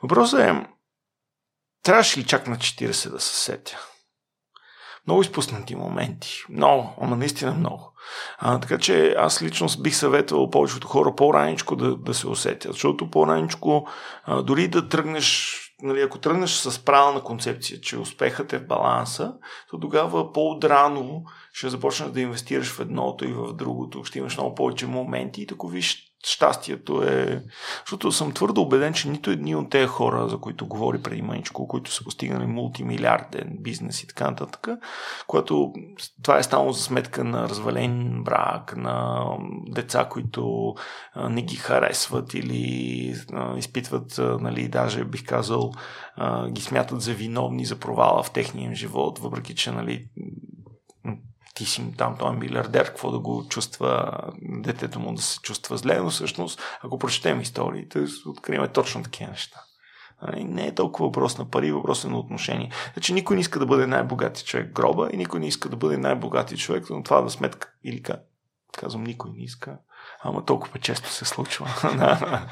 [0.03, 0.67] Въпросът е,
[1.87, 3.77] трябваше ли чак на 40 да се сетя?
[5.07, 6.43] Много изпуснати моменти.
[6.49, 7.93] Много, ама наистина много.
[8.37, 13.09] А, така че аз лично бих съветвал повечето хора по-раничко да, да се усетят, защото
[13.09, 13.87] по-раничко
[14.23, 19.33] а, дори да тръгнеш нали, ако тръгнеш с правилна концепция, че успехът е в баланса,
[19.71, 21.23] то тогава по-отрано
[21.53, 24.03] ще започнеш да инвестираш в едното и в другото.
[24.03, 27.43] Ще имаш много повече моменти и тако виж щастието е...
[27.79, 31.67] Защото съм твърдо убеден, че нито едни от тези хора, за които говори преди мъничко,
[31.67, 34.67] които са постигнали мултимилиарден бизнес и така нататък,
[35.27, 35.73] което
[36.23, 39.25] това е станало за сметка на развален брак, на
[39.67, 40.75] деца, които
[41.29, 43.15] не ги харесват или
[43.57, 45.71] изпитват, нали, даже бих казал,
[46.49, 50.07] ги смятат за виновни за провала в техния живот, въпреки че нали,
[51.57, 54.11] ти си там, той е милиардер, какво да го чувства
[54.41, 59.59] детето му да се чувства зле, но всъщност, ако прочетем историите, откриваме точно такива неща.
[60.37, 62.71] Не е толкова въпрос на пари, въпрос е на отношение.
[62.93, 65.97] Значи никой не иска да бъде най-богати човек гроба и никой не иска да бъде
[65.97, 67.69] най-богати човек, но това да сметка.
[67.83, 68.03] Или
[68.77, 69.77] казвам, никой не иска.
[70.23, 71.67] Ама толкова често се случва.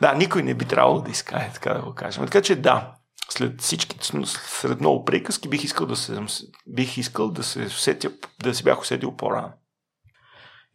[0.00, 2.24] да, никой не би трябвало да иска, е, така да го кажем.
[2.24, 2.94] Така че да,
[3.30, 3.96] след всички,
[4.26, 6.20] сред много приказки, бих искал да се,
[6.66, 9.52] бих искал да се усетя, да се бях усетил по-рано.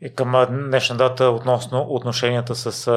[0.01, 2.91] И към днешна дата относно отношенията с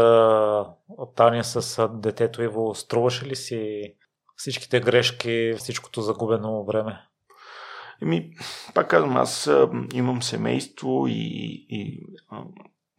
[1.17, 3.93] Таня, с детето Иво, струваше ли си
[4.37, 7.01] всичките грешки, всичкото загубено време?
[8.03, 8.31] Еми,
[8.75, 9.51] пак казвам, аз
[9.95, 12.03] имам семейство и, и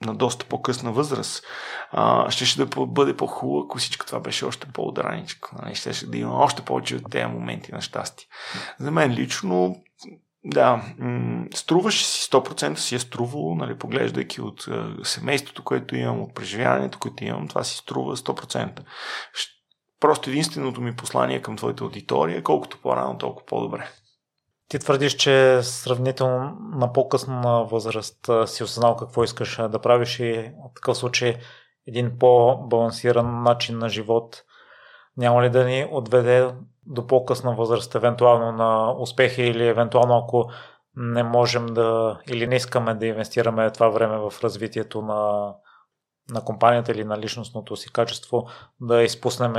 [0.05, 1.43] на доста по-късна възраст,
[1.91, 5.55] а, ще, ще да бъде по-хубаво, ако всичко това беше още по-удраничко.
[5.61, 5.75] Нали?
[5.75, 8.27] Ще, ще да има още повече от тези моменти на щастие.
[8.79, 9.75] За мен лично,
[10.43, 16.21] да, м- струваше си 100% си е струвало, нали, поглеждайки от а, семейството, което имам,
[16.21, 18.79] от преживяването, което имам, това си струва 100%.
[19.99, 23.89] Просто единственото ми послание към твоята аудитория, колкото по-рано, толкова по-добре.
[24.73, 30.73] Ти твърдиш, че сравнително на по-късна възраст си осъзнал какво искаш да правиш и в
[30.75, 31.35] такъв случай
[31.87, 34.43] един по-балансиран начин на живот
[35.17, 36.47] няма ли да ни отведе
[36.85, 40.49] до по-късна възраст, евентуално на успехи или евентуално ако
[40.95, 45.53] не можем да или не искаме да инвестираме това време в развитието на
[46.29, 48.47] на компанията или на личностното си качество
[48.81, 49.53] да изпуснем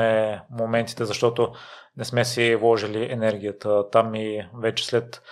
[0.51, 1.53] моментите, защото
[1.97, 3.91] не сме си вложили енергията.
[3.91, 5.23] Там и вече след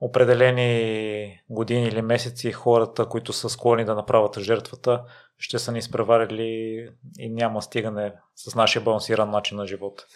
[0.00, 5.04] определени години или месеци хората, които са склонни да направят жертвата,
[5.38, 6.88] ще са ни изпреварили
[7.18, 10.06] и няма стигане с нашия балансиран начин на живот.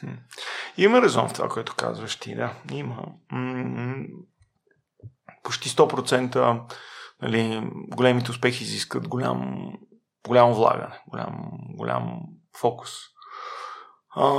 [0.77, 2.53] Има резон в това, което казваш ти, да.
[2.73, 3.03] Има.
[5.43, 6.61] Почти 100%
[7.23, 9.73] нали, големите успехи изискат голям
[10.29, 12.21] голямо влагане, голям, голям
[12.61, 12.91] фокус.
[14.17, 14.31] А,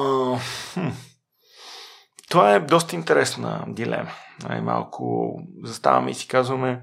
[0.73, 0.87] хм.
[2.29, 4.11] Това е доста интересна дилема.
[4.49, 5.33] Най-малко
[5.63, 6.81] заставаме и си казваме,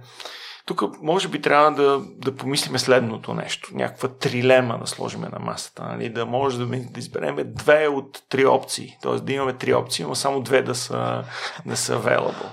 [0.66, 3.70] тук може би трябва да, да помислиме следното нещо.
[3.72, 5.82] Някаква трилема да сложим на масата.
[5.84, 6.08] Нали?
[6.08, 8.96] Да може да, да избереме две от три опции.
[9.02, 11.24] Тоест да имаме три опции, но само две да са,
[11.66, 12.48] да са available.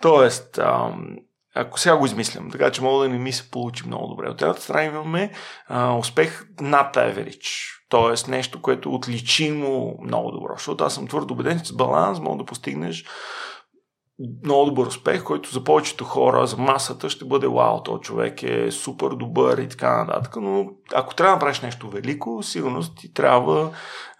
[0.00, 1.16] Тоест, ам,
[1.54, 4.28] ако сега го измислям, така че мога да не ми се получи много добре.
[4.28, 5.30] От едната страна имаме
[5.68, 8.30] а, успех над average, т.е.
[8.30, 12.38] нещо, което е отличимо много добро, защото аз съм твърдо убеден, че с баланс мога
[12.38, 13.04] да постигнеш
[14.44, 18.70] много добър успех, който за повечето хора, за масата ще бъде вау, този човек е
[18.70, 23.70] супер добър и така нататък, но ако трябва да направиш нещо велико, сигурно ти трябва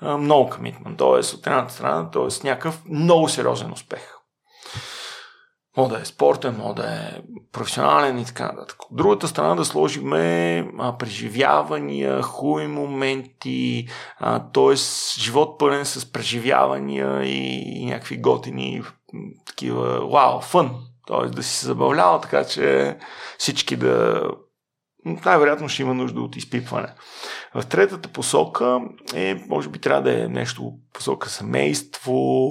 [0.01, 1.09] а, много комитмент, т.е.
[1.09, 2.47] от едната страна, т.е.
[2.47, 4.14] някакъв много сериозен успех.
[5.77, 7.21] Мога да е спортен, мога да е
[7.53, 8.83] професионален и така нататък.
[8.91, 10.11] От другата страна да сложим
[10.99, 13.89] преживявания, хубави моменти,
[14.53, 14.75] т.е.
[15.21, 18.83] живот пълен с преживявания и, и някакви готини
[19.47, 20.71] такива, вау, фън.
[21.07, 21.29] Т.е.
[21.29, 22.97] да си се забавлява, така че
[23.39, 24.23] всички да
[25.05, 26.89] най-вероятно ще има нужда от изпипване.
[27.55, 28.81] В третата посока
[29.14, 32.48] е, може би трябва да е нещо посока семейство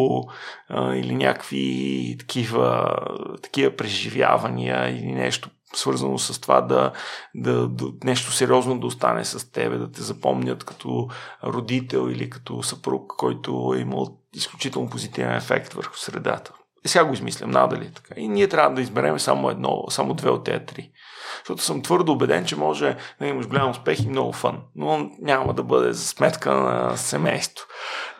[0.69, 2.95] а, или някакви такива,
[3.41, 6.91] такива преживявания или нещо свързано с това да,
[7.35, 11.07] да, да нещо сериозно да остане с тебе, да те запомнят като
[11.43, 16.53] родител или като съпруг, който е имал изключително позитивен ефект върху средата.
[16.88, 18.14] Сега го измислям, надали така.
[18.18, 20.91] И ние трябва да изберем само едно, само две от тези три.
[21.38, 25.53] Защото съм твърдо убеден, че може да имаш голям успех и много фън, но няма
[25.53, 27.65] да бъде за сметка на семейство.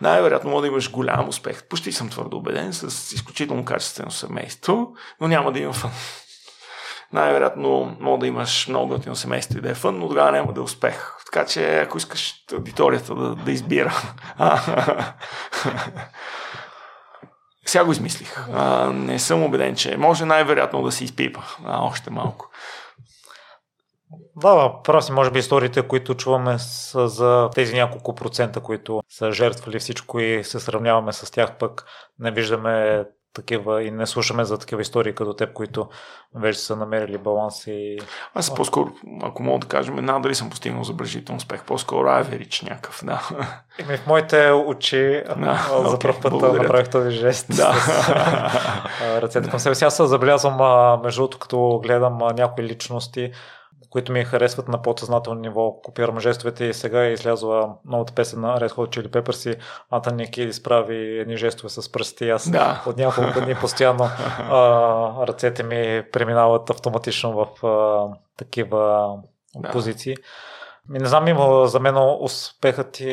[0.02, 1.64] Най-вероятно може да имаш голям успех.
[1.64, 5.91] Почти съм твърдо убеден с изключително качествено семейство, но няма да има фън.
[7.14, 10.60] Най-вероятно мога да имаш много готино семейство и да е фън, но тогава няма да
[10.60, 11.14] е успех.
[11.26, 13.94] Така че ако искаш аудиторията да, да избира.
[17.65, 18.48] Сега го измислих.
[18.53, 21.41] А, не съм убеден, че може най-вероятно да се изпипа.
[21.65, 22.49] А, още малко.
[24.35, 29.80] Да, просто може би историите, които чуваме са за тези няколко процента, които са жертвали
[29.80, 31.85] всичко и се сравняваме с тях, пък
[32.19, 35.88] не виждаме такива и не слушаме за такива истории като теб, които
[36.35, 37.99] вече са намерили баланс и...
[38.34, 38.91] Аз по-скоро,
[39.23, 43.30] ако мога да кажем, надали съм постигнал забележителен успех, по-скоро аверич някакъв, да.
[43.80, 47.73] Еми, в моите очи да, за първ път направих този жест да.
[47.73, 49.85] с ръцете към себе си.
[49.85, 53.31] Аз забелязвам, между другото, като гледам някои личности,
[53.89, 55.81] които ми харесват на подсъзнателно ниво.
[55.84, 59.60] Копирам жестовете и сега е излязла новата песен на Red Hot Chili Peppers и
[59.91, 62.30] Антони Кидис прави едни жестове с пръсти.
[62.30, 62.84] Аз да.
[62.88, 64.03] от няколко дни постоянно
[64.39, 68.07] а, ръцете ми преминават автоматично в а,
[68.38, 69.14] такива
[69.55, 69.72] да.
[69.72, 70.15] позиции.
[70.89, 73.11] Ми не знам, има за мен успехът и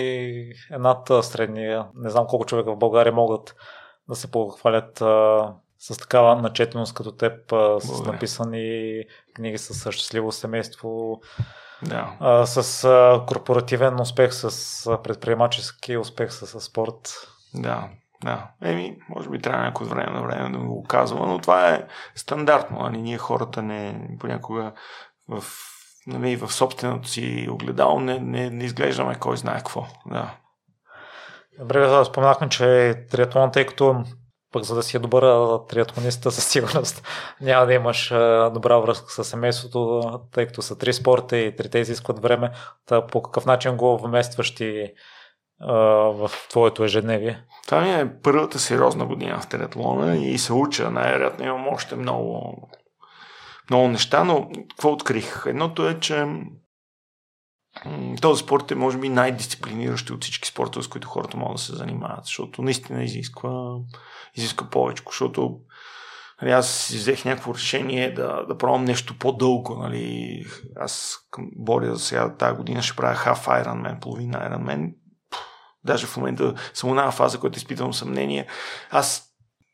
[0.73, 1.87] е над средния.
[1.95, 3.55] Не знам колко човека в България могат
[4.09, 9.03] да се похвалят а, с такава начетеност като теб, а, с написани
[9.35, 11.21] книги с щастливо семейство,
[11.83, 12.17] да.
[12.21, 17.29] а, с а, корпоративен успех, с а, предприемачески успех, с, с спорт.
[17.55, 17.89] Да,
[18.25, 18.51] да.
[18.63, 22.87] Еми, може би трябва някое време на време да го казвам, но това е стандартно.
[22.87, 24.73] Али ние хората не понякога
[25.29, 25.45] в,
[26.07, 29.87] нали, в собственото си огледало не, не, не изглеждаме кой знае какво.
[30.07, 30.35] Да.
[31.59, 34.05] Добре, споменахме, че триатлон, тъй като
[34.53, 35.23] пък за да си е добър
[35.69, 37.03] триатлонист, със сигурност
[37.41, 38.09] няма да имаш
[38.55, 40.03] добра връзка с семейството,
[40.33, 42.51] тъй като са три спорта и трите изискват време.
[42.87, 44.93] Та по какъв начин го вместваш ти
[46.15, 47.45] в твоето ежедневие?
[47.67, 50.91] Това ми е първата сериозна година в триатлона и се уча.
[50.91, 52.57] Най-вероятно имам още много,
[53.71, 55.45] много неща, но какво открих?
[55.47, 56.27] Едното е, че
[58.21, 61.77] този спорт е, може би, най-дисциплиниращи от всички спортове, с които хората могат да се
[61.77, 63.77] занимават, защото наистина изисква,
[64.35, 65.61] изисква повече, защото
[66.43, 69.75] нали, аз взех някакво решение да, да пробвам нещо по-дълго.
[69.75, 70.45] Нали.
[70.77, 71.17] Аз
[71.57, 74.95] боря за сега тази година ще правя half Ironman, половина Ironman.
[75.85, 78.47] Даже в момента съм на фаза, която изпитвам съмнение.
[78.91, 79.30] Аз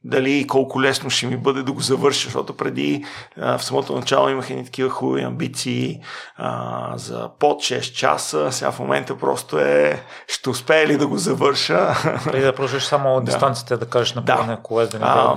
[0.06, 3.04] дали колко лесно ще ми бъде да го завърша, защото преди
[3.40, 6.00] а, в самото начало имах едни такива хубави амбиции
[6.36, 11.16] а, за под 6 часа, сега в момента просто е ще успее ли да го
[11.16, 11.94] завърша.
[12.24, 13.20] Преди да продължиш само да.
[13.20, 14.58] дистанцията, да кажеш на да.
[14.62, 15.04] колездене.
[15.06, 15.36] А,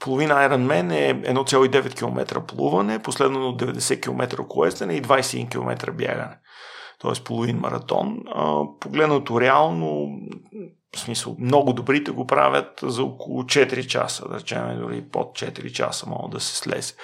[0.00, 6.36] половина Ironman е 1,9 км плуване, последно от 90 км колездене и 21 км бягане
[7.02, 7.24] т.е.
[7.24, 8.18] половин маратон.
[8.80, 10.08] Погледнато реално,
[10.96, 15.72] в смисъл, много добрите го правят за около 4 часа, да речем, дори под 4
[15.72, 16.94] часа могат да се слезе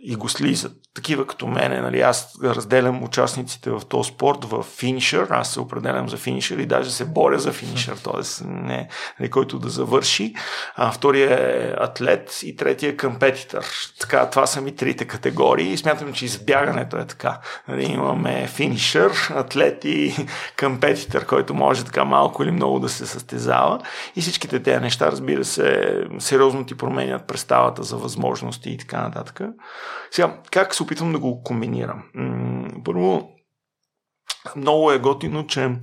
[0.00, 0.72] и го слизат.
[0.94, 6.08] Такива като мене, нали, аз разделям участниците в този спорт в финишър, аз се определям
[6.08, 8.44] за финишър и даже се боря за финишър, т.е.
[8.44, 8.88] не,
[9.20, 10.34] нали, който да завърши.
[10.76, 13.66] А втория е атлет и третия е компетитър.
[14.00, 17.40] Така, това са ми трите категории и смятам, че избягането е така.
[17.68, 20.26] Нали, имаме финишър, атлет и
[20.60, 23.80] компетитър, който може така малко или много да се състезава
[24.16, 29.40] и всичките тези неща, разбира се, сериозно ти променят представата за възможности и така нататък.
[30.10, 32.02] Сега, как се опитвам да го комбинирам?
[32.84, 33.30] Първо,
[34.56, 35.76] много е готино, че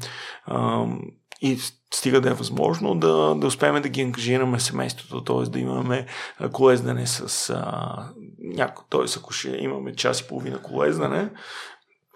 [1.42, 1.58] и
[1.94, 5.50] стига да е възможно да, да успеем да ги ангажираме семейството, т.е.
[5.50, 6.06] да имаме
[6.52, 8.10] колездане с а,
[8.40, 9.20] някой, т.е.
[9.20, 11.30] ако ще имаме час и половина колездане,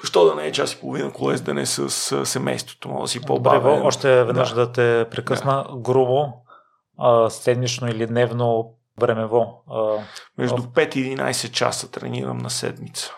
[0.03, 3.81] Що да не е час и половина колездане с, с семейството, може да си по-бавен.
[3.85, 5.77] Още веднъж да, да те прекъсна да.
[5.77, 6.33] грубо,
[6.99, 9.63] а, седмично или дневно времево.
[9.71, 9.97] А,
[10.37, 13.13] Между 5 и 11 часа тренирам на седмица.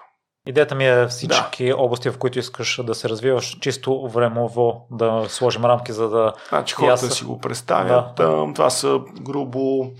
[0.47, 1.77] Идеята ми е всички да.
[1.77, 6.33] области, в които искаш да се развиваш, чисто времево да сложим рамки, за да...
[6.49, 7.13] Значи хората аз...
[7.13, 8.15] си го представят.
[8.15, 8.53] Да.
[8.55, 9.91] Това са грубо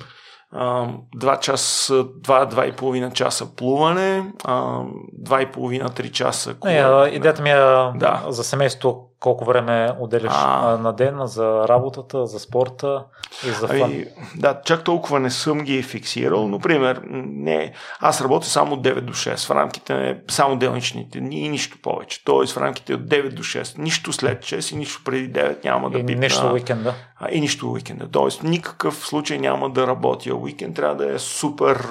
[0.54, 7.56] 2 часа, 2 половина часа плуване, 2,5-3 часа Не, идеята ми е
[7.96, 8.24] да.
[8.28, 10.78] за семейство колко време отделяш а...
[10.78, 13.04] на ден за работата, за спорта
[13.48, 13.82] и за фан?
[13.82, 14.06] Ами,
[14.36, 16.48] да, чак толкова не съм ги фиксирал.
[16.48, 21.50] Например, не, аз работя само от 9 до 6 в рамките само делничните дни и
[21.50, 22.24] нищо повече.
[22.26, 23.78] Тоест в рамките от 9 до 6.
[23.78, 26.00] Нищо след 6 и нищо преди 9 няма да.
[26.00, 26.94] И нищо уикенда.
[27.20, 28.08] А, и нищо уикенда.
[28.12, 30.36] Тоест никакъв случай няма да работя.
[30.36, 31.88] Уикенд трябва да е супер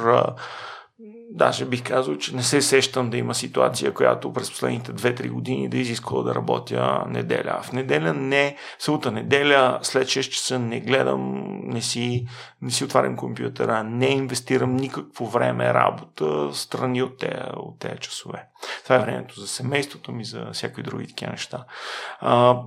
[1.35, 5.69] даже бих казал, че не се сещам да има ситуация, която през последните 2-3 години
[5.69, 7.61] да изисква да работя неделя.
[7.63, 12.27] В неделя не, събота неделя, след 6 часа не гледам, не си,
[12.63, 18.45] не си отварям компютъра, не инвестирам никакво време работа страни от тези, от тези часове.
[18.85, 21.65] Това е времето за семейството ми, за всякакви други такива неща.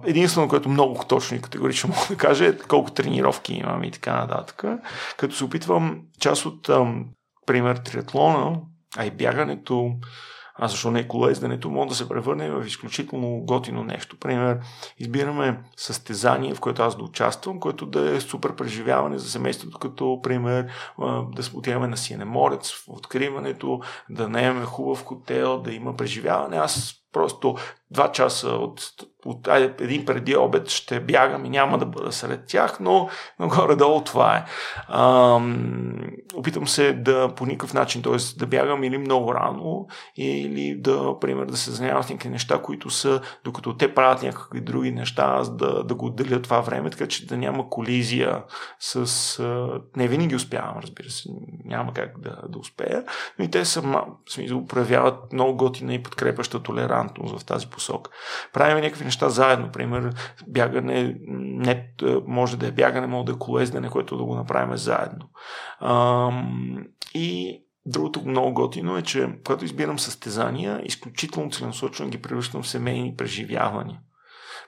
[0.05, 4.15] единствено, което много точно и категорично мога да кажа е колко тренировки имам и така
[4.15, 4.63] нататък.
[5.17, 6.69] Като се опитвам част от
[7.45, 8.59] пример триатлона,
[8.97, 9.91] а и бягането,
[10.57, 14.19] а защо не колезденето, може да се превърне в изключително готино нещо.
[14.19, 14.59] Пример,
[14.97, 20.19] избираме състезание, в което аз да участвам, което да е супер преживяване за семейството, като,
[20.23, 20.67] пример,
[21.35, 26.57] да отиваме на Сиенеморец в откриването, да наемем хубав хотел, да има преживяване.
[26.57, 27.55] Аз просто
[27.95, 28.81] два часа от,
[29.25, 29.47] от
[29.79, 33.09] един преди обед ще бягам и няма да бъда сред тях, но,
[33.39, 34.45] но горе-долу това е.
[34.87, 35.39] А,
[36.35, 38.37] опитам се да по никакъв начин, т.е.
[38.37, 42.89] да бягам или много рано, или да, пример, да се занимавам с някакви неща, които
[42.89, 47.07] са, докато те правят някакви други неща, аз да, да го отделя това време, така
[47.07, 48.43] че да няма колизия
[48.79, 49.43] с...
[49.95, 51.29] Не винаги успявам, разбира се,
[51.65, 53.03] няма как да, да успея,
[53.39, 53.83] но и те са,
[54.29, 57.84] смисъл, проявяват много готина и подкрепаща толерантност в тази посока.
[58.53, 60.13] Правим някакви неща заедно, пример,
[60.47, 61.87] бягане, не,
[62.27, 65.29] може да е бягане, може да е колездене, което да го направим заедно.
[67.13, 73.15] и Другото много готино е, че когато избирам състезания, изключително целенасочено ги превръщам в семейни
[73.15, 73.99] преживявания.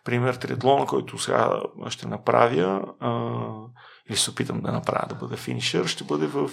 [0.03, 1.51] Пример, триатлона, който сега
[1.89, 2.81] ще направя,
[4.09, 6.49] или се опитам да направя да бъда финишър, ще бъде в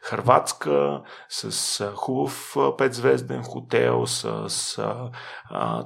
[0.00, 4.76] Харватска с хубав петзвезден хотел, с, с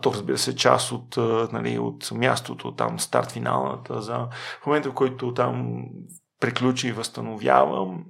[0.03, 1.17] то разбира се част от,
[1.53, 4.29] нали, от мястото там, старт финалната, за
[4.63, 5.85] в момента в който там
[6.41, 8.05] приключи и възстановявам,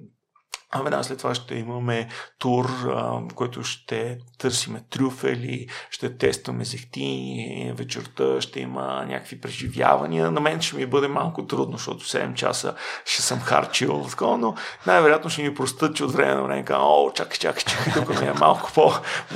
[0.71, 2.07] а веднага след това ще имаме
[2.39, 10.31] тур, в който ще търсиме трюфели, ще тестваме зехтини, вечерта ще има някакви преживявания.
[10.31, 12.75] На мен ще ми бъде малко трудно, защото 7 часа
[13.05, 14.55] ще съм харчил, но
[14.87, 18.21] най-вероятно ще ми простат, че от време на време казвам, о, чакай, чакай, чакай, тук
[18.21, 18.91] ми е малко по...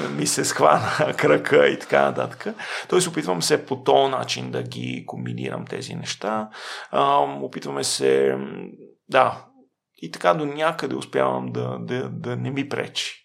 [0.09, 2.55] ми се схвана кръка и така нататък.
[2.89, 6.49] Тоест опитвам се по този начин да ги комбинирам тези неща.
[7.41, 8.37] опитваме се
[9.09, 9.45] да,
[10.01, 13.15] и така до някъде успявам да, да, да не ми пречи.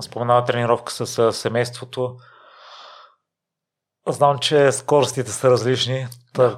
[0.00, 2.16] Споменава тренировка с семейството.
[4.08, 6.06] Знам, че скоростите са различни.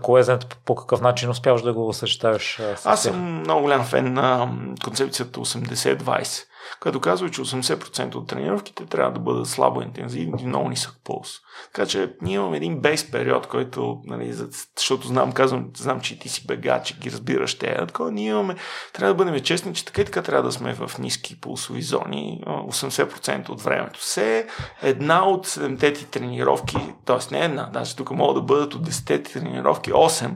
[0.02, 2.60] Колезенето по какъв начин успяваш да го съчетаваш?
[2.84, 4.54] Аз съм много голям фен на
[4.84, 6.44] концепцията 80-20
[6.80, 11.38] като казва, че 80% от тренировките трябва да бъдат слабо интензивни и много нисък пулс.
[11.72, 16.28] Така че ние имаме един бейс период, който, нали, защото знам, казвам, знам, че ти
[16.28, 17.76] си бегач и ги разбираш те.
[17.86, 18.56] Такова, ние имаме,
[18.92, 22.42] трябва да бъдем честни, че така и така трябва да сме в ниски пулсови зони
[22.46, 24.00] 80% от времето.
[24.00, 24.46] Все
[24.82, 27.34] една от 7-те ти тренировки, т.е.
[27.34, 30.30] не една, даже тук могат да бъдат от 10-те тренировки 8,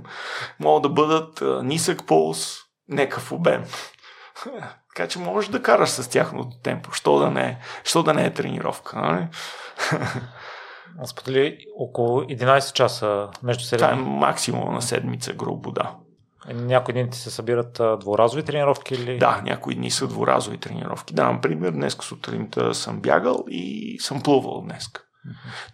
[0.61, 2.57] могат да бъдат нисък пулс,
[2.89, 3.65] некъв обем.
[5.01, 6.93] Така че можеш да караш с тяхното темпо.
[6.93, 8.99] Що да не, що да не е тренировка.
[8.99, 9.27] Нали?
[11.05, 13.77] Сподели около 11 часа между 7.
[13.77, 15.95] Това е максимум на седмица, грубо, да.
[16.55, 19.19] Някои дни ти се събират дворазови тренировки или?
[19.19, 21.15] Да, някои дни са дворазови тренировки.
[21.15, 24.91] Да, например, днес сутринта съм бягал и съм плувал днес.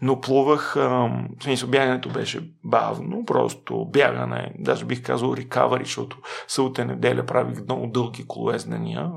[0.02, 6.18] Но плувах, в смисъл бягането беше бавно, просто бягане, даже бих казал рекавари, защото
[6.48, 9.10] събота неделя правих много дълги колезнения,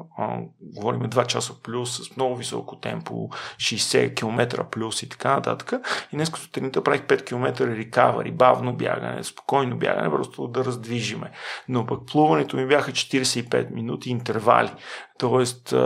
[0.61, 5.73] говорим 2 часа плюс, с много високо темпо, 60 км плюс и така нататък.
[6.14, 11.31] И днес сутринта правих 5 км рекавари, бавно бягане, спокойно бягане, просто да раздвижиме.
[11.69, 14.72] Но пък плуването ми бяха 45 минути интервали.
[15.20, 15.78] Тоест, а,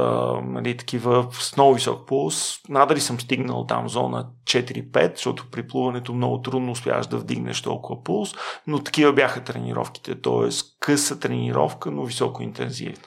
[0.43, 2.59] нали, такива с много висок пулс.
[2.69, 8.03] Надали съм стигнал там зона 4-5, защото при плуването много трудно успяваш да вдигнеш толкова
[8.03, 8.33] пулс,
[8.67, 10.21] но такива бяха тренировките.
[10.21, 13.03] Тоест, къса тренировка, но високо интензивна.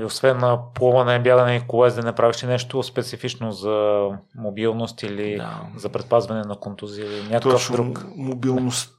[0.00, 5.60] И освен на плуване, бягане и колездене, правиш ли нещо специфично за мобилност или да.
[5.76, 8.06] за предпазване на контузия или някакъв Точно, друг?
[8.16, 8.94] Мобилност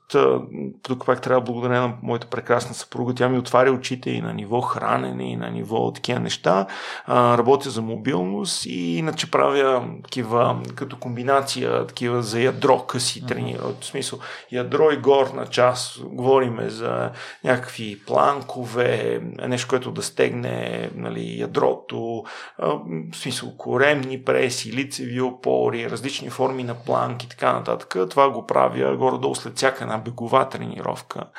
[0.81, 3.13] тук пак трябва да благодаря на моята прекрасна съпруга.
[3.13, 6.67] Тя ми отваря очите и на ниво хранене, и на ниво такива неща.
[7.05, 13.61] А, работя за мобилност и иначе правя такива, като комбинация, такива за ядро къси тренира.
[13.81, 14.19] В смисъл,
[14.51, 16.03] ядро и горна част.
[16.03, 17.11] Говориме за
[17.43, 22.23] някакви планкове, нещо, което да стегне нали, ядрото,
[22.57, 22.67] а,
[23.11, 27.95] в смисъл коремни преси, лицеви опори, различни форми на планки и така нататък.
[28.09, 31.29] Това го правя горе-долу след всяка една бегова тренировка,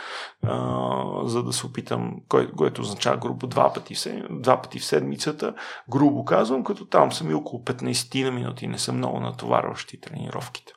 [0.43, 4.85] а, за да се опитам, кой, което означава грубо два пъти, в, два пъти в
[4.85, 5.55] седмицата,
[5.91, 10.73] грубо казвам, като там съм и около 15 на минути, не са много натоварващи тренировките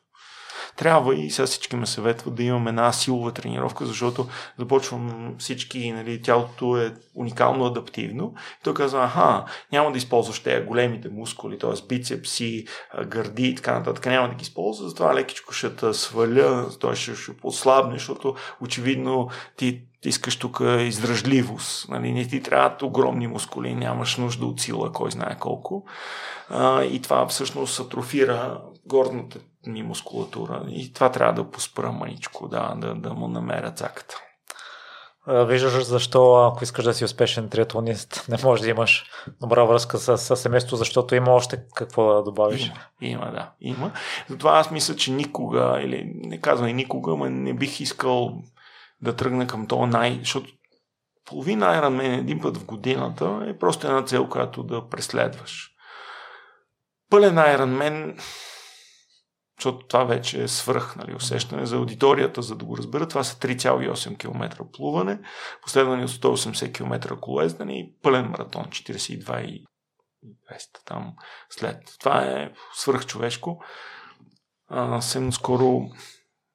[0.79, 4.27] трябва и сега всички ме съветват да имам една силова тренировка, защото
[4.59, 8.33] започвам всички, нали, тялото е уникално адаптивно.
[8.59, 11.87] И той казва, аха, няма да използваш тези големите мускули, т.е.
[11.87, 12.65] бицепси,
[13.05, 17.15] гърди и така нататък, няма да ги използва, затова лекичко ще те сваля, той ще,
[17.15, 21.89] ще послабне, защото очевидно ти искаш тук издръжливост.
[21.89, 22.11] Нали?
[22.11, 25.85] Не ти трябват огромни мускули, нямаш нужда от сила, кой знае колко.
[26.49, 29.39] А, и това всъщност атрофира горната
[29.69, 30.63] ми мускулатура.
[30.69, 34.15] И това трябва да поспра маничко, да, да, да му намеря цаката.
[35.27, 39.05] Виждаш защо, ако искаш да си успешен триатлонист, не можеш да имаш
[39.41, 42.65] добра връзка с, с семейството, защото има още какво да добавиш.
[42.65, 43.91] Има, има, да, има.
[44.29, 48.41] Затова аз мисля, че никога, или не казвам и никога, но не бих искал
[49.01, 50.19] да тръгна към това най...
[50.19, 50.49] Защото
[51.25, 55.69] половина Ironman един път в годината е просто една цел, която да преследваш.
[57.09, 58.21] Пълен Ironman
[59.59, 63.07] защото това вече е свръх нали, усещане за аудиторията, за да го разбера.
[63.07, 65.19] Това са 3,8 км плуване,
[65.61, 69.65] последвани от 180 км колоездане и пълен маратон, 42 и
[70.51, 71.13] 200 там
[71.49, 71.77] след.
[71.99, 73.63] Това е свръхчовешко.
[74.71, 75.81] Съвсем скоро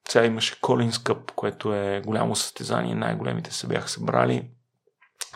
[0.08, 4.50] сега имаше Колинс Къп, което е голямо състезание, най-големите се бяха събрали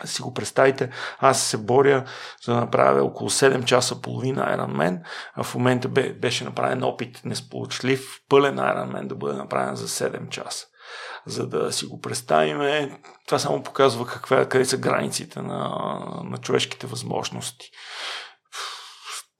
[0.05, 0.89] си го представите,
[1.19, 2.05] аз се боря
[2.43, 5.01] за да направя около 7 часа половина Ironman,
[5.35, 5.87] а в момента
[6.19, 10.65] беше направен опит несполучлив, пълен Ironman да бъде направен за 7 часа.
[11.25, 12.59] За да си го представим,
[13.25, 15.69] това само показва каква, къде са границите на,
[16.23, 17.69] на човешките възможности.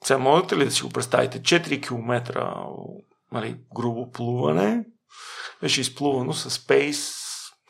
[0.03, 1.41] Сега можете ли да си го представите?
[1.41, 2.21] 4 км
[3.31, 4.85] нали, грубо плуване,
[5.61, 7.18] беше изплувано с пейс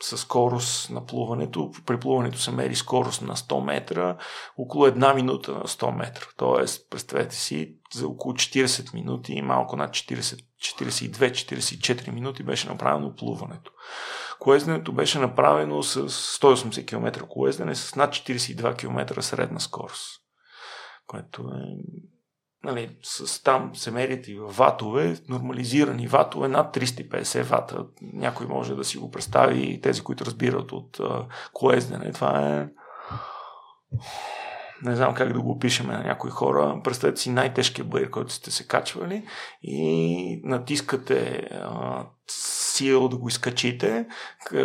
[0.02, 1.70] с скорост на плуването.
[1.86, 4.16] При плуването се мери скорост на 100 метра,
[4.56, 6.26] около една минута на 100 метра.
[6.36, 13.72] Тоест, представете си, за около 40 минути малко над 40, 42-44 минути беше направено плуването.
[14.38, 20.20] Колезденето беше направено с 180 км колездене с над 42 км средна скорост.
[21.06, 21.76] Което е
[22.64, 27.86] нали, с там се мерят и ватове, нормализирани ватове над 350 вата.
[28.02, 31.00] Някой може да си го представи и тези, които разбират от
[31.52, 32.12] а.
[32.12, 32.68] Това е
[34.82, 36.80] не знам как да го опишем на някои хора.
[36.84, 39.24] Представете си най-тежкия бър, който сте се качвали
[39.62, 42.04] и натискате а,
[42.80, 44.06] сила да го изкачите,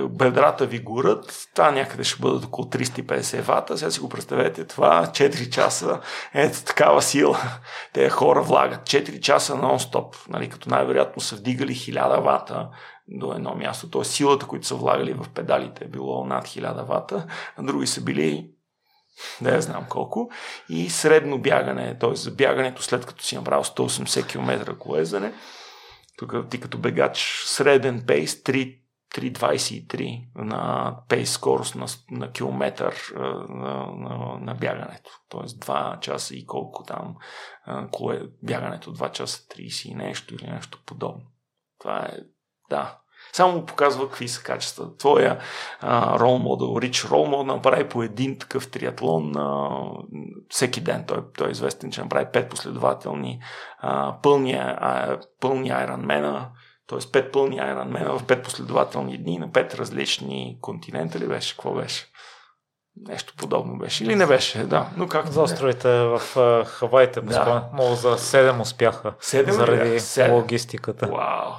[0.10, 3.78] бедрата ви горят, това някъде ще бъдат около 350 вата.
[3.78, 6.00] Сега си го представете това, 4 часа,
[6.34, 7.40] ето такава сила.
[7.94, 12.70] Те хора влагат 4 часа нон-стоп, нали, като най-вероятно са вдигали 1000 вата
[13.08, 13.90] до едно място.
[13.90, 17.26] Тоест силата, които са влагали в педалите е било над 1000 вата,
[17.58, 18.50] а други са били
[19.42, 20.30] да я знам колко,
[20.70, 22.16] и средно бягане, т.е.
[22.16, 25.34] за бягането след като си направил 180 км колезане,
[26.18, 28.82] тук ти като бегач среден пейс 3,
[29.16, 33.14] 3.23 на пейс скорост на, на километър
[33.50, 35.10] на, на, на бягането.
[35.30, 37.16] Тоест 2 часа и колко там
[37.92, 41.26] коле, бягането 2 часа 30 и нещо или нещо подобно.
[41.80, 42.18] Това е,
[42.70, 43.00] да,
[43.36, 44.98] само показва какви са качества.
[44.98, 45.40] Твоя
[46.20, 49.70] рол модел, Рич рол модел, направи по един такъв триатлон а,
[50.50, 51.04] всеки ден.
[51.08, 53.40] Той, той е известен, че направи пет последователни
[53.80, 55.70] а, пълни, а, пълни
[56.88, 57.12] т.е.
[57.12, 61.56] пет пълни Ironman в пет последователни дни на пет различни континента ли беше?
[61.56, 62.06] Какво беше?
[63.08, 64.04] Нещо подобно беше.
[64.04, 64.90] Или не беше, да.
[64.98, 66.22] Но как За островите в
[66.66, 67.70] Хавайте, да.
[67.74, 69.12] много за 7 успяха.
[69.12, 70.32] 7 заради 7.
[70.32, 71.08] логистиката.
[71.08, 71.52] Вау.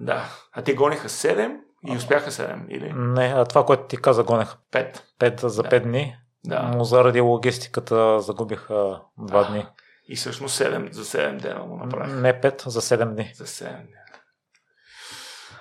[0.00, 0.24] Да.
[0.52, 1.56] А те гониха 7
[1.86, 2.92] и успяха 7, или?
[2.92, 5.00] Не, а това, което ти каза, гонеха 5.
[5.20, 5.80] 5 за 5 да.
[5.80, 6.16] дни.
[6.46, 6.62] Да.
[6.76, 9.66] Но заради логистиката загубиха 2 дни.
[10.08, 12.16] И всъщност 7 за 7 дена го направиха.
[12.16, 13.32] Не 5, за 7 дни.
[13.34, 13.94] За 7 дни.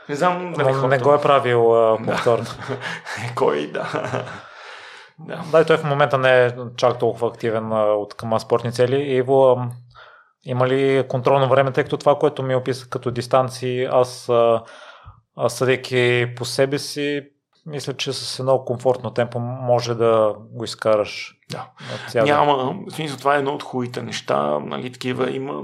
[0.10, 1.64] Не знам дали Но, не го е правил
[2.06, 2.46] повторно.
[2.46, 2.78] Да.
[3.36, 3.90] Кой, да.
[5.20, 5.44] да.
[5.52, 8.96] Да, и той в момента не е чак толкова активен от към спортни цели.
[8.96, 9.58] Иво,
[10.46, 14.64] има ли контрол на време, тъй като това, което ми описа като дистанции, аз а,
[15.38, 17.22] а съдейки по себе си,
[17.66, 21.36] мисля, че с едно комфортно темпо може да го изкараш.
[21.52, 21.70] Да.
[22.16, 25.64] Няма, смисъл, това е едно от хубавите неща, нали, такива има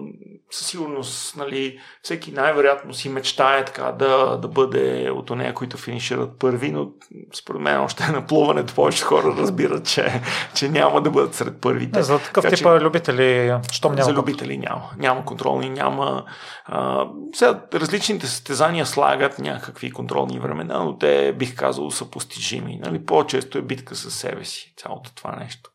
[0.52, 6.40] със сигурност, нали, всеки най-вероятно си мечтае така да, да бъде от нея, които финишират
[6.40, 6.90] първи, но
[7.34, 10.22] според мен още е наплуването повече хора разбират, че,
[10.56, 12.00] че няма да бъдат сред първите.
[12.00, 14.04] Не, за такъв така, тип че, любители, щом няма?
[14.04, 14.92] За любители няма.
[14.98, 16.26] Няма контролни, няма...
[16.66, 22.80] А, сега различните състезания слагат някакви контролни времена, но те, бих казал, са постижими.
[22.84, 23.06] Нали?
[23.06, 25.70] По-често е битка с себе си, цялото това нещо.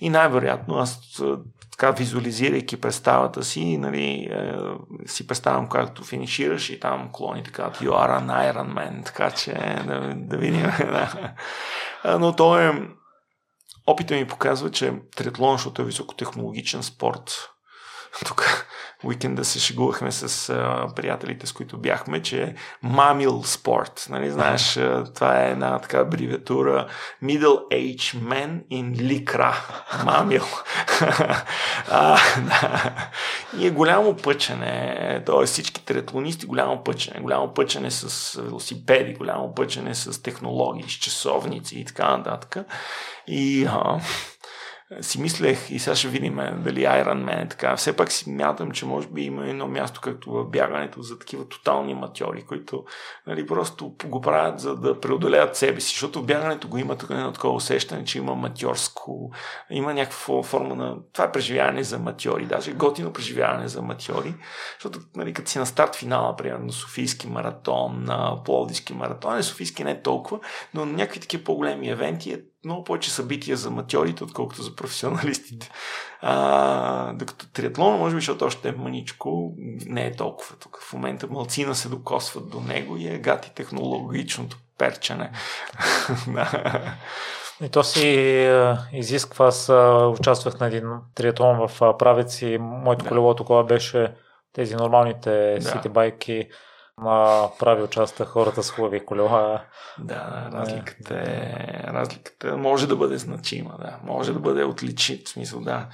[0.00, 1.22] И най-вероятно аз
[1.78, 4.54] така визуализирайки представата си, нали, е,
[5.06, 9.52] си представям както финишираш и там клони така, you are an Iron Man, така че
[9.86, 10.62] да, да видим.
[10.78, 12.18] Да.
[12.18, 12.88] Но то е,
[13.86, 17.50] опита ми показва, че триатлон, защото е високотехнологичен спорт,
[18.26, 18.66] тук
[19.04, 24.06] уикенда се шегувахме с а, приятелите, с които бяхме, че е мамил спорт.
[24.10, 26.86] Нали, знаеш, а, това е една така абревиатура
[27.24, 29.54] Middle Age Men in Lycra.
[30.04, 30.44] Мамил.
[31.90, 32.94] а, да.
[33.58, 35.22] И е голямо пъчене.
[35.26, 35.46] Т.е.
[35.46, 37.20] всички триатлонисти голямо пъчене.
[37.20, 42.56] Голямо пъчене с велосипеди, голямо пъчене с технологии, с часовници и така нататък.
[43.26, 44.00] И а,
[45.00, 47.76] си мислех и сега ще видим дали Iron Man е така.
[47.76, 51.48] Все пак си мятам, че може би има едно място, както в бягането, за такива
[51.48, 52.84] тотални матьори, които
[53.26, 57.32] нали, просто го правят за да преодолеят себе си, защото в бягането го има едно
[57.32, 59.30] такова усещане, че има матьорско,
[59.70, 60.96] има някаква форма на...
[61.12, 64.34] Това е преживяване за матьори, даже готино преживяване за матьори,
[64.78, 69.84] защото нали, като си на старт финала, примерно Софийски маратон, на Пловдивски маратон, не Софийски
[69.84, 70.40] не е толкова,
[70.74, 75.70] но на някакви такива по-големи евенти е много повече събития за матьорите, отколкото за професионалистите.
[76.20, 79.54] А, докато триатлон, може би, защото още е маничко,
[79.86, 80.78] не е толкова тук.
[80.82, 85.30] В момента малцина се докосват до него и е гати технологичното перчане.
[87.62, 89.46] И то си е, изисква.
[89.46, 89.72] Аз е,
[90.20, 93.08] участвах на един триатлон в е, Правец и моето да.
[93.08, 94.14] колело тогава беше
[94.52, 95.68] тези нормалните да.
[95.68, 96.48] ситибайки
[97.00, 99.62] Ма прави участа хората с хубави колела.
[99.98, 101.52] Да, разликата е,
[101.86, 103.98] разликата може да бъде значима, да.
[104.04, 105.86] Може да бъде отличи, в смисъл, да.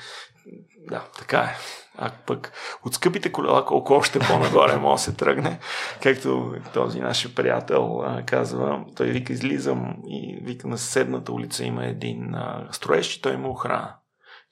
[0.89, 1.57] Да, така е.
[1.99, 2.53] А пък
[2.85, 5.59] от скъпите колела колко още по-нагоре може да се тръгне.
[6.03, 11.87] Както този наш приятел а, казва, той вика излизам и вика на съседната улица има
[11.87, 13.95] един а, строеж и той има охрана.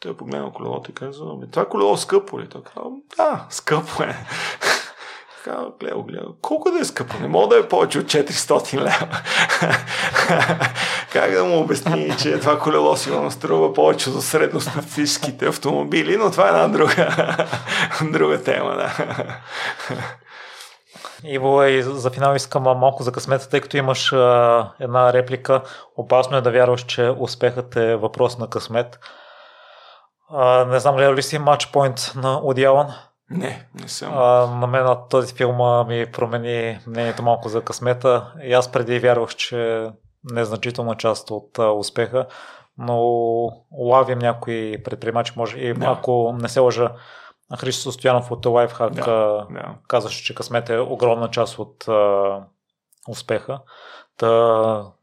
[0.01, 2.49] Той е погледнал колелото и казва, това колело скъпо ли?
[2.49, 4.16] Той казва, да, скъпо е.
[5.44, 6.27] Така, гледа, гледа.
[6.43, 7.19] Колко да е скъпо?
[7.20, 9.09] Не мога да е повече от 400 лева.
[11.12, 16.47] как да му обясни, че това колело сигурно струва повече за средностатистическите автомобили, но това
[16.47, 17.36] е една друга,
[18.12, 18.77] друга тема.
[18.77, 18.93] Да.
[21.24, 25.62] Иво, и за финал искам малко за късмета, тъй като имаш а, една реплика.
[25.97, 28.98] Опасно е да вярваш, че успехът е въпрос на късмет.
[30.31, 32.94] А, не знам, гледал ли си матчпоинт на Одиалан?
[33.32, 34.12] Не, не съм.
[34.14, 38.32] А, на мен този филм ми промени мнението малко за късмета.
[38.42, 39.90] И аз преди вярвах, че
[40.24, 42.26] незначителна част от а, успеха,
[42.78, 42.98] но
[43.70, 45.86] улавям някои предприемачи, може и да.
[45.86, 46.92] ако не се лъжа,
[47.59, 49.74] Христо Стоянов от Lifehack да, да.
[49.88, 52.38] казваше, че късмет е огромна част от а,
[53.09, 53.60] успеха.
[54.16, 54.28] Та,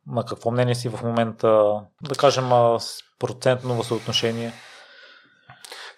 [0.07, 2.49] на какво мнение си в момента, да кажем,
[3.19, 4.53] процентно съотношение?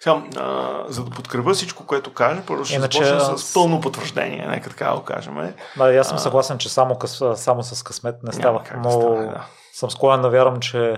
[0.02, 3.04] Сега, а, за да подкрепя всичко, което каже, първо ще Иначе...
[3.04, 5.54] започна с пълно потвърждение, нека така го кажем.
[5.76, 9.16] Да, аз съм съгласен, че само, къс, само с късмет не става, но да става,
[9.16, 9.46] да.
[9.72, 10.96] съм склонен да вярвам, че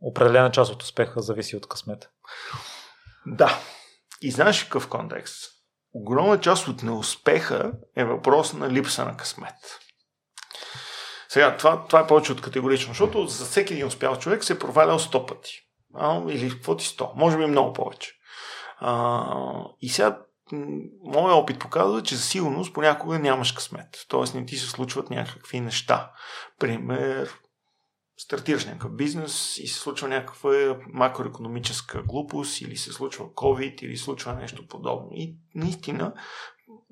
[0.00, 2.10] определена част от успеха зависи от късмет.
[3.26, 3.58] Да.
[4.22, 5.52] И знаеш какъв контекст?
[5.94, 9.54] Огромна част от неуспеха е въпрос на липса на късмет.
[11.28, 14.58] Сега, това, това е повече от категорично, защото за всеки един успял човек се е
[14.58, 15.52] провалял 100 пъти.
[15.94, 17.10] А, или какво ти 100?
[17.14, 18.17] Може би много повече.
[18.80, 20.18] А, и сега
[21.04, 24.06] моят опит показва, че за сигурност понякога нямаш късмет.
[24.08, 26.12] Тоест не ти се случват някакви неща.
[26.58, 27.30] Пример,
[28.16, 34.34] стартираш някакъв бизнес и се случва някаква макроекономическа глупост или се случва COVID или случва
[34.34, 35.08] нещо подобно.
[35.12, 36.12] И наистина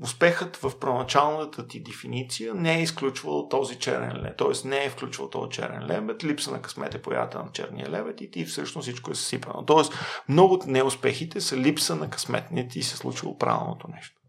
[0.02, 4.68] успехът в първоначалната ти дефиниция не е изключвал този черен лебед, т.е.
[4.68, 8.30] не е включвал този черен лебед, липса на късмет е появата на черния лебед и
[8.30, 9.64] ти всъщност всичко е съсипано.
[9.64, 9.82] Т.е.
[10.28, 14.20] много от неуспехите са липса на късмет, не ти се случило правилното нещо.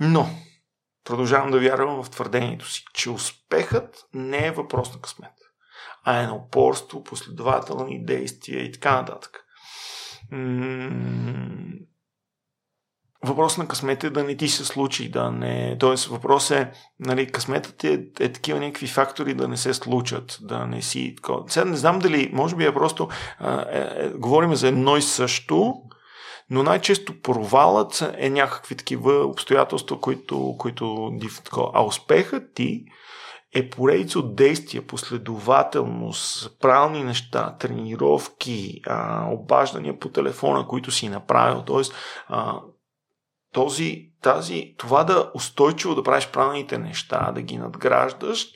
[0.00, 0.28] Но,
[1.04, 5.32] продължавам да вярвам в твърдението си, че успехът не е въпрос на късмет,
[6.04, 9.44] а е на упорство, последователни действия и така нататък.
[13.24, 15.76] Въпрос на късмет е да не ти се случи, да не...
[15.80, 16.70] Тоест въпрос е,
[17.00, 21.16] нали, късметът е, е такива някакви фактори да не се случат, да не си...
[21.48, 23.08] Сега не знам дали, може би е просто...
[23.38, 25.74] А, е, е, говорим за едно и също,
[26.50, 31.12] но най-често провалът е някакви такива обстоятелства, които, които
[31.74, 32.84] а успехът ти
[33.54, 41.62] е поредица от действия, последователност, правилни неща, тренировки, а, обаждания по телефона, които си направил.
[41.62, 41.94] Тоест,
[42.28, 42.60] а,
[43.52, 48.46] този, тази, това да устойчиво да правиш правилните неща, да ги надграждаш,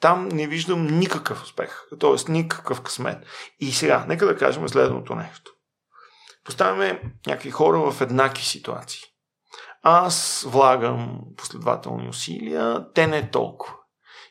[0.00, 2.32] там не виждам никакъв успех, т.е.
[2.32, 3.26] никакъв късмет.
[3.60, 5.52] И сега, нека да кажем следното нещо.
[6.44, 9.02] Поставяме някакви хора в еднакви ситуации.
[9.82, 13.74] Аз влагам последователни усилия, те не толкова.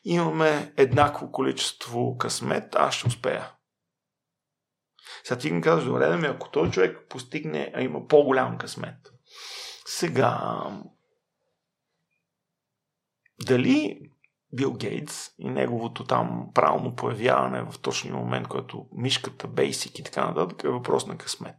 [0.04, 3.52] Имаме еднакво количество късмет, аз ще успея.
[5.24, 8.98] Сега ти ми казваш, добре, да ако този човек постигне, а има по-голям късмет,
[9.86, 10.64] сега,
[13.46, 14.02] дали
[14.54, 20.26] Бил Гейтс и неговото там правилно появяване в точния момент, който мишката, бейсик и така
[20.26, 21.56] нататък е въпрос на късмет.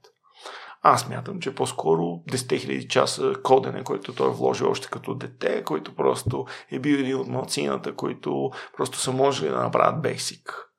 [0.86, 5.64] Аз мятам, че по-скоро 10 000 часа кодене, който той е вложил още като дете,
[5.64, 10.70] който просто е бил един от малцината, които просто са можели да направят бейсик.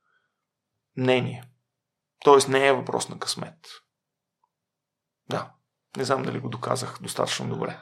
[0.97, 1.43] Мнение.
[2.23, 3.59] Тоест не е въпрос на късмет.
[5.29, 5.54] Да.
[5.97, 7.77] Не знам дали го доказах достатъчно добре.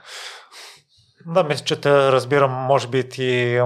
[1.25, 2.51] Да, мисля, че те разбирам.
[2.51, 3.59] Може би ти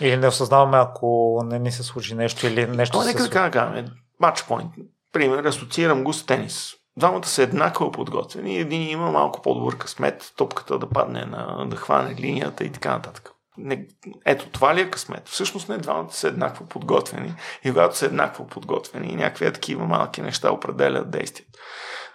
[0.00, 2.98] или не осъзнаваме, ако не ни се случи нещо или нещо.
[2.98, 3.86] То, нека да кажем,
[4.20, 4.72] матчпоинт.
[5.12, 6.74] Пример, асоциирам го с тенис.
[6.96, 8.58] Двамата са еднакво подготвени.
[8.58, 13.30] Един има малко по-добър късмет, топката да падне на, да хване линията и така нататък.
[13.58, 13.86] Не,
[14.24, 15.28] ето това ли е късмет?
[15.28, 17.34] Всъщност не, двамата са еднакво подготвени.
[17.64, 21.58] И когато са еднакво подготвени, някакви такива малки неща определят действието.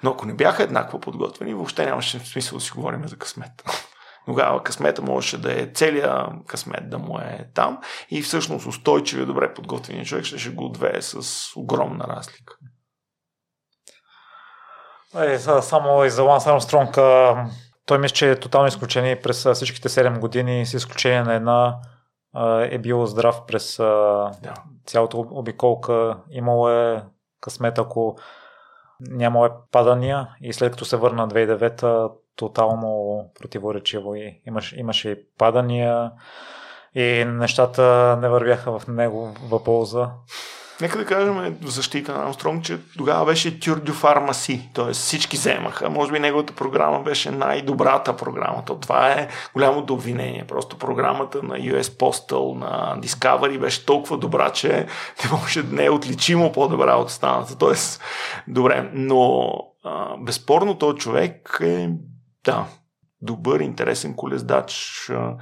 [0.04, 3.52] Но ако не бяха еднакво подготвени, въобще нямаше смисъл да си говорим за късмет.
[4.26, 7.80] Тогава късмета можеше да е целият късмет да му е там
[8.10, 12.56] и всъщност устойчивия, добре подготвения човек ще, ще го отвее с огромна разлика.
[15.16, 16.98] Е, само и за Ланс Армстронг,
[17.90, 21.78] той мисля, че е тотално изключение през всичките 7 години, с изключение на една
[22.72, 24.54] е бил здрав през да.
[24.86, 26.18] цялата обиколка.
[26.32, 27.04] Имало е
[27.42, 28.18] късмет, ако
[29.00, 35.18] нямало е падания и след като се върна 2009 тотално противоречиво и имаш, имаше и
[35.38, 36.12] падания
[36.96, 40.10] и нещата не вървяха в него в полза.
[40.82, 44.94] Нека да кажем в защита на Амстронг, че тогава беше Тюр дю фармаси, т.е.
[44.94, 45.90] всички вземаха.
[45.90, 48.64] Може би неговата програма беше най-добрата програма.
[48.66, 50.46] То това е голямо обвинение.
[50.48, 54.88] Просто програмата на US Postal, на Discovery беше толкова добра, че
[55.24, 57.58] не може не е отличимо по-добра от останалата.
[57.58, 58.02] Тоест,
[58.48, 59.52] добре, но
[59.84, 61.90] а, безспорно този човек е,
[62.46, 62.66] да,
[63.22, 64.96] добър, интересен колездач.
[65.10, 65.34] А,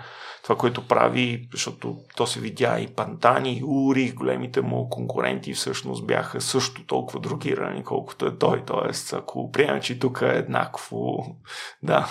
[0.48, 6.08] това, което прави, защото то се видя и Пантани, и Ури, големите му конкуренти всъщност
[6.08, 8.64] бяха също толкова другирани, колкото е той.
[8.66, 11.26] Тоест, ако приемем, че тук е еднакво,
[11.84, 12.08] да.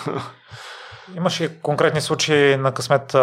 [1.15, 3.15] Имаше конкретни случаи на късмет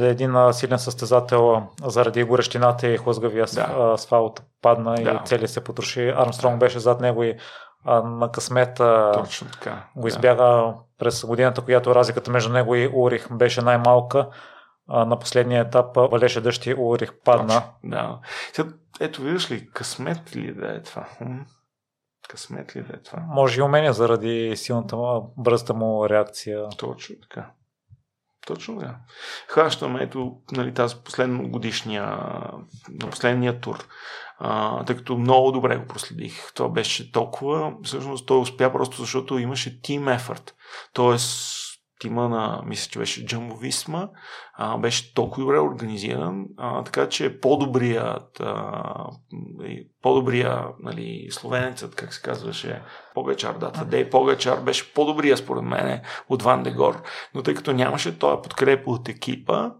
[0.00, 3.92] един силен състезател заради горещината и хлъзгавия да.
[3.94, 5.20] асфалт падна да.
[5.24, 6.12] и цели се потроши.
[6.16, 7.34] Армстронг беше зад него и
[7.84, 9.84] а, на късмета Точно така.
[9.96, 10.74] го избяга да.
[10.98, 14.28] през годината, която разликата между него и Урих беше най-малка.
[14.88, 17.54] А, на последния етап валеше дъжд и Урих падна.
[17.54, 18.18] Точно, да.
[19.00, 21.06] Ето виждаш ли, късмет ли да е това?
[22.28, 23.22] Късмет ли да е това?
[23.28, 24.96] Може и умения заради силната
[25.36, 26.68] бързата му реакция.
[26.68, 27.50] Точно така.
[28.46, 28.94] Точно да.
[29.48, 32.02] Хващаме ето нали, тази последно годишния,
[32.88, 33.88] на последния тур
[34.44, 36.52] а, тъй като много добре го проследих.
[36.54, 40.50] Това беше толкова, всъщност той успя просто защото имаше team effort.
[40.92, 41.62] Тоест,
[42.00, 44.08] тима на, мисля, че беше Jumbo Visma,
[44.54, 48.82] а, беше толкова добре организиран, а, така че по-добрият, а,
[50.02, 52.82] по-добрия нали, словенецът, как се казваше,
[53.14, 57.02] Погачар, да, Тадей Погачар беше по-добрия според мен от Ван Дегор,
[57.34, 59.70] но тъй като нямаше този подкреп от екипа,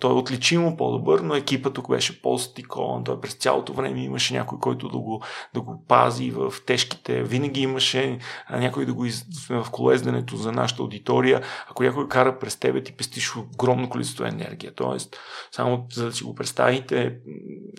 [0.00, 3.04] той е отличимо по-добър, но екипът тук беше по-стикован.
[3.04, 5.22] Той през цялото време имаше някой, който да го,
[5.54, 7.22] да го пази в тежките.
[7.22, 8.18] Винаги имаше
[8.50, 9.26] някой да го из...
[9.50, 11.42] в колезденето за нашата аудитория.
[11.70, 14.74] Ако някой кара през тебе, ти пестиш огромно количество енергия.
[14.74, 15.16] Тоест,
[15.52, 17.16] само за да си го представите,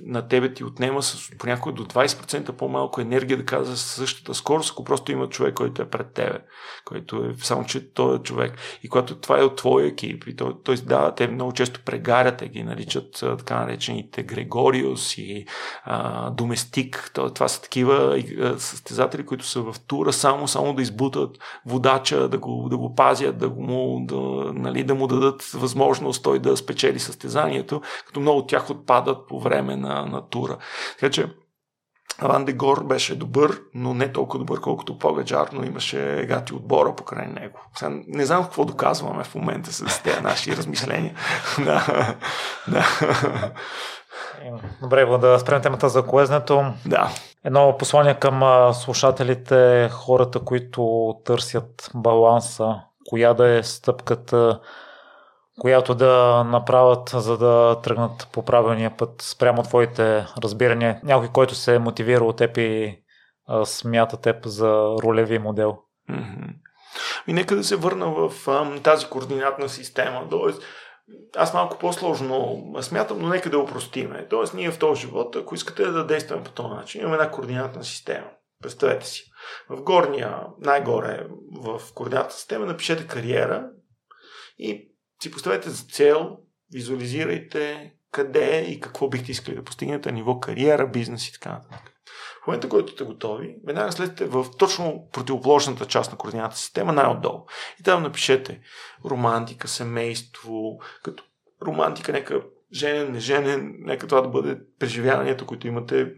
[0.04, 4.84] на тебе ти отнема с понякога до 20% по-малко енергия да казва същата скорост, ако
[4.84, 6.40] просто има човек, който е пред тебе.
[6.86, 8.58] Който е само, че той е човек.
[8.84, 11.86] И когато това е от твоя екип, и той, той да, те много често често
[11.86, 15.46] прегарят, ги наричат така наречените Грегориус и
[15.84, 17.12] а, Доместик.
[17.14, 18.24] Това са такива
[18.58, 23.38] състезатели, които са в тура само, само да избутат водача, да го, да го пазят,
[23.38, 24.16] да, му, да,
[24.54, 29.40] нали, да му дадат възможност той да спечели състезанието, като много от тях отпадат по
[29.40, 30.58] време на, на тура.
[31.00, 31.28] Така че
[32.22, 37.28] Ван Дегор беше добър, но не толкова добър, колкото Погаджар, но имаше гати отбора покрай
[37.28, 37.60] него.
[37.76, 41.16] Сега, не знам какво доказваме в момента с тези наши размишления.
[41.66, 42.16] да.
[42.68, 42.86] да.
[44.82, 46.64] Добре, да спрем темата за колезнето.
[46.86, 47.10] Да.
[47.46, 52.76] Едно послание към слушателите, хората, които търсят баланса,
[53.10, 54.60] коя да е стъпката,
[55.60, 61.00] която да направят, за да тръгнат по правилния път спрямо твоите разбирания.
[61.04, 63.00] Някой, който се е мотивира от теб и
[63.48, 65.78] а, смята теб за ролеви модел.
[67.28, 70.28] И нека да се върна в а, тази координатна система.
[70.30, 70.64] Тоест,
[71.38, 74.28] аз малко по-сложно смятам, но нека да упростиме.
[74.30, 77.84] Тоест, ние в този живот, ако искате да действаме по този начин, имаме една координатна
[77.84, 78.28] система.
[78.62, 79.24] Представете си.
[79.70, 81.28] В горния, най-горе
[81.62, 83.70] в координатната система напишете кариера
[84.58, 84.89] и
[85.24, 86.38] си поставете за цел,
[86.74, 91.94] визуализирайте къде и какво бихте искали да постигнете ниво кариера, бизнес и така нататък.
[92.44, 97.46] В момента, който сте готови, веднага следете в точно противоположната част на координата система, най-отдолу.
[97.80, 98.62] И там напишете
[99.06, 101.24] романтика, семейство, като
[101.66, 102.42] романтика, нека
[102.74, 106.14] женен, неженен, нека това да бъде преживяването, които имате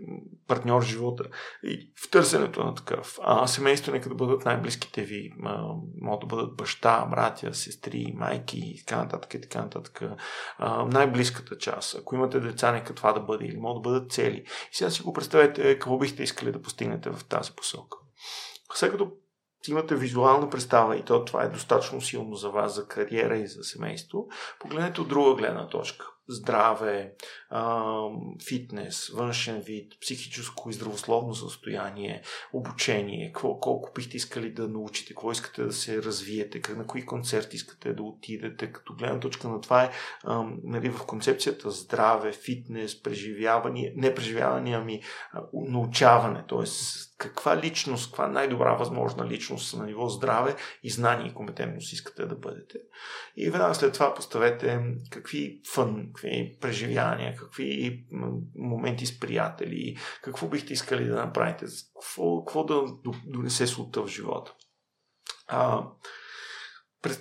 [0.48, 1.23] партньор в живота
[1.64, 3.19] и в търсенето на такъв.
[3.23, 5.34] А семейство нека да бъдат най-близките ви.
[6.02, 10.02] Могат да бъдат баща, братя, сестри, майки и така нататък и така нататък.
[10.57, 11.95] А, най-близката част.
[11.99, 14.44] Ако имате деца, нека това да бъде или могат да бъдат цели.
[14.72, 17.98] И сега си го представете какво бихте искали да постигнете в тази посока.
[18.73, 19.11] След като
[19.68, 23.64] имате визуална представа и то това е достатъчно силно за вас, за кариера и за
[23.64, 24.28] семейство,
[24.60, 27.15] погледнете от друга гледна точка здраве,
[28.48, 32.22] фитнес, външен вид, психическо и здравословно състояние,
[32.53, 37.56] обучение, какво, колко бихте искали да научите, какво искате да се развиете, на кои концерти
[37.56, 38.72] искате да отидете.
[38.72, 39.91] Като гледна точка на това е
[40.64, 45.02] нали, в концепцията здраве, фитнес, преживяване, не преживяване, ами
[45.53, 46.65] научаване, т.е
[47.22, 52.36] каква личност, каква най-добра възможна личност на ниво здраве и знание и компетентност искате да
[52.36, 52.78] бъдете.
[53.36, 54.80] И веднага след това поставете
[55.10, 58.05] какви фън, какви преживявания, какви
[58.55, 62.84] моменти с приятели, какво бихте искали да направите, какво, какво да
[63.26, 64.53] донесе слута в живота.
[65.47, 65.84] А,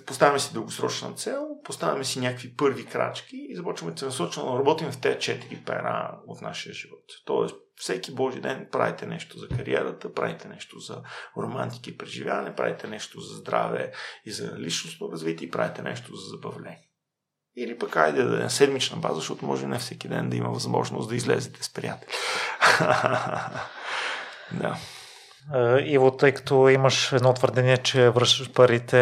[0.05, 5.01] Поставяме си дългосрочна цел, поставяме си някакви първи крачки и започваме целенасочено да работим в
[5.01, 7.03] тези четири пера от нашия живот.
[7.25, 11.03] Тоест, всеки Божи ден правите нещо за кариерата, правите нещо за
[11.37, 13.91] романтика и преживяване, правите нещо за здраве
[14.25, 16.90] и за личностно развитие правите нещо за забавление.
[17.57, 20.49] Или пък айде да е на седмична база, защото може не всеки ден да има
[20.49, 22.11] възможност да излезете с приятели.
[24.51, 24.75] да.
[25.85, 28.99] Иво, тъй като имаш едно твърдение, че връщаш парите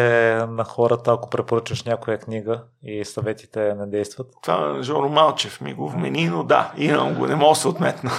[0.48, 4.26] на хората, ако препоръчаш някоя книга и съветите не действат.
[4.42, 8.10] Това Жоро Малчев ми го вмени, но да, имам го, не мога се отметна.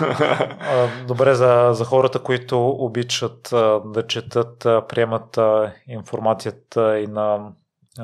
[1.08, 3.48] Добре, за, за хората, които обичат
[3.86, 4.60] да четат,
[4.90, 5.40] приемат
[5.88, 7.52] информацията и на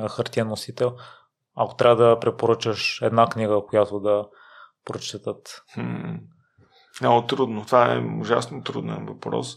[0.08, 0.92] хартиен носител,
[1.58, 4.24] ако трябва да препоръчаш една книга, която да
[4.84, 5.62] прочетат.
[5.74, 6.14] Хм.
[7.00, 7.66] Много трудно.
[7.66, 9.56] Това е ужасно труден въпрос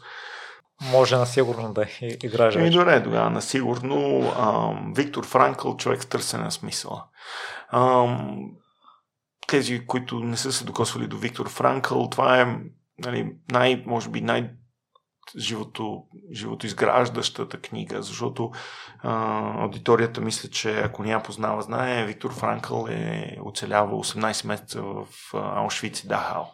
[0.81, 1.85] може на сигурно да
[2.23, 2.55] играеш.
[2.55, 4.31] Еми, добре, тогава на сигурно.
[4.39, 7.03] Ам, Виктор Франкъл, човек с търсене на смисъла.
[7.71, 8.41] Ам,
[9.47, 12.57] тези, които не са се докосвали до Виктор Франкъл, това е
[12.99, 14.49] нали, най, може би най-
[15.37, 16.03] живото,
[16.33, 18.51] живото изграждащата книга, защото
[18.99, 25.07] а, аудиторията мисля, че ако няма познава, знае, Виктор Франкъл е оцелявал 18 месеца в
[25.33, 26.53] Аушвиц и Дахал.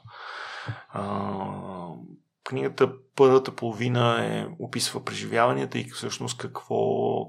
[0.89, 1.31] А,
[2.43, 6.77] книгата първата половина е, описва преживяванията и всъщност какво,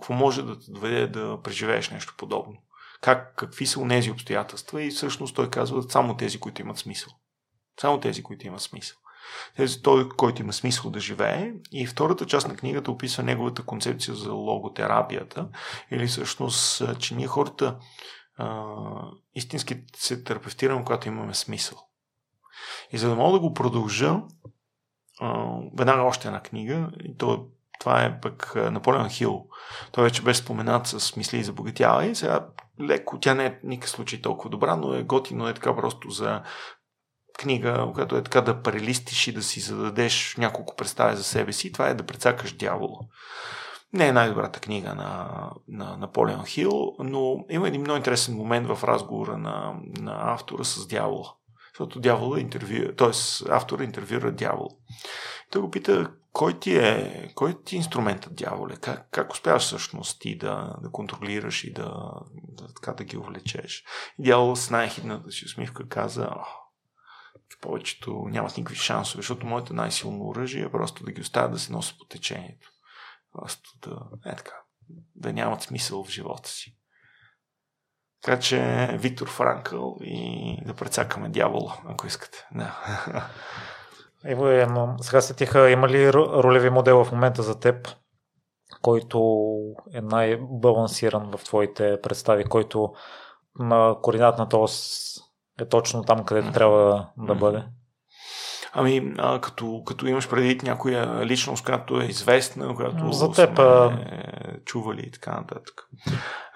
[0.01, 2.57] какво може да те доведе да преживееш нещо подобно.
[3.01, 7.13] Как, какви са унези обстоятелства и всъщност той казва само тези, които имат смисъл.
[7.81, 8.99] Само тези, които имат смисъл.
[9.83, 11.53] Той, който има смисъл да живее.
[11.73, 15.49] И втората част на книгата описва неговата концепция за логотерапията.
[15.91, 17.79] Или всъщност, че ние хората
[18.37, 18.65] а,
[19.35, 21.79] истински се терапевтираме, когато имаме смисъл.
[22.93, 24.21] И за да мога да го продължа,
[25.79, 27.47] веднага още една книга и то,
[27.81, 29.47] това е пък Наполеон Хил.
[29.93, 32.47] Той вече беше споменат с мисли за богатява и сега
[32.81, 36.43] леко, тя не е никакъв случай толкова добра, но е готино е така просто за
[37.39, 41.73] книга, която е така да прелистиш и да си зададеш няколко представи за себе си.
[41.73, 42.99] Това е да прецакаш дявола.
[43.93, 45.29] Не е най-добрата книга на,
[45.69, 50.87] на Наполеон Хил, но има един много интересен момент в разговора на, на автора с
[50.87, 51.33] дявола.
[51.69, 52.93] Защото дявола интервю...
[52.97, 53.11] т.е.
[53.51, 54.69] автора интервюира дявол.
[55.51, 58.77] Той го пита, кой ти е, кой ти е инструментът дяволе?
[58.77, 63.85] Как, как успяваш всъщност ти да, да контролираш и да, да, така да ги увлечеш?
[64.19, 66.31] И дявол с най-хидната си усмивка каза,
[67.57, 71.59] в повечето нямат никакви шансове, защото моето най-силно оръжие е просто да ги оставя да
[71.59, 72.71] се носят по течението.
[73.33, 74.55] Просто да, е така,
[75.15, 76.77] да нямат смисъл в живота си.
[78.23, 82.49] Така че Виктор Франкъл и да прецакаме дявола, ако искате.
[82.55, 82.77] Да.
[84.25, 84.67] Ево, е,
[85.01, 87.89] сега се тиха, има ли ролеви модел в момента за теб,
[88.83, 89.19] който
[89.95, 92.93] е най-балансиран в твоите представи, който
[93.59, 94.99] на координатната ос
[95.61, 97.65] е точно там, където трябва да бъде?
[98.73, 104.61] Ами, а, като, като имаш предвид някоя личност, която е известна, която За теб, сме
[104.65, 105.89] чували и така нататък.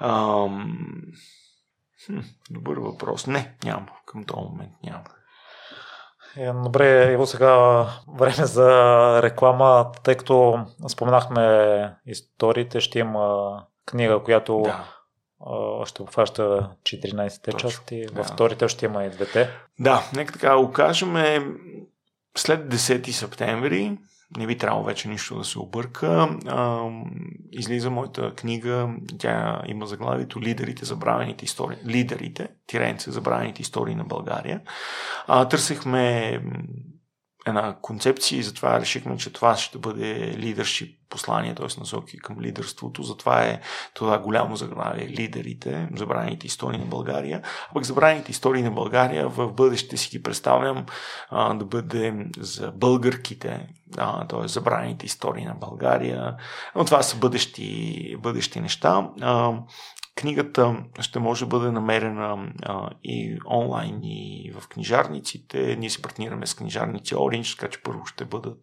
[0.00, 0.76] Ам...
[2.06, 2.18] Хм,
[2.50, 3.26] добър въпрос.
[3.26, 3.86] Не, няма.
[4.06, 5.04] Към този момент няма.
[6.36, 7.56] Е, добре, Иво, сега
[8.18, 13.54] време за реклама, тъй като споменахме историите, ще има
[13.86, 15.01] книга, която Да.
[15.86, 18.12] Ще обхваща 14-те Точно, части, да.
[18.12, 19.50] във вторите ще има и двете.
[19.80, 21.14] Да, нека така го кажем.
[22.36, 23.98] След 10 септември,
[24.36, 26.88] не би трябвало вече нищо да се обърка, а,
[27.52, 28.88] излиза моята книга,
[29.18, 31.76] тя има заглавието Лидерите, забравените истории.
[31.86, 34.60] Лидерите, тиренце, забравените истории на България.
[35.26, 36.40] А, търсихме
[37.46, 41.80] една концепция и затова решихме, че това ще бъде лидершип послание, т.е.
[41.80, 43.02] насоки към лидерството.
[43.02, 43.60] Затова е
[43.94, 47.42] това голямо заглавие Лидерите, забравените истории на България.
[47.70, 50.86] А пък забравените истории на България в бъдеще си ги представям
[51.30, 54.48] а, да бъде за българките, а, т.е.
[54.48, 56.36] забравените истории на България.
[56.76, 59.08] Но това са бъдещи, бъдещи неща.
[59.20, 59.52] А,
[60.16, 65.76] Книгата ще може да бъде намерена а, и онлайн, и в книжарниците.
[65.78, 68.58] Ние се партнираме с книжарници Orange, така че първо ще бъдат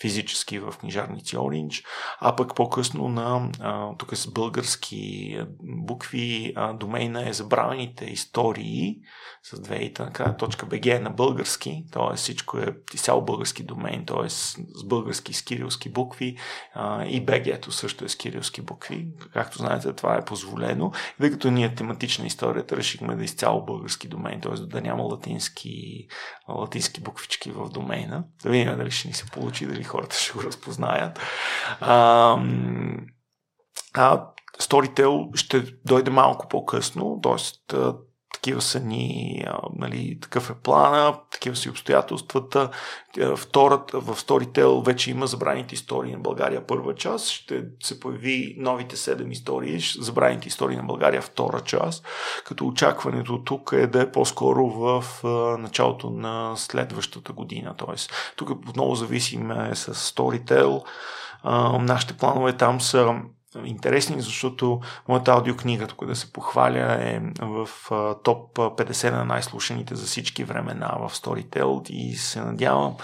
[0.00, 1.84] физически в книжарници Orange,
[2.20, 8.96] а пък по-късно на, а, тук с български букви, а, домейна е забравените истории
[9.42, 12.16] с две и така, BG на български, т.е.
[12.16, 14.28] всичко е изцяло български домейн, т.е.
[14.28, 16.36] с български с кирилски букви
[16.74, 19.08] а, и BG-то също е с кирилски букви.
[19.32, 20.92] Както знаете, това е позволено.
[21.20, 24.52] Тъй като ние тематична историята решихме да е изцяло български домейн, т.е.
[24.52, 26.06] да няма латински,
[26.48, 28.24] латински буквички в домейна.
[28.42, 31.20] Да видим дали ще ни се получи, дали хората ще го разпознаят.
[31.80, 32.38] А,
[33.94, 34.26] а
[34.58, 37.76] Storytel ще дойде малко по-късно, т.е.
[38.34, 39.44] такива са ни,
[39.76, 42.70] нали, такъв е плана, такива са и обстоятелствата.
[43.18, 48.54] Е, Втората, в Storytel вече има забраните истории на България първа част, ще се появи
[48.58, 52.06] новите седем истории, ш- забраните истории на България втора част,
[52.44, 55.04] като очакването тук е да е по-скоро в
[55.58, 57.74] началото на следващата година.
[57.76, 60.84] Тоест, тук отново зависим с Storytel.
[61.80, 63.14] Нашите планове там са
[63.64, 67.68] интересни, защото моята аудиокнига, тук да се похваля, е в
[68.24, 72.96] топ 50 на най-слушаните за всички времена в Storytel и се надявам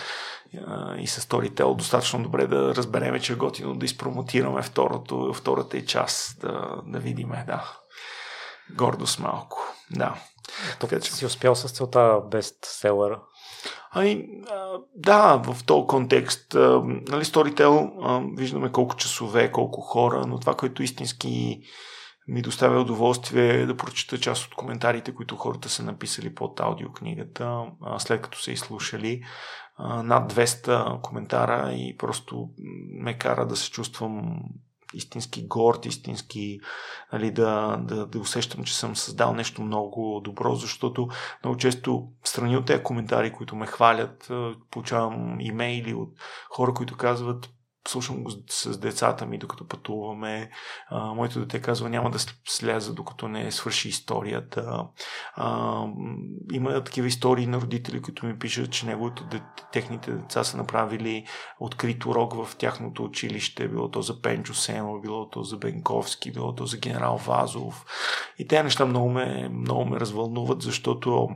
[0.99, 5.87] и с Storytel достатъчно добре да разбереме, че е готино да изпромотираме второто, втората и
[5.87, 7.73] част, да, да видиме, да.
[8.77, 9.59] Гордост малко,
[9.91, 10.15] да.
[10.81, 13.19] Тук Така че- си успял с целта бестселър.
[13.91, 14.29] Ами,
[14.97, 17.91] да, в този контекст, нали, Storytel,
[18.37, 21.61] виждаме колко часове, колко хора, но това, което истински
[22.29, 27.65] ми доставя удоволствие е да прочита част от коментарите, които хората са написали под аудиокнигата,
[27.99, 29.23] след като са изслушали
[30.05, 32.49] над 200 коментара и просто
[33.03, 34.43] ме кара да се чувствам
[34.95, 36.61] истински горд, истински
[37.13, 41.09] нали, да, да, да усещам, че съм създал нещо много добро, защото
[41.45, 44.31] много често страни от тези коментари, които ме хвалят,
[44.71, 46.13] получавам имейли от
[46.51, 47.51] хора, които казват
[47.89, 50.51] слушам го с децата ми, докато пътуваме.
[50.91, 54.87] А, моето дете казва, няма да сляза, докато не свърши историята.
[55.35, 55.85] А,
[56.53, 61.27] има такива истории на родители, които ми пишат, че неговото, дете, техните деца са направили
[61.61, 66.55] открит урок в тяхното училище, било то за Пенчо Сено, било то за Бенковски, било
[66.55, 67.85] то за генерал Вазов.
[68.39, 71.29] И тези неща много ме, много ме развълнуват, защото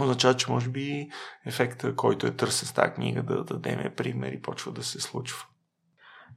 [0.00, 1.08] означава, че може би
[1.46, 5.44] ефекта, който е търсен с тази книга, да дадеме пример и почва да се случва.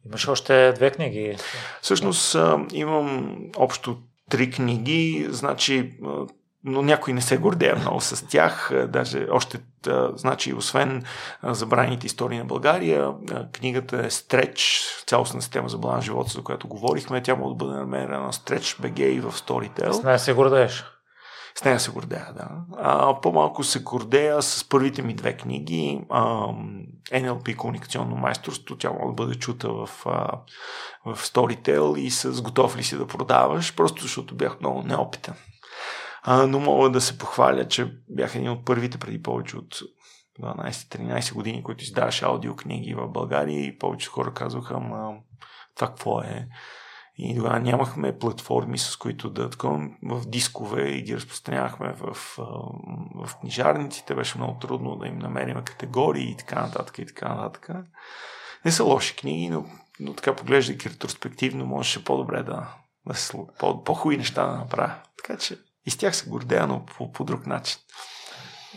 [0.05, 1.37] Имаш още две книги.
[1.81, 2.37] Всъщност
[2.73, 3.97] имам общо
[4.29, 5.99] три книги, значи
[6.63, 8.71] но някой не се гордее много с тях.
[8.89, 9.59] Даже още,
[10.15, 11.03] значи, освен
[11.43, 13.13] забраните истории на България,
[13.51, 17.23] книгата е Стреч, цялостна система за баланс живота, за която говорихме.
[17.23, 19.91] Тя може да бъде намерена на Стреч БГ и в Storytel.
[19.91, 20.85] С нея се гордееш.
[21.55, 22.49] С нея се гордея, да.
[22.77, 26.01] А, по-малко се гордея с първите ми две книги.
[26.09, 26.47] А,
[27.11, 28.77] NLP комуникационно майсторство.
[28.77, 30.39] Тя може да бъде чута в, а,
[31.05, 35.33] в Storytel и с готов ли си да продаваш, просто защото бях много неопитен.
[36.23, 39.79] А, но мога да се похваля, че бях един от първите преди повече от
[40.41, 45.13] 12-13 години, които издаваше аудиокниги в България и повече хора казваха, ама
[45.75, 46.47] това какво е?
[47.23, 52.17] И тогава нямахме платформи, с които да таком в дискове и ги разпространявахме в,
[53.15, 54.15] в книжарниците.
[54.15, 57.69] Беше много трудно да им намерим категории и така нататък и така нататък.
[58.65, 59.65] Не са лоши книги, но,
[59.99, 62.75] но така поглеждайки ретроспективно, можеше по-добре да,
[63.07, 63.15] да
[63.59, 64.95] по, по-хубави неща да направя.
[65.17, 67.79] Така че и с тях се гордея, но по, по друг начин.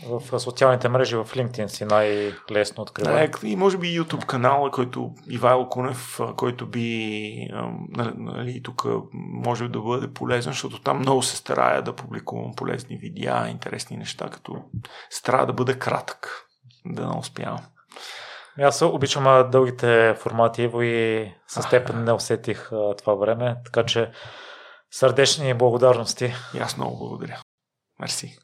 [0.03, 3.13] В социалните мрежи, в LinkedIn си най-лесно открива.
[3.13, 7.49] Да, и може би YouTube канала, който Ивайло Кунев, който би
[7.89, 8.85] нали, нали, тук
[9.15, 14.31] може да бъде полезен, защото там много се старая да публикувам полезни видеа, интересни неща,
[14.31, 14.57] като
[15.11, 16.47] старая да бъде кратък,
[16.87, 17.61] да не успявам.
[18.59, 24.11] Аз обичам дългите формати и с теб не усетих това време, така че
[24.95, 26.35] Сърдечни благодарности.
[26.55, 27.41] И аз много благодаря.
[28.01, 28.39] Мерси.